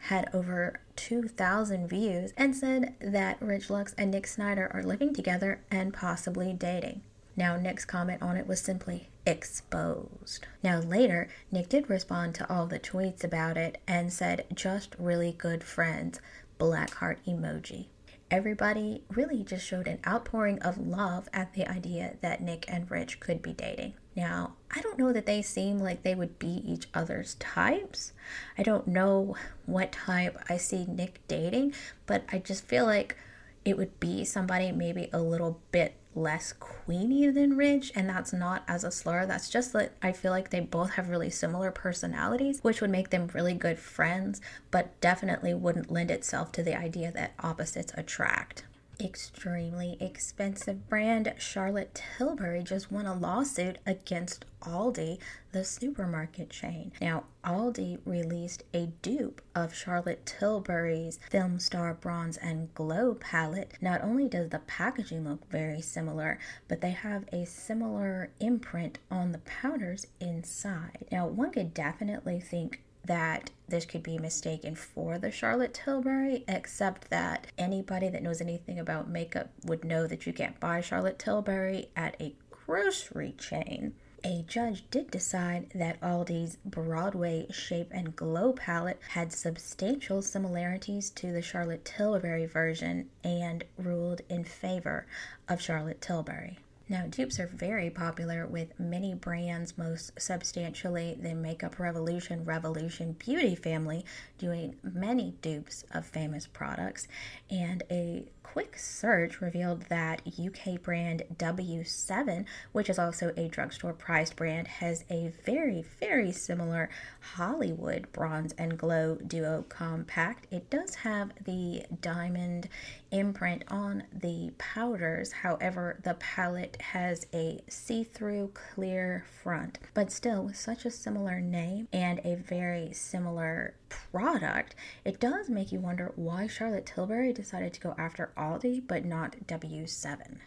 had 0.00 0.28
over 0.34 0.80
2,000 0.96 1.88
views 1.88 2.34
and 2.36 2.54
said 2.54 2.94
that 3.00 3.40
Rich 3.40 3.70
Lux 3.70 3.94
and 3.96 4.10
Nick 4.10 4.26
Snyder 4.26 4.70
are 4.74 4.82
living 4.82 5.14
together 5.14 5.62
and 5.70 5.94
possibly 5.94 6.52
dating. 6.52 7.00
Now, 7.34 7.56
Nick's 7.56 7.86
comment 7.86 8.20
on 8.20 8.36
it 8.36 8.46
was 8.46 8.60
simply 8.60 9.08
exposed. 9.24 10.46
Now, 10.62 10.78
later, 10.78 11.30
Nick 11.50 11.70
did 11.70 11.88
respond 11.88 12.34
to 12.34 12.52
all 12.52 12.66
the 12.66 12.78
tweets 12.78 13.24
about 13.24 13.56
it 13.56 13.80
and 13.88 14.12
said, 14.12 14.44
just 14.52 14.94
really 14.98 15.32
good 15.32 15.64
friends, 15.64 16.20
black 16.58 16.92
heart 16.96 17.18
emoji. 17.26 17.86
Everybody 18.30 19.02
really 19.10 19.42
just 19.42 19.66
showed 19.66 19.88
an 19.88 19.98
outpouring 20.06 20.60
of 20.60 20.78
love 20.78 21.28
at 21.32 21.54
the 21.54 21.66
idea 21.68 22.14
that 22.20 22.40
Nick 22.40 22.64
and 22.68 22.88
Rich 22.88 23.18
could 23.18 23.42
be 23.42 23.52
dating. 23.52 23.94
Now, 24.14 24.54
I 24.70 24.80
don't 24.80 24.98
know 24.98 25.12
that 25.12 25.26
they 25.26 25.42
seem 25.42 25.78
like 25.78 26.04
they 26.04 26.14
would 26.14 26.38
be 26.38 26.62
each 26.64 26.86
other's 26.94 27.34
types. 27.34 28.12
I 28.56 28.62
don't 28.62 28.86
know 28.86 29.34
what 29.66 29.90
type 29.90 30.38
I 30.48 30.58
see 30.58 30.86
Nick 30.86 31.26
dating, 31.26 31.74
but 32.06 32.22
I 32.30 32.38
just 32.38 32.64
feel 32.66 32.86
like 32.86 33.16
it 33.64 33.76
would 33.76 33.98
be 33.98 34.24
somebody 34.24 34.70
maybe 34.70 35.10
a 35.12 35.20
little 35.20 35.60
bit 35.72 35.94
less 36.14 36.52
queenie 36.52 37.30
than 37.30 37.56
Rich, 37.56 37.92
and 37.94 38.08
that's 38.08 38.32
not 38.32 38.64
as 38.66 38.84
a 38.84 38.90
slur. 38.90 39.26
That's 39.26 39.48
just 39.48 39.72
that 39.74 39.92
I 40.02 40.12
feel 40.12 40.32
like 40.32 40.50
they 40.50 40.60
both 40.60 40.90
have 40.90 41.08
really 41.08 41.30
similar 41.30 41.70
personalities, 41.70 42.60
which 42.62 42.80
would 42.80 42.90
make 42.90 43.10
them 43.10 43.30
really 43.32 43.54
good 43.54 43.78
friends, 43.78 44.40
but 44.70 45.00
definitely 45.00 45.54
wouldn't 45.54 45.90
lend 45.90 46.10
itself 46.10 46.52
to 46.52 46.62
the 46.62 46.76
idea 46.76 47.12
that 47.12 47.34
opposites 47.40 47.92
attract. 47.96 48.64
Extremely 49.00 49.96
expensive 50.00 50.88
brand 50.88 51.32
Charlotte 51.38 52.02
Tilbury 52.18 52.62
just 52.62 52.92
won 52.92 53.06
a 53.06 53.14
lawsuit 53.14 53.78
against 53.86 54.44
Aldi, 54.62 55.18
the 55.52 55.64
supermarket 55.64 56.50
chain. 56.50 56.92
Now, 57.00 57.24
Aldi 57.44 57.98
released 58.04 58.64
a 58.74 58.90
dupe 59.02 59.40
of 59.54 59.74
Charlotte 59.74 60.26
Tilbury's 60.26 61.18
Film 61.30 61.58
Star 61.58 61.94
Bronze 61.94 62.36
and 62.36 62.72
Glow 62.74 63.14
palette. 63.14 63.72
Not 63.80 64.02
only 64.02 64.28
does 64.28 64.50
the 64.50 64.58
packaging 64.60 65.24
look 65.28 65.50
very 65.50 65.80
similar, 65.80 66.38
but 66.68 66.80
they 66.80 66.90
have 66.90 67.24
a 67.32 67.46
similar 67.46 68.30
imprint 68.40 68.98
on 69.10 69.32
the 69.32 69.38
powders 69.38 70.06
inside. 70.20 71.06
Now, 71.10 71.26
one 71.26 71.52
could 71.52 71.72
definitely 71.72 72.40
think 72.40 72.82
that 73.04 73.50
this 73.68 73.86
could 73.86 74.02
be 74.02 74.18
mistaken 74.18 74.74
for 74.74 75.18
the 75.18 75.30
Charlotte 75.30 75.74
Tilbury, 75.74 76.44
except 76.48 77.10
that 77.10 77.46
anybody 77.56 78.08
that 78.08 78.22
knows 78.22 78.40
anything 78.40 78.78
about 78.78 79.08
makeup 79.08 79.50
would 79.64 79.84
know 79.84 80.06
that 80.06 80.26
you 80.26 80.32
can't 80.32 80.60
buy 80.60 80.80
Charlotte 80.80 81.18
Tilbury 81.18 81.88
at 81.96 82.20
a 82.20 82.34
grocery 82.50 83.34
chain. 83.38 83.94
A 84.22 84.44
judge 84.46 84.84
did 84.90 85.10
decide 85.10 85.70
that 85.74 85.98
Aldi's 86.02 86.58
Broadway 86.64 87.46
Shape 87.50 87.88
and 87.90 88.14
Glow 88.14 88.52
palette 88.52 89.00
had 89.08 89.32
substantial 89.32 90.20
similarities 90.20 91.08
to 91.10 91.32
the 91.32 91.40
Charlotte 91.40 91.86
Tilbury 91.86 92.44
version 92.44 93.08
and 93.24 93.64
ruled 93.78 94.20
in 94.28 94.44
favor 94.44 95.06
of 95.48 95.62
Charlotte 95.62 96.02
Tilbury. 96.02 96.58
Now, 96.90 97.06
dupes 97.06 97.38
are 97.38 97.46
very 97.46 97.88
popular 97.88 98.48
with 98.48 98.78
many 98.80 99.14
brands, 99.14 99.78
most 99.78 100.10
substantially 100.20 101.16
the 101.22 101.34
Makeup 101.34 101.78
Revolution 101.78 102.44
Revolution 102.44 103.12
Beauty 103.12 103.54
family, 103.54 104.04
doing 104.38 104.74
many 104.82 105.34
dupes 105.40 105.84
of 105.94 106.04
famous 106.04 106.48
products. 106.48 107.06
And 107.48 107.84
a 107.92 108.24
quick 108.52 108.76
search 108.76 109.40
revealed 109.40 109.82
that 109.82 110.22
UK 110.26 110.82
brand 110.82 111.22
W7, 111.36 112.44
which 112.72 112.90
is 112.90 112.98
also 112.98 113.32
a 113.36 113.46
drugstore 113.46 113.92
priced 113.92 114.34
brand, 114.34 114.66
has 114.66 115.04
a 115.08 115.32
very, 115.44 115.84
very 116.00 116.32
similar 116.32 116.90
Hollywood 117.34 118.10
Bronze 118.10 118.52
and 118.58 118.76
Glow 118.76 119.18
Duo 119.24 119.64
Compact. 119.68 120.48
It 120.50 120.68
does 120.68 120.96
have 120.96 121.30
the 121.44 121.84
diamond 122.00 122.68
imprint 123.12 123.62
on 123.68 124.02
the 124.12 124.50
powders, 124.58 125.30
however, 125.30 126.00
the 126.02 126.14
palette 126.14 126.76
has 126.80 127.28
a 127.32 127.60
see 127.68 128.02
through 128.02 128.50
clear 128.54 129.24
front, 129.44 129.78
but 129.94 130.10
still 130.10 130.42
with 130.46 130.56
such 130.56 130.84
a 130.84 130.90
similar 130.90 131.40
name 131.40 131.86
and 131.92 132.20
a 132.24 132.34
very 132.34 132.92
similar 132.92 133.74
product, 133.90 134.74
it 135.04 135.20
does 135.20 135.50
make 135.50 135.70
you 135.72 135.80
wonder 135.80 136.12
why 136.16 136.46
Charlotte 136.46 136.86
Tilbury 136.86 137.32
decided 137.34 137.74
to 137.74 137.80
go 137.80 137.94
after 137.98 138.32
Aldi 138.36 138.86
but 138.86 139.04
not 139.04 139.36
W7. 139.46 140.38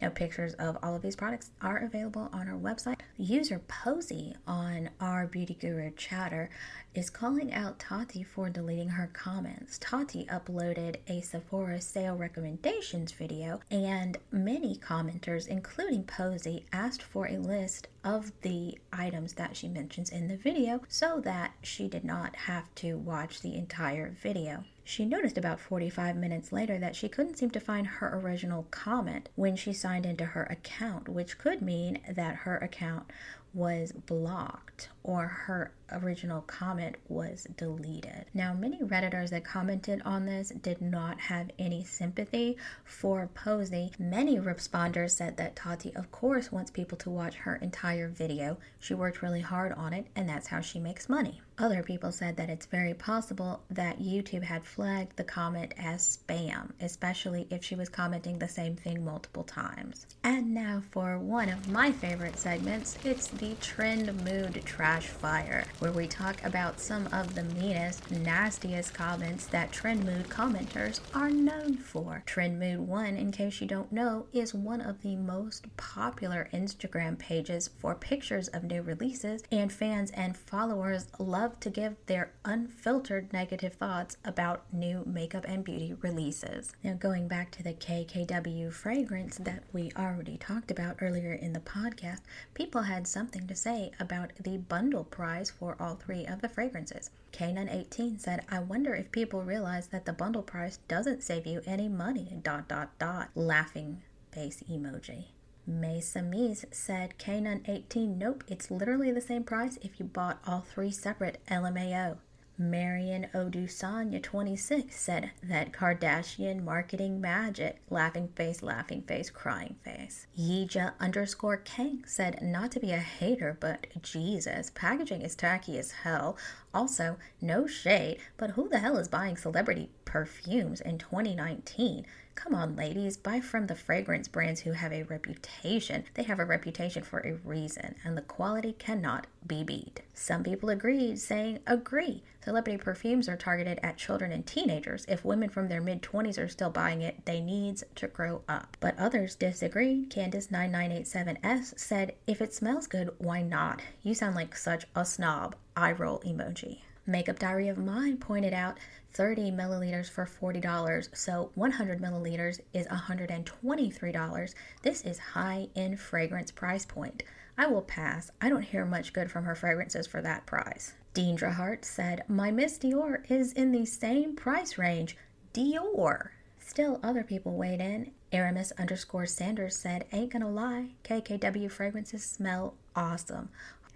Now, 0.00 0.10
pictures 0.10 0.54
of 0.54 0.78
all 0.82 0.94
of 0.94 1.02
these 1.02 1.16
products 1.16 1.50
are 1.60 1.78
available 1.78 2.28
on 2.32 2.48
our 2.48 2.58
website. 2.58 3.00
User 3.16 3.60
Posey 3.68 4.34
on 4.46 4.90
our 5.00 5.26
Beauty 5.26 5.54
Guru 5.54 5.90
chatter 5.96 6.50
is 6.94 7.10
calling 7.10 7.52
out 7.52 7.78
Tati 7.78 8.22
for 8.22 8.50
deleting 8.50 8.88
her 8.90 9.10
comments. 9.12 9.78
Tati 9.78 10.26
uploaded 10.26 10.96
a 11.08 11.20
Sephora 11.20 11.80
sale 11.80 12.16
recommendations 12.16 13.12
video, 13.12 13.60
and 13.70 14.18
many 14.30 14.76
commenters, 14.76 15.46
including 15.48 16.04
Posey, 16.04 16.66
asked 16.72 17.02
for 17.02 17.26
a 17.26 17.38
list 17.38 17.88
of 18.04 18.32
the 18.42 18.78
items 18.92 19.34
that 19.34 19.56
she 19.56 19.68
mentions 19.68 20.10
in 20.10 20.28
the 20.28 20.36
video 20.36 20.80
so 20.88 21.20
that 21.20 21.52
she 21.62 21.88
did 21.88 22.04
not 22.04 22.34
have 22.36 22.74
to 22.74 22.98
watch 22.98 23.40
the 23.40 23.54
entire 23.54 24.14
video. 24.22 24.64
She 24.84 25.04
noticed 25.04 25.38
about 25.38 25.60
45 25.60 26.16
minutes 26.16 26.52
later 26.52 26.78
that 26.78 26.96
she 26.96 27.08
couldn't 27.08 27.36
seem 27.36 27.50
to 27.50 27.60
find 27.60 27.86
her 27.86 28.18
original 28.18 28.66
comment 28.70 29.28
when 29.36 29.56
she 29.56 29.72
signed 29.72 30.06
into 30.06 30.24
her 30.24 30.44
account, 30.44 31.08
which 31.08 31.38
could 31.38 31.62
mean 31.62 32.00
that 32.08 32.36
her 32.36 32.58
account 32.58 33.10
was 33.54 33.92
blocked 33.92 34.88
or 35.04 35.26
her 35.26 35.72
original 35.90 36.40
comment 36.42 36.96
was 37.08 37.46
deleted. 37.56 38.24
Now, 38.32 38.54
many 38.54 38.78
Redditors 38.78 39.30
that 39.30 39.44
commented 39.44 40.00
on 40.04 40.24
this 40.24 40.50
did 40.62 40.80
not 40.80 41.20
have 41.20 41.50
any 41.58 41.84
sympathy 41.84 42.56
for 42.84 43.28
Posey. 43.34 43.92
Many 43.98 44.38
responders 44.38 45.10
said 45.10 45.36
that 45.36 45.56
Tati, 45.56 45.94
of 45.94 46.10
course, 46.10 46.50
wants 46.50 46.70
people 46.70 46.96
to 46.98 47.10
watch 47.10 47.34
her 47.34 47.56
entire 47.56 48.08
video. 48.08 48.58
She 48.78 48.94
worked 48.94 49.22
really 49.22 49.40
hard 49.40 49.72
on 49.72 49.92
it, 49.92 50.06
and 50.16 50.28
that's 50.28 50.46
how 50.46 50.60
she 50.60 50.78
makes 50.78 51.08
money. 51.08 51.40
Other 51.58 51.82
people 51.82 52.10
said 52.10 52.36
that 52.38 52.48
it's 52.48 52.66
very 52.66 52.94
possible 52.94 53.62
that 53.70 54.00
YouTube 54.00 54.42
had 54.42 54.64
flagged 54.64 55.16
the 55.16 55.24
comment 55.24 55.74
as 55.78 56.18
spam, 56.18 56.70
especially 56.80 57.46
if 57.50 57.62
she 57.62 57.74
was 57.74 57.88
commenting 57.88 58.38
the 58.38 58.48
same 58.48 58.74
thing 58.74 59.04
multiple 59.04 59.44
times. 59.44 60.06
And 60.24 60.54
now 60.54 60.82
for 60.90 61.18
one 61.18 61.50
of 61.50 61.68
my 61.68 61.92
favorite 61.92 62.38
segments, 62.38 62.96
it's 63.04 63.28
the 63.28 63.54
Trend 63.60 64.24
Mood 64.24 64.62
Trash 64.92 65.06
Fire, 65.06 65.64
where 65.78 65.90
we 65.90 66.06
talk 66.06 66.44
about 66.44 66.78
some 66.78 67.06
of 67.14 67.34
the 67.34 67.44
meanest, 67.44 68.10
nastiest 68.10 68.92
comments 68.92 69.46
that 69.46 69.72
Trend 69.72 70.04
Mood 70.04 70.28
commenters 70.28 71.00
are 71.14 71.30
known 71.30 71.78
for. 71.78 72.22
Trend 72.26 72.60
Mood 72.60 72.80
1, 72.80 73.16
in 73.16 73.32
case 73.32 73.62
you 73.62 73.66
don't 73.66 73.90
know, 73.90 74.26
is 74.34 74.52
one 74.52 74.82
of 74.82 75.00
the 75.00 75.16
most 75.16 75.74
popular 75.78 76.50
Instagram 76.52 77.18
pages 77.18 77.70
for 77.78 77.94
pictures 77.94 78.48
of 78.48 78.64
new 78.64 78.82
releases, 78.82 79.42
and 79.50 79.72
fans 79.72 80.10
and 80.10 80.36
followers 80.36 81.06
love 81.18 81.58
to 81.60 81.70
give 81.70 81.96
their 82.04 82.34
unfiltered 82.44 83.32
negative 83.32 83.72
thoughts 83.72 84.18
about 84.26 84.66
new 84.74 85.04
makeup 85.06 85.46
and 85.48 85.64
beauty 85.64 85.94
releases. 86.02 86.74
Now, 86.84 86.92
going 86.92 87.28
back 87.28 87.50
to 87.52 87.62
the 87.62 87.72
KKW 87.72 88.70
fragrance 88.70 89.38
that 89.38 89.62
we 89.72 89.90
already 89.96 90.36
talked 90.36 90.70
about 90.70 90.96
earlier 91.00 91.32
in 91.32 91.54
the 91.54 91.60
podcast, 91.60 92.20
people 92.52 92.82
had 92.82 93.06
something 93.06 93.46
to 93.46 93.54
say 93.54 93.92
about 93.98 94.32
the 94.38 94.58
bundle 94.58 94.81
price 94.90 95.50
for 95.50 95.76
all 95.78 95.94
three 95.94 96.26
of 96.26 96.40
the 96.40 96.48
fragrances. 96.48 97.10
Kanan18 97.32 98.20
said, 98.20 98.44
I 98.50 98.58
wonder 98.58 98.94
if 98.94 99.12
people 99.12 99.42
realize 99.42 99.86
that 99.88 100.04
the 100.04 100.12
bundle 100.12 100.42
price 100.42 100.78
doesn't 100.88 101.22
save 101.22 101.46
you 101.46 101.62
any 101.66 101.88
money. 101.88 102.38
Dot 102.42 102.68
dot 102.68 102.98
dot. 102.98 103.30
Laughing 103.34 104.02
face 104.32 104.62
emoji. 104.70 105.26
Mesa 105.66 106.18
Mies 106.18 106.64
said 106.72 107.14
Kanan 107.18 107.68
18, 107.68 108.18
nope, 108.18 108.42
it's 108.48 108.70
literally 108.70 109.12
the 109.12 109.20
same 109.20 109.44
price 109.44 109.78
if 109.82 110.00
you 110.00 110.06
bought 110.06 110.40
all 110.44 110.60
three 110.60 110.90
separate 110.90 111.38
LMAO. 111.48 112.16
Marion 112.58 113.28
Odusanya 113.34 114.22
26 114.22 114.94
said 114.94 115.30
that 115.42 115.72
Kardashian 115.72 116.62
marketing 116.62 117.20
magic. 117.20 117.80
Laughing 117.88 118.28
face, 118.28 118.62
laughing 118.62 119.02
face, 119.02 119.30
crying 119.30 119.76
face. 119.82 120.26
Yija 120.38 120.92
underscore 121.00 121.56
Kang 121.56 122.04
said 122.06 122.42
not 122.42 122.70
to 122.72 122.80
be 122.80 122.92
a 122.92 122.98
hater, 122.98 123.56
but 123.58 123.86
Jesus, 124.02 124.70
packaging 124.74 125.22
is 125.22 125.34
tacky 125.34 125.78
as 125.78 125.90
hell. 125.90 126.36
Also, 126.74 127.16
no 127.40 127.66
shade, 127.66 128.18
but 128.36 128.50
who 128.50 128.68
the 128.68 128.78
hell 128.78 128.96
is 128.98 129.08
buying 129.08 129.36
celebrity 129.36 129.90
perfumes 130.04 130.80
in 130.80 130.98
2019? 130.98 132.06
Come 132.34 132.54
on, 132.54 132.76
ladies, 132.76 133.16
buy 133.16 133.40
from 133.40 133.66
the 133.66 133.74
fragrance 133.74 134.26
brands 134.26 134.62
who 134.62 134.72
have 134.72 134.92
a 134.92 135.04
reputation. 135.04 136.04
They 136.14 136.22
have 136.24 136.40
a 136.40 136.44
reputation 136.44 137.02
for 137.02 137.20
a 137.20 137.34
reason, 137.46 137.94
and 138.04 138.16
the 138.16 138.22
quality 138.22 138.72
cannot 138.72 139.26
be 139.46 139.62
beat. 139.62 140.00
Some 140.14 140.42
people 140.42 140.70
agreed, 140.70 141.18
saying, 141.18 141.60
Agree. 141.66 142.22
Celebrity 142.42 142.78
perfumes 142.78 143.28
are 143.28 143.36
targeted 143.36 143.78
at 143.82 143.96
children 143.96 144.32
and 144.32 144.46
teenagers. 144.46 145.04
If 145.08 145.24
women 145.24 145.50
from 145.50 145.68
their 145.68 145.80
mid 145.80 146.02
20s 146.02 146.42
are 146.42 146.48
still 146.48 146.70
buying 146.70 147.02
it, 147.02 147.24
they 147.26 147.40
needs 147.40 147.84
to 147.96 148.08
grow 148.08 148.42
up. 148.48 148.76
But 148.80 148.98
others 148.98 149.34
disagreed. 149.34 150.10
Candice9987S 150.10 151.78
said, 151.78 152.14
If 152.26 152.40
it 152.40 152.54
smells 152.54 152.86
good, 152.86 153.14
why 153.18 153.42
not? 153.42 153.82
You 154.02 154.14
sound 154.14 154.34
like 154.34 154.56
such 154.56 154.86
a 154.96 155.04
snob. 155.04 155.54
Eye 155.76 155.92
roll 155.92 156.20
emoji. 156.20 156.80
Makeup 157.06 157.38
Diary 157.38 157.68
of 157.68 157.78
Mine 157.78 158.16
pointed 158.16 158.54
out 158.54 158.78
30 159.14 159.50
milliliters 159.50 160.10
for 160.10 160.26
$40, 160.26 161.08
so 161.14 161.50
100 161.54 162.00
milliliters 162.00 162.60
is 162.72 162.86
$123. 162.86 164.54
This 164.82 165.02
is 165.02 165.18
high 165.18 165.68
end 165.76 166.00
fragrance 166.00 166.50
price 166.50 166.86
point. 166.86 167.22
I 167.58 167.66
will 167.66 167.82
pass. 167.82 168.30
I 168.40 168.48
don't 168.48 168.62
hear 168.62 168.84
much 168.86 169.12
good 169.12 169.30
from 169.30 169.44
her 169.44 169.54
fragrances 169.54 170.06
for 170.06 170.22
that 170.22 170.46
price. 170.46 170.94
Deandra 171.14 171.54
Hart 171.54 171.84
said, 171.84 172.24
My 172.26 172.50
Miss 172.50 172.78
Dior 172.78 173.30
is 173.30 173.52
in 173.52 173.72
the 173.72 173.84
same 173.84 174.34
price 174.34 174.78
range. 174.78 175.16
Dior. 175.52 176.28
Still, 176.58 176.98
other 177.02 177.22
people 177.22 177.52
weighed 177.52 177.80
in. 177.80 178.12
Aramis 178.32 178.72
underscore 178.78 179.26
Sanders 179.26 179.76
said, 179.76 180.06
Ain't 180.12 180.32
gonna 180.32 180.48
lie, 180.48 180.92
KKW 181.04 181.70
fragrances 181.70 182.24
smell 182.24 182.74
awesome. 182.96 183.50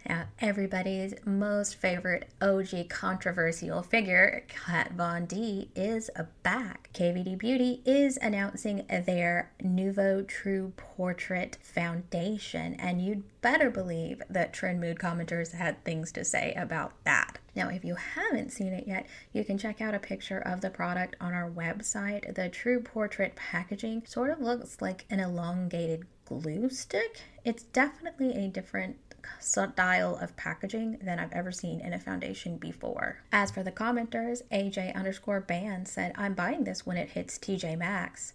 Now, 0.09 0.27
everybody's 0.41 1.15
most 1.25 1.75
favorite 1.75 2.29
OG 2.41 2.89
controversial 2.89 3.83
figure, 3.83 4.45
Kat 4.47 4.93
Von 4.93 5.27
D, 5.27 5.69
is 5.75 6.11
back. 6.45 6.91
KVD 6.95 7.37
Beauty 7.37 7.83
is 7.85 8.17
announcing 8.23 8.87
their 8.89 9.51
Nouveau 9.61 10.23
True 10.23 10.73
Portrait 10.77 11.59
Foundation, 11.61 12.75
and 12.75 13.03
you'd 13.03 13.25
better 13.41 13.69
believe 13.69 14.23
that 14.31 14.53
Trend 14.53 14.81
Mood 14.81 14.99
commenters 14.99 15.53
had 15.53 15.83
things 15.85 16.13
to 16.13 16.25
say 16.25 16.55
about 16.57 16.93
that. 17.05 17.39
Now, 17.57 17.69
if 17.69 17.85
you 17.85 17.97
haven't 17.97 18.53
seen 18.53 18.73
it 18.73 18.87
yet, 18.87 19.07
you 19.33 19.45
can 19.45 19.59
check 19.59 19.81
out 19.81 19.95
a 19.95 19.99
picture 19.99 20.39
of 20.39 20.61
the 20.61 20.71
product 20.71 21.17
on 21.21 21.33
our 21.33 21.51
website. 21.51 22.35
The 22.35 22.49
True 22.49 22.81
Portrait 22.81 23.35
packaging 23.35 24.05
sort 24.07 24.31
of 24.31 24.41
looks 24.41 24.81
like 24.81 25.05
an 25.11 25.19
elongated 25.19 26.05
glue 26.27 26.69
stick. 26.69 27.23
It's 27.45 27.63
definitely 27.63 28.35
a 28.35 28.49
different 28.49 28.97
style 29.41 30.18
of 30.20 30.37
packaging 30.37 30.99
than 31.03 31.18
I've 31.18 31.33
ever 31.33 31.53
seen 31.53 31.81
in 31.81 31.93
a 31.93 31.99
foundation 31.99 32.57
before. 32.57 33.20
As 33.33 33.51
for 33.51 33.62
the 33.62 33.72
commenters, 33.72 34.43
AJ 34.53 34.95
underscore 34.95 35.41
band 35.41 35.89
said, 35.89 36.12
I'm 36.16 36.35
buying 36.35 36.64
this 36.64 36.85
when 36.87 36.97
it 36.97 37.11
hits 37.11 37.39
TJ 37.39 37.79
Maxx. 37.79 38.35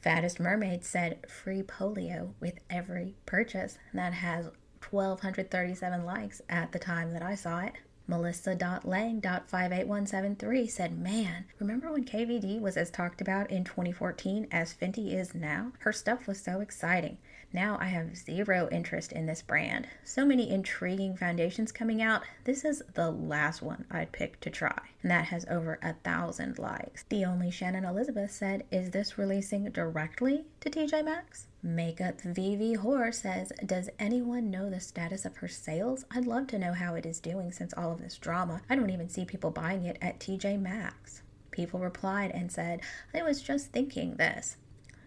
Fattest 0.00 0.38
Mermaid 0.38 0.84
said, 0.84 1.26
free 1.28 1.62
polio 1.62 2.34
with 2.40 2.60
every 2.70 3.14
purchase. 3.26 3.78
That 3.92 4.12
has 4.12 4.46
1,237 4.90 6.04
likes 6.04 6.40
at 6.48 6.72
the 6.72 6.78
time 6.78 7.12
that 7.12 7.22
I 7.22 7.34
saw 7.34 7.60
it. 7.60 7.72
Melissa.lang.58173 8.06 10.70
said, 10.70 10.98
Man, 10.98 11.44
remember 11.58 11.92
when 11.92 12.04
KVD 12.04 12.60
was 12.60 12.76
as 12.76 12.90
talked 12.90 13.20
about 13.20 13.50
in 13.50 13.64
2014 13.64 14.46
as 14.50 14.74
Fenty 14.74 15.12
is 15.12 15.34
now? 15.34 15.72
Her 15.80 15.92
stuff 15.92 16.26
was 16.26 16.40
so 16.40 16.60
exciting. 16.60 17.18
Now 17.52 17.78
I 17.80 17.86
have 17.86 18.16
zero 18.16 18.68
interest 18.70 19.12
in 19.12 19.26
this 19.26 19.40
brand. 19.40 19.88
So 20.04 20.26
many 20.26 20.50
intriguing 20.50 21.16
foundations 21.16 21.72
coming 21.72 22.02
out. 22.02 22.22
This 22.44 22.64
is 22.64 22.82
the 22.94 23.10
last 23.10 23.62
one 23.62 23.86
I'd 23.90 24.12
pick 24.12 24.40
to 24.40 24.50
try, 24.50 24.78
and 25.02 25.10
that 25.10 25.26
has 25.26 25.46
over 25.48 25.78
a 25.82 25.94
thousand 25.94 26.58
likes. 26.58 27.04
The 27.08 27.24
only 27.24 27.50
Shannon 27.50 27.84
Elizabeth 27.84 28.30
said, 28.30 28.64
Is 28.70 28.90
this 28.90 29.16
releasing 29.16 29.70
directly 29.70 30.44
to 30.60 30.70
TJ 30.70 31.04
Maxx? 31.04 31.46
Makeup 31.66 32.20
VV 32.22 32.76
Horror 32.76 33.10
says, 33.10 33.52
Does 33.64 33.90
anyone 33.98 34.52
know 34.52 34.70
the 34.70 34.78
status 34.78 35.24
of 35.24 35.38
her 35.38 35.48
sales? 35.48 36.04
I'd 36.12 36.24
love 36.24 36.46
to 36.48 36.60
know 36.60 36.72
how 36.72 36.94
it 36.94 37.04
is 37.04 37.18
doing 37.18 37.50
since 37.50 37.74
all 37.76 37.90
of 37.90 38.00
this 38.00 38.18
drama. 38.18 38.62
I 38.70 38.76
don't 38.76 38.90
even 38.90 39.08
see 39.08 39.24
people 39.24 39.50
buying 39.50 39.84
it 39.84 39.98
at 40.00 40.20
TJ 40.20 40.60
Maxx. 40.60 41.22
People 41.50 41.80
replied 41.80 42.30
and 42.30 42.52
said, 42.52 42.82
I 43.12 43.22
was 43.22 43.42
just 43.42 43.72
thinking 43.72 44.14
this. 44.14 44.58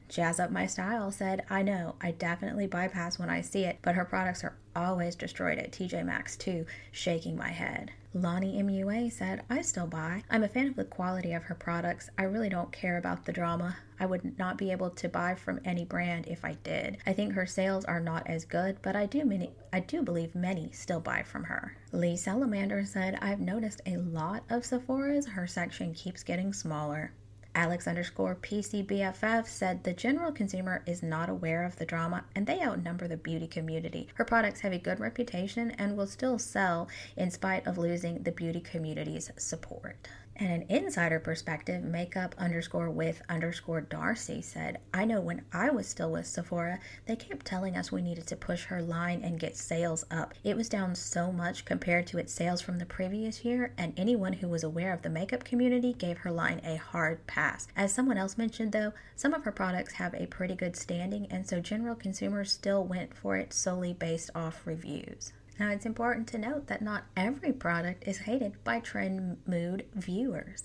Jazz 0.10 0.38
Up 0.38 0.52
My 0.52 0.66
Style 0.66 1.12
said, 1.12 1.46
I 1.50 1.62
know, 1.62 1.96
I 2.02 2.12
definitely 2.12 2.68
bypass 2.68 3.18
when 3.18 3.30
I 3.30 3.40
see 3.40 3.64
it, 3.64 3.80
but 3.82 3.96
her 3.96 4.04
products 4.04 4.44
are 4.44 4.58
always 4.76 5.16
destroyed 5.16 5.60
at 5.60 5.72
TJ 5.72 6.04
Maxx 6.06 6.36
too, 6.36 6.66
shaking 6.92 7.38
my 7.38 7.52
head. 7.52 7.92
Lonnie 8.14 8.64
MUA 8.64 9.12
said, 9.12 9.44
I 9.52 9.62
still 9.62 9.86
buy. 9.86 10.24
I'm 10.32 10.44
a 10.44 10.48
fan 10.48 10.68
of 10.68 10.76
the 10.76 10.84
quality 10.84 11.34
of 11.34 11.44
her 11.44 11.54
products. 11.54 12.10
I 12.18 12.24
really 12.24 12.50
don't 12.50 12.72
care 12.72 12.98
about 12.98 13.24
the 13.24 13.32
drama. 13.32 13.78
I 14.00 14.08
would 14.08 14.40
not 14.40 14.58
be 14.58 14.72
able 14.72 14.90
to 14.90 15.08
buy 15.08 15.36
from 15.36 15.60
any 15.64 15.86
brand 15.86 16.26
if 16.26 16.44
I 16.44 16.54
did. 16.64 16.98
I 17.06 17.14
think 17.14 17.34
her 17.34 17.46
sales 17.46 17.86
are 17.86 18.00
not 18.00 18.26
as 18.26 18.46
good, 18.46 18.78
but 18.82 18.96
I 18.96 19.06
do 19.06 19.26
many 19.26 19.52
I 19.72 19.82
do 19.82 20.02
believe 20.02 20.34
many 20.34 20.72
still 20.72 21.00
buy 21.00 21.22
from 21.22 21.44
her. 21.44 21.78
Lee 21.92 22.18
Salamander 22.18 22.84
said, 22.84 23.20
I've 23.22 23.40
noticed 23.40 23.82
a 23.86 23.98
lot 23.98 24.44
of 24.50 24.66
Sephora's. 24.66 25.28
Her 25.28 25.46
section 25.46 25.94
keeps 25.94 26.24
getting 26.24 26.52
smaller. 26.52 27.12
Alex 27.60 27.88
underscore 27.88 28.36
PCBFF 28.36 29.46
said 29.46 29.84
the 29.84 29.92
general 29.92 30.32
consumer 30.32 30.82
is 30.86 31.04
not 31.04 31.28
aware 31.28 31.66
of 31.66 31.76
the 31.76 31.84
drama 31.86 32.24
and 32.34 32.48
they 32.48 32.62
outnumber 32.62 33.06
the 33.06 33.18
beauty 33.18 33.48
community. 33.48 34.08
Her 34.14 34.24
products 34.24 34.62
have 34.62 34.72
a 34.72 34.78
good 34.78 35.02
reputation 35.02 35.72
and 35.72 35.98
will 35.98 36.08
still 36.08 36.40
sell 36.40 36.88
in 37.18 37.30
spite 37.32 37.68
of 37.68 37.78
losing 37.78 38.24
the 38.24 38.32
beauty 38.32 38.62
community's 38.62 39.30
support. 39.36 39.98
And 40.42 40.54
an 40.54 40.66
insider 40.70 41.20
perspective, 41.20 41.84
makeup 41.84 42.34
underscore 42.38 42.90
with 42.90 43.22
underscore 43.28 43.82
Darcy 43.82 44.42
said, 44.42 44.80
I 44.94 45.04
know 45.04 45.20
when 45.20 45.44
I 45.52 45.70
was 45.70 45.86
still 45.86 46.12
with 46.12 46.28
Sephora, 46.28 46.80
they 47.08 47.18
kept 47.18 47.46
telling 47.46 47.76
us 47.76 47.92
we 47.92 48.02
needed 48.02 48.26
to 48.28 48.38
push 48.38 48.64
her 48.66 48.82
line 48.82 49.22
and 49.22 49.38
get 49.38 49.58
sales 49.58 50.06
up. 50.10 50.34
It 50.46 50.56
was 50.56 50.70
down 50.70 50.96
so 50.96 51.34
much 51.34 51.66
compared 51.66 52.08
to 52.08 52.18
its 52.18 52.32
sales 52.32 52.62
from 52.62 52.80
the 52.80 52.86
previous 52.86 53.44
year, 53.44 53.74
and 53.78 53.94
anyone 53.98 54.32
who 54.32 54.48
was 54.48 54.64
aware 54.64 54.94
of 54.94 55.02
the 55.02 55.10
makeup 55.10 55.44
community 55.44 55.92
gave 55.92 56.20
her 56.20 56.32
line 56.32 56.62
a 56.64 56.78
hard 56.78 57.28
pass. 57.28 57.68
As 57.76 57.94
someone 57.94 58.18
else 58.18 58.38
mentioned, 58.38 58.72
though, 58.72 58.94
some 59.18 59.34
of 59.34 59.44
her 59.44 59.52
products 59.52 59.96
have 59.96 60.14
a 60.14 60.28
pretty 60.28 60.56
good 60.56 60.78
standing, 60.78 61.28
and 61.30 61.46
so 61.46 61.60
general 61.60 61.96
consumers 61.96 62.50
still 62.50 62.86
went 62.86 63.14
for 63.14 63.36
it 63.36 63.52
solely 63.52 63.92
based 63.92 64.30
off 64.34 64.66
reviews. 64.66 65.34
Now, 65.60 65.72
it's 65.72 65.86
important 65.86 66.28
to 66.30 66.38
note 66.38 66.68
that 66.68 66.82
not 66.82 67.04
every 67.18 67.52
product 67.52 68.08
is 68.08 68.20
hated 68.20 68.64
by 68.64 68.80
Trend 68.80 69.38
Mood 69.46 69.86
viewers. 69.94 70.64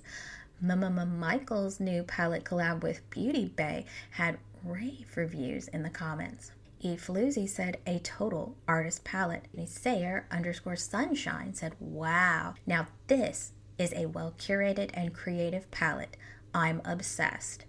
Mmmmitchell's 0.65 1.81
new 1.81 2.05
palette 2.05 2.45
collab 2.45 2.83
with 2.83 3.09
Beauty 3.11 3.47
Bay 3.47 3.87
had 4.13 4.39
rave 4.63 5.11
reviews 5.17 5.67
in 5.67 5.83
the 5.83 5.91
comments. 5.91 6.53
E. 6.81 6.97
Said 6.99 7.79
a 7.87 7.99
total 8.01 8.57
artist 8.69 9.03
palette. 9.03 9.47
Sayer 9.67 10.27
underscore 10.31 10.77
sunshine 10.77 11.55
said, 11.55 11.75
Wow, 11.81 12.55
now 12.67 12.87
this 13.09 13.53
is 13.79 13.93
a 13.95 14.07
well 14.07 14.35
curated 14.39 14.91
and 14.95 15.13
creative 15.13 15.69
palette. 15.73 16.17
I'm 16.55 16.81
obsessed. 16.85 17.65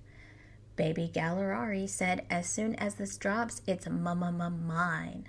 Baby 0.75 1.09
Gallerari 1.11 1.89
said, 1.89 2.25
As 2.29 2.47
soon 2.47 2.75
as 2.75 2.95
this 2.95 3.17
drops, 3.17 3.61
it's 3.65 3.89
mama 3.89 4.31
mine. 4.31 5.25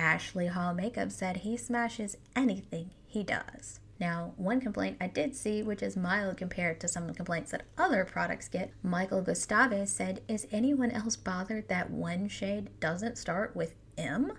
Ashley 0.00 0.46
Hall 0.46 0.72
Makeup 0.72 1.12
said 1.12 1.36
he 1.36 1.58
smashes 1.58 2.16
anything 2.34 2.88
he 3.06 3.22
does. 3.22 3.80
Now, 4.00 4.32
one 4.38 4.58
complaint 4.58 4.96
I 4.98 5.08
did 5.08 5.36
see, 5.36 5.62
which 5.62 5.82
is 5.82 5.94
mild 5.94 6.38
compared 6.38 6.80
to 6.80 6.88
some 6.88 7.02
of 7.02 7.10
the 7.10 7.14
complaints 7.14 7.50
that 7.50 7.66
other 7.76 8.06
products 8.06 8.48
get, 8.48 8.72
Michael 8.82 9.20
Gustave 9.20 9.84
said, 9.84 10.22
Is 10.26 10.46
anyone 10.50 10.90
else 10.90 11.16
bothered 11.16 11.68
that 11.68 11.90
one 11.90 12.28
shade 12.28 12.70
doesn't 12.80 13.18
start 13.18 13.54
with 13.54 13.74
M? 13.98 14.32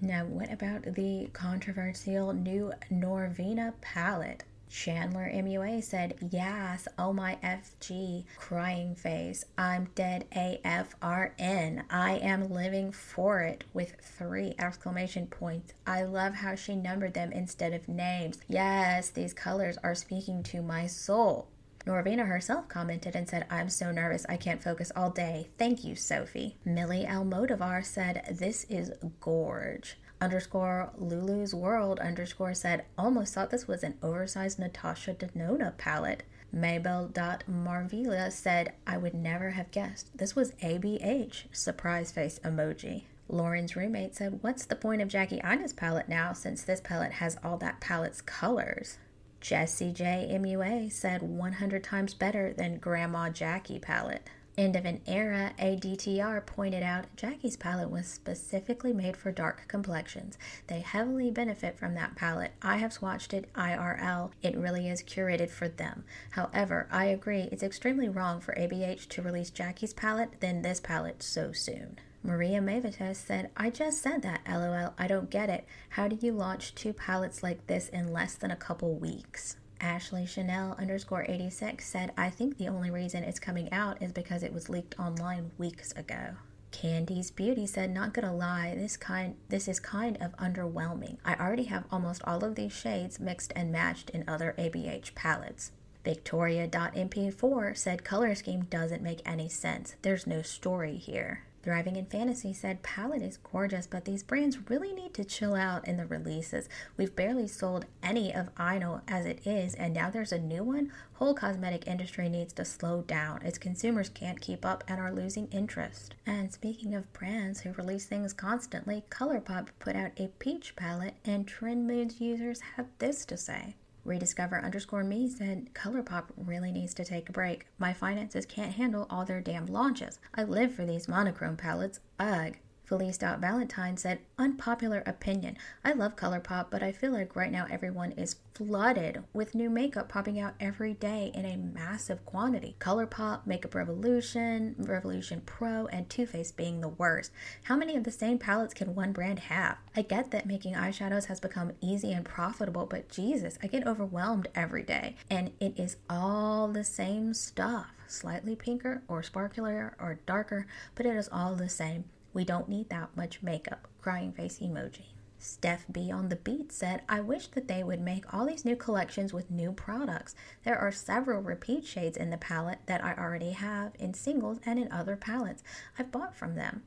Now, 0.00 0.24
what 0.24 0.52
about 0.52 0.94
the 0.94 1.30
controversial 1.32 2.32
new 2.32 2.72
Norvina 2.88 3.74
palette? 3.80 4.44
Chandler 4.68 5.30
MUA 5.32 5.82
said, 5.82 6.14
Yes, 6.30 6.88
oh 6.98 7.12
my 7.12 7.38
FG, 7.42 8.24
crying 8.36 8.94
face. 8.94 9.44
I'm 9.56 9.88
dead 9.94 10.26
AFRN. 10.34 11.84
I 11.90 12.12
am 12.16 12.50
living 12.50 12.92
for 12.92 13.40
it 13.40 13.64
with 13.72 13.96
three 14.00 14.54
exclamation 14.58 15.26
points. 15.26 15.72
I 15.86 16.02
love 16.02 16.34
how 16.34 16.54
she 16.54 16.76
numbered 16.76 17.14
them 17.14 17.32
instead 17.32 17.72
of 17.72 17.88
names. 17.88 18.38
Yes, 18.48 19.10
these 19.10 19.32
colors 19.32 19.78
are 19.82 19.94
speaking 19.94 20.42
to 20.44 20.62
my 20.62 20.86
soul. 20.86 21.48
Norvina 21.86 22.26
herself 22.26 22.68
commented 22.68 23.16
and 23.16 23.26
said, 23.28 23.46
I'm 23.50 23.70
so 23.70 23.90
nervous 23.90 24.26
I 24.28 24.36
can't 24.36 24.62
focus 24.62 24.92
all 24.94 25.10
day. 25.10 25.48
Thank 25.56 25.84
you, 25.84 25.94
Sophie. 25.94 26.56
Millie 26.64 27.06
Almodovar 27.08 27.82
said, 27.84 28.36
This 28.38 28.64
is 28.68 28.92
gorge 29.20 29.96
underscore 30.20 30.90
Lulu's 30.98 31.54
World 31.54 31.98
underscore 32.00 32.54
said, 32.54 32.84
almost 32.96 33.34
thought 33.34 33.50
this 33.50 33.68
was 33.68 33.82
an 33.82 33.98
oversized 34.02 34.58
Natasha 34.58 35.14
Denona 35.14 35.76
palette. 35.76 36.22
Mabel.marvila 36.52 38.32
said, 38.32 38.72
I 38.86 38.96
would 38.96 39.14
never 39.14 39.50
have 39.50 39.70
guessed. 39.70 40.16
This 40.16 40.34
was 40.34 40.52
ABH, 40.62 41.44
surprise 41.52 42.10
face 42.10 42.40
emoji. 42.44 43.04
Lauren's 43.28 43.76
roommate 43.76 44.16
said, 44.16 44.38
What's 44.42 44.64
the 44.64 44.76
point 44.76 45.02
of 45.02 45.08
Jackie 45.08 45.40
Aina's 45.44 45.74
palette 45.74 46.08
now 46.08 46.32
since 46.32 46.62
this 46.62 46.80
palette 46.80 47.12
has 47.12 47.36
all 47.44 47.58
that 47.58 47.80
palette's 47.80 48.22
colors? 48.22 48.98
Jessie 49.40 49.92
J. 49.92 50.28
MUA 50.40 50.90
said 50.90 51.22
100 51.22 51.84
times 51.84 52.14
better 52.14 52.52
than 52.52 52.78
Grandma 52.78 53.28
Jackie 53.30 53.78
palette. 53.78 54.28
End 54.58 54.74
of 54.74 54.84
an 54.84 55.00
Era, 55.06 55.52
ADTR 55.60 56.44
pointed 56.44 56.82
out 56.82 57.14
Jackie's 57.14 57.56
palette 57.56 57.90
was 57.90 58.08
specifically 58.08 58.92
made 58.92 59.16
for 59.16 59.30
dark 59.30 59.68
complexions. 59.68 60.36
They 60.66 60.80
heavily 60.80 61.30
benefit 61.30 61.78
from 61.78 61.94
that 61.94 62.16
palette. 62.16 62.50
I 62.60 62.78
have 62.78 62.90
swatched 62.90 63.32
it 63.32 63.52
IRL. 63.54 64.32
It 64.42 64.56
really 64.56 64.88
is 64.88 65.04
curated 65.04 65.48
for 65.50 65.68
them. 65.68 66.02
However, 66.32 66.88
I 66.90 67.04
agree 67.04 67.48
it's 67.52 67.62
extremely 67.62 68.08
wrong 68.08 68.40
for 68.40 68.52
ABH 68.54 69.06
to 69.10 69.22
release 69.22 69.50
Jackie's 69.50 69.94
palette, 69.94 70.40
then 70.40 70.62
this 70.62 70.80
palette 70.80 71.22
so 71.22 71.52
soon. 71.52 71.96
Maria 72.24 72.60
Mavitas 72.60 73.14
said, 73.14 73.50
I 73.56 73.70
just 73.70 74.02
said 74.02 74.22
that, 74.22 74.40
lol. 74.48 74.92
I 74.98 75.06
don't 75.06 75.30
get 75.30 75.48
it. 75.50 75.66
How 75.90 76.08
do 76.08 76.18
you 76.20 76.32
launch 76.32 76.74
two 76.74 76.92
palettes 76.92 77.44
like 77.44 77.68
this 77.68 77.88
in 77.88 78.12
less 78.12 78.34
than 78.34 78.50
a 78.50 78.56
couple 78.56 78.96
weeks? 78.96 79.54
Ashley 79.80 80.26
Chanel 80.26 80.74
underscore 80.78 81.24
86 81.28 81.86
said, 81.86 82.12
I 82.16 82.30
think 82.30 82.56
the 82.56 82.68
only 82.68 82.90
reason 82.90 83.22
it's 83.24 83.38
coming 83.38 83.72
out 83.72 84.02
is 84.02 84.12
because 84.12 84.42
it 84.42 84.52
was 84.52 84.68
leaked 84.68 84.98
online 84.98 85.50
weeks 85.58 85.92
ago. 85.92 86.36
Candy's 86.70 87.30
Beauty 87.30 87.66
said, 87.66 87.90
Not 87.90 88.12
gonna 88.12 88.34
lie, 88.34 88.74
this 88.76 88.96
kind 88.96 89.36
this 89.48 89.68
is 89.68 89.80
kind 89.80 90.18
of 90.20 90.36
underwhelming. 90.36 91.16
I 91.24 91.34
already 91.34 91.64
have 91.64 91.84
almost 91.90 92.22
all 92.24 92.44
of 92.44 92.54
these 92.56 92.72
shades 92.72 93.18
mixed 93.18 93.52
and 93.56 93.72
matched 93.72 94.10
in 94.10 94.28
other 94.28 94.54
ABH 94.58 95.14
palettes. 95.14 95.72
Victoria.mp4 96.04 97.76
said 97.76 98.04
color 98.04 98.34
scheme 98.34 98.62
doesn't 98.70 99.02
make 99.02 99.20
any 99.26 99.48
sense. 99.48 99.96
There's 100.02 100.26
no 100.26 100.42
story 100.42 100.96
here. 100.96 101.44
Thriving 101.62 101.96
in 101.96 102.06
Fantasy 102.06 102.52
said 102.52 102.82
palette 102.82 103.20
is 103.20 103.36
gorgeous, 103.36 103.86
but 103.86 104.04
these 104.04 104.22
brands 104.22 104.70
really 104.70 104.92
need 104.92 105.12
to 105.14 105.24
chill 105.24 105.54
out 105.54 105.86
in 105.86 105.96
the 105.96 106.06
releases. 106.06 106.68
We've 106.96 107.14
barely 107.14 107.48
sold 107.48 107.84
any 108.02 108.32
of 108.32 108.50
Idol 108.56 109.02
as 109.08 109.26
it 109.26 109.46
is, 109.46 109.74
and 109.74 109.92
now 109.92 110.08
there's 110.08 110.32
a 110.32 110.38
new 110.38 110.62
one. 110.62 110.92
Whole 111.14 111.34
cosmetic 111.34 111.86
industry 111.86 112.28
needs 112.28 112.52
to 112.54 112.64
slow 112.64 113.02
down. 113.02 113.42
Its 113.42 113.58
consumers 113.58 114.08
can't 114.08 114.40
keep 114.40 114.64
up 114.64 114.84
and 114.86 115.00
are 115.00 115.12
losing 115.12 115.48
interest. 115.48 116.14
And 116.24 116.52
speaking 116.52 116.94
of 116.94 117.12
brands 117.12 117.60
who 117.60 117.72
release 117.72 118.06
things 118.06 118.32
constantly, 118.32 119.04
ColourPop 119.10 119.68
put 119.80 119.96
out 119.96 120.12
a 120.16 120.28
peach 120.38 120.76
palette, 120.76 121.16
and 121.24 121.46
Trend 121.46 121.86
Moods 121.86 122.20
users 122.20 122.60
have 122.76 122.86
this 122.98 123.24
to 123.26 123.36
say. 123.36 123.74
Rediscover 124.08 124.58
underscore 124.64 125.04
me 125.04 125.28
said 125.28 125.74
ColourPop 125.74 126.30
really 126.36 126.72
needs 126.72 126.94
to 126.94 127.04
take 127.04 127.28
a 127.28 127.32
break. 127.32 127.66
My 127.78 127.92
finances 127.92 128.46
can't 128.46 128.74
handle 128.74 129.06
all 129.10 129.26
their 129.26 129.42
damn 129.42 129.66
launches. 129.66 130.18
I 130.34 130.44
live 130.44 130.74
for 130.74 130.86
these 130.86 131.08
monochrome 131.08 131.58
palettes. 131.58 132.00
Ugh. 132.18 132.56
Felice 132.88 133.18
Valentine 133.18 133.98
said, 133.98 134.20
unpopular 134.38 135.02
opinion. 135.04 135.58
I 135.84 135.92
love 135.92 136.16
ColourPop, 136.16 136.68
but 136.70 136.82
I 136.82 136.90
feel 136.90 137.12
like 137.12 137.36
right 137.36 137.52
now 137.52 137.66
everyone 137.70 138.12
is 138.12 138.36
flooded 138.54 139.24
with 139.34 139.54
new 139.54 139.68
makeup 139.68 140.08
popping 140.08 140.40
out 140.40 140.54
every 140.58 140.94
day 140.94 141.30
in 141.34 141.44
a 141.44 141.58
massive 141.58 142.24
quantity. 142.24 142.76
ColourPop, 142.80 143.46
Makeup 143.46 143.74
Revolution, 143.74 144.74
Revolution 144.78 145.42
Pro, 145.44 145.86
and 145.88 146.08
Too 146.08 146.24
Faced 146.24 146.56
being 146.56 146.80
the 146.80 146.88
worst. 146.88 147.30
How 147.64 147.76
many 147.76 147.94
of 147.94 148.04
the 148.04 148.10
same 148.10 148.38
palettes 148.38 148.72
can 148.72 148.94
one 148.94 149.12
brand 149.12 149.40
have? 149.40 149.76
I 149.94 150.00
get 150.00 150.30
that 150.30 150.46
making 150.46 150.72
eyeshadows 150.72 151.26
has 151.26 151.40
become 151.40 151.72
easy 151.82 152.12
and 152.12 152.24
profitable, 152.24 152.86
but 152.86 153.10
Jesus, 153.10 153.58
I 153.62 153.66
get 153.66 153.86
overwhelmed 153.86 154.48
every 154.54 154.82
day. 154.82 155.14
And 155.28 155.50
it 155.60 155.78
is 155.78 155.98
all 156.08 156.68
the 156.68 156.84
same 156.84 157.34
stuff. 157.34 157.88
Slightly 158.06 158.56
pinker 158.56 159.02
or 159.08 159.20
sparklier 159.20 159.92
or 160.00 160.20
darker, 160.24 160.66
but 160.94 161.04
it 161.04 161.14
is 161.14 161.28
all 161.30 161.54
the 161.54 161.68
same. 161.68 162.04
We 162.38 162.44
don't 162.44 162.68
need 162.68 162.88
that 162.90 163.16
much 163.16 163.42
makeup. 163.42 163.88
Crying 164.00 164.30
face 164.30 164.60
emoji. 164.60 165.06
Steph 165.40 165.86
B 165.90 166.12
on 166.12 166.28
the 166.28 166.36
beat 166.36 166.70
said, 166.70 167.02
I 167.08 167.20
wish 167.20 167.48
that 167.48 167.66
they 167.66 167.82
would 167.82 168.00
make 168.00 168.32
all 168.32 168.46
these 168.46 168.64
new 168.64 168.76
collections 168.76 169.32
with 169.32 169.50
new 169.50 169.72
products. 169.72 170.36
There 170.62 170.78
are 170.78 170.92
several 170.92 171.42
repeat 171.42 171.84
shades 171.84 172.16
in 172.16 172.30
the 172.30 172.36
palette 172.36 172.78
that 172.86 173.04
I 173.04 173.14
already 173.14 173.50
have 173.50 173.90
in 173.98 174.14
singles 174.14 174.60
and 174.64 174.78
in 174.78 174.92
other 174.92 175.16
palettes 175.16 175.64
I've 175.98 176.12
bought 176.12 176.36
from 176.36 176.54
them. 176.54 176.84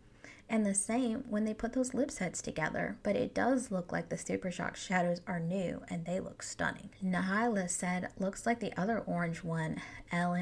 And 0.48 0.66
the 0.66 0.74
same 0.74 1.26
when 1.28 1.44
they 1.44 1.54
put 1.54 1.74
those 1.74 1.94
lip 1.94 2.12
sets 2.12 2.42
together, 2.42 2.96
but 3.04 3.18
it 3.18 3.34
does 3.34 3.72
look 3.72 3.92
like 3.92 4.08
the 4.08 4.18
Super 4.18 4.52
Shock 4.52 4.78
shadows 4.78 5.20
are 5.28 5.42
new 5.42 5.82
and 5.90 6.06
they 6.06 6.22
look 6.22 6.44
stunning. 6.44 6.92
Nahila 7.04 7.70
said, 7.70 8.08
looks 8.18 8.46
like 8.46 8.62
the 8.62 8.72
other 8.80 9.00
orange 9.00 9.44
one, 9.44 9.82
L 10.14 10.34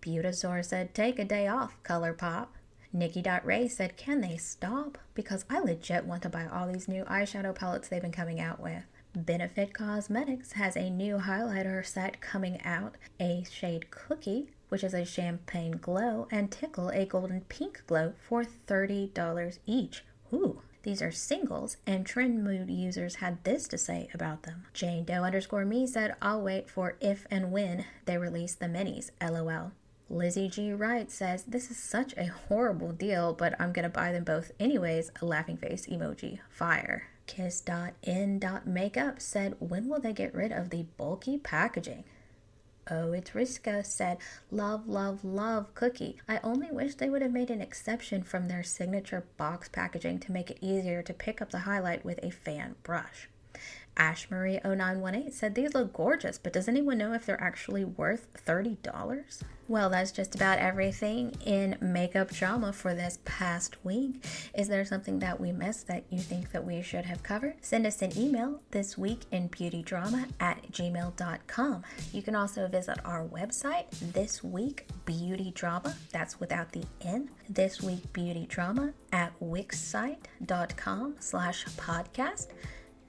Butazor 0.00 0.64
said, 0.64 0.94
take 0.94 1.18
a 1.18 1.24
day 1.24 1.46
off, 1.46 1.76
ColourPop. 1.82 2.48
Nikki.Ray 2.92 3.68
said, 3.68 3.96
can 3.96 4.20
they 4.20 4.36
stop? 4.36 4.98
Because 5.14 5.44
I 5.48 5.60
legit 5.60 6.04
want 6.04 6.22
to 6.22 6.28
buy 6.28 6.46
all 6.46 6.66
these 6.66 6.88
new 6.88 7.04
eyeshadow 7.04 7.54
palettes 7.54 7.88
they've 7.88 8.02
been 8.02 8.10
coming 8.10 8.40
out 8.40 8.60
with. 8.60 8.82
Benefit 9.14 9.74
Cosmetics 9.74 10.52
has 10.52 10.76
a 10.76 10.90
new 10.90 11.18
highlighter 11.18 11.84
set 11.84 12.20
coming 12.20 12.60
out, 12.62 12.96
a 13.20 13.44
shade 13.50 13.90
Cookie, 13.90 14.50
which 14.68 14.84
is 14.84 14.94
a 14.94 15.04
champagne 15.04 15.78
glow, 15.80 16.28
and 16.30 16.50
Tickle, 16.50 16.90
a 16.90 17.04
golden 17.06 17.40
pink 17.42 17.82
glow 17.86 18.12
for 18.20 18.44
$30 18.44 19.58
each. 19.66 20.04
Ooh, 20.32 20.62
these 20.82 21.02
are 21.02 21.12
singles, 21.12 21.76
and 21.86 22.06
Trend 22.06 22.42
Mood 22.42 22.70
users 22.70 23.16
had 23.16 23.42
this 23.44 23.68
to 23.68 23.78
say 23.78 24.08
about 24.14 24.44
them. 24.44 24.64
Jane 24.72 25.04
Doe 25.04 25.24
underscore 25.24 25.64
me 25.64 25.86
said, 25.86 26.14
I'll 26.22 26.40
wait 26.40 26.70
for 26.70 26.96
if 27.00 27.26
and 27.30 27.52
when 27.52 27.84
they 28.06 28.16
release 28.16 28.54
the 28.54 28.66
minis, 28.66 29.10
lol. 29.20 29.72
Lizzie 30.12 30.48
G. 30.48 30.72
Wright 30.72 31.08
says, 31.08 31.44
This 31.44 31.70
is 31.70 31.76
such 31.76 32.14
a 32.16 32.26
horrible 32.26 32.90
deal, 32.90 33.32
but 33.32 33.54
I'm 33.60 33.72
gonna 33.72 33.88
buy 33.88 34.10
them 34.10 34.24
both 34.24 34.50
anyways. 34.58 35.12
A 35.22 35.24
laughing 35.24 35.56
face 35.56 35.86
emoji. 35.86 36.40
Fire. 36.48 37.04
Kiss.in.makeup 37.28 39.20
said, 39.20 39.54
When 39.60 39.86
will 39.88 40.00
they 40.00 40.12
get 40.12 40.34
rid 40.34 40.50
of 40.50 40.70
the 40.70 40.86
bulky 40.96 41.38
packaging? 41.38 42.02
Oh, 42.90 43.12
it's 43.12 43.30
Riska 43.30 43.86
said, 43.86 44.18
Love, 44.50 44.88
love, 44.88 45.24
love 45.24 45.72
cookie. 45.76 46.20
I 46.28 46.40
only 46.42 46.72
wish 46.72 46.96
they 46.96 47.08
would 47.08 47.22
have 47.22 47.30
made 47.30 47.50
an 47.50 47.60
exception 47.60 48.24
from 48.24 48.48
their 48.48 48.64
signature 48.64 49.26
box 49.36 49.68
packaging 49.68 50.18
to 50.20 50.32
make 50.32 50.50
it 50.50 50.58
easier 50.60 51.02
to 51.02 51.14
pick 51.14 51.40
up 51.40 51.50
the 51.50 51.60
highlight 51.60 52.04
with 52.04 52.18
a 52.24 52.30
fan 52.30 52.74
brush. 52.82 53.28
Ashmarie0918 53.96 55.32
said 55.32 55.54
these 55.54 55.74
look 55.74 55.92
gorgeous, 55.92 56.38
but 56.38 56.52
does 56.52 56.68
anyone 56.68 56.98
know 56.98 57.12
if 57.12 57.26
they're 57.26 57.40
actually 57.40 57.84
worth 57.84 58.28
$30? 58.46 59.42
Well, 59.68 59.88
that's 59.88 60.10
just 60.10 60.34
about 60.34 60.58
everything 60.58 61.36
in 61.46 61.76
makeup 61.80 62.30
drama 62.30 62.72
for 62.72 62.92
this 62.92 63.20
past 63.24 63.76
week. 63.84 64.24
Is 64.52 64.66
there 64.66 64.84
something 64.84 65.20
that 65.20 65.38
we 65.38 65.52
missed 65.52 65.86
that 65.86 66.02
you 66.10 66.18
think 66.18 66.50
that 66.50 66.64
we 66.64 66.82
should 66.82 67.04
have 67.04 67.22
covered? 67.22 67.54
Send 67.60 67.86
us 67.86 68.02
an 68.02 68.18
email 68.18 68.62
this 68.72 68.98
week 68.98 69.26
in 69.30 69.48
beautydrama 69.48 70.28
at 70.40 70.72
gmail.com. 70.72 71.84
You 72.12 72.22
can 72.22 72.34
also 72.34 72.66
visit 72.66 72.98
our 73.04 73.24
website, 73.24 73.86
This 74.12 74.42
Week 74.42 74.88
Beauty 75.04 75.52
Drama, 75.54 75.94
that's 76.10 76.40
without 76.40 76.72
the 76.72 76.82
N, 77.02 77.30
This 77.48 77.80
Week 77.80 78.12
Beauty 78.12 78.46
Drama 78.48 78.92
at 79.12 79.38
wixsite.com 79.40 81.14
slash 81.20 81.64
podcast 81.76 82.48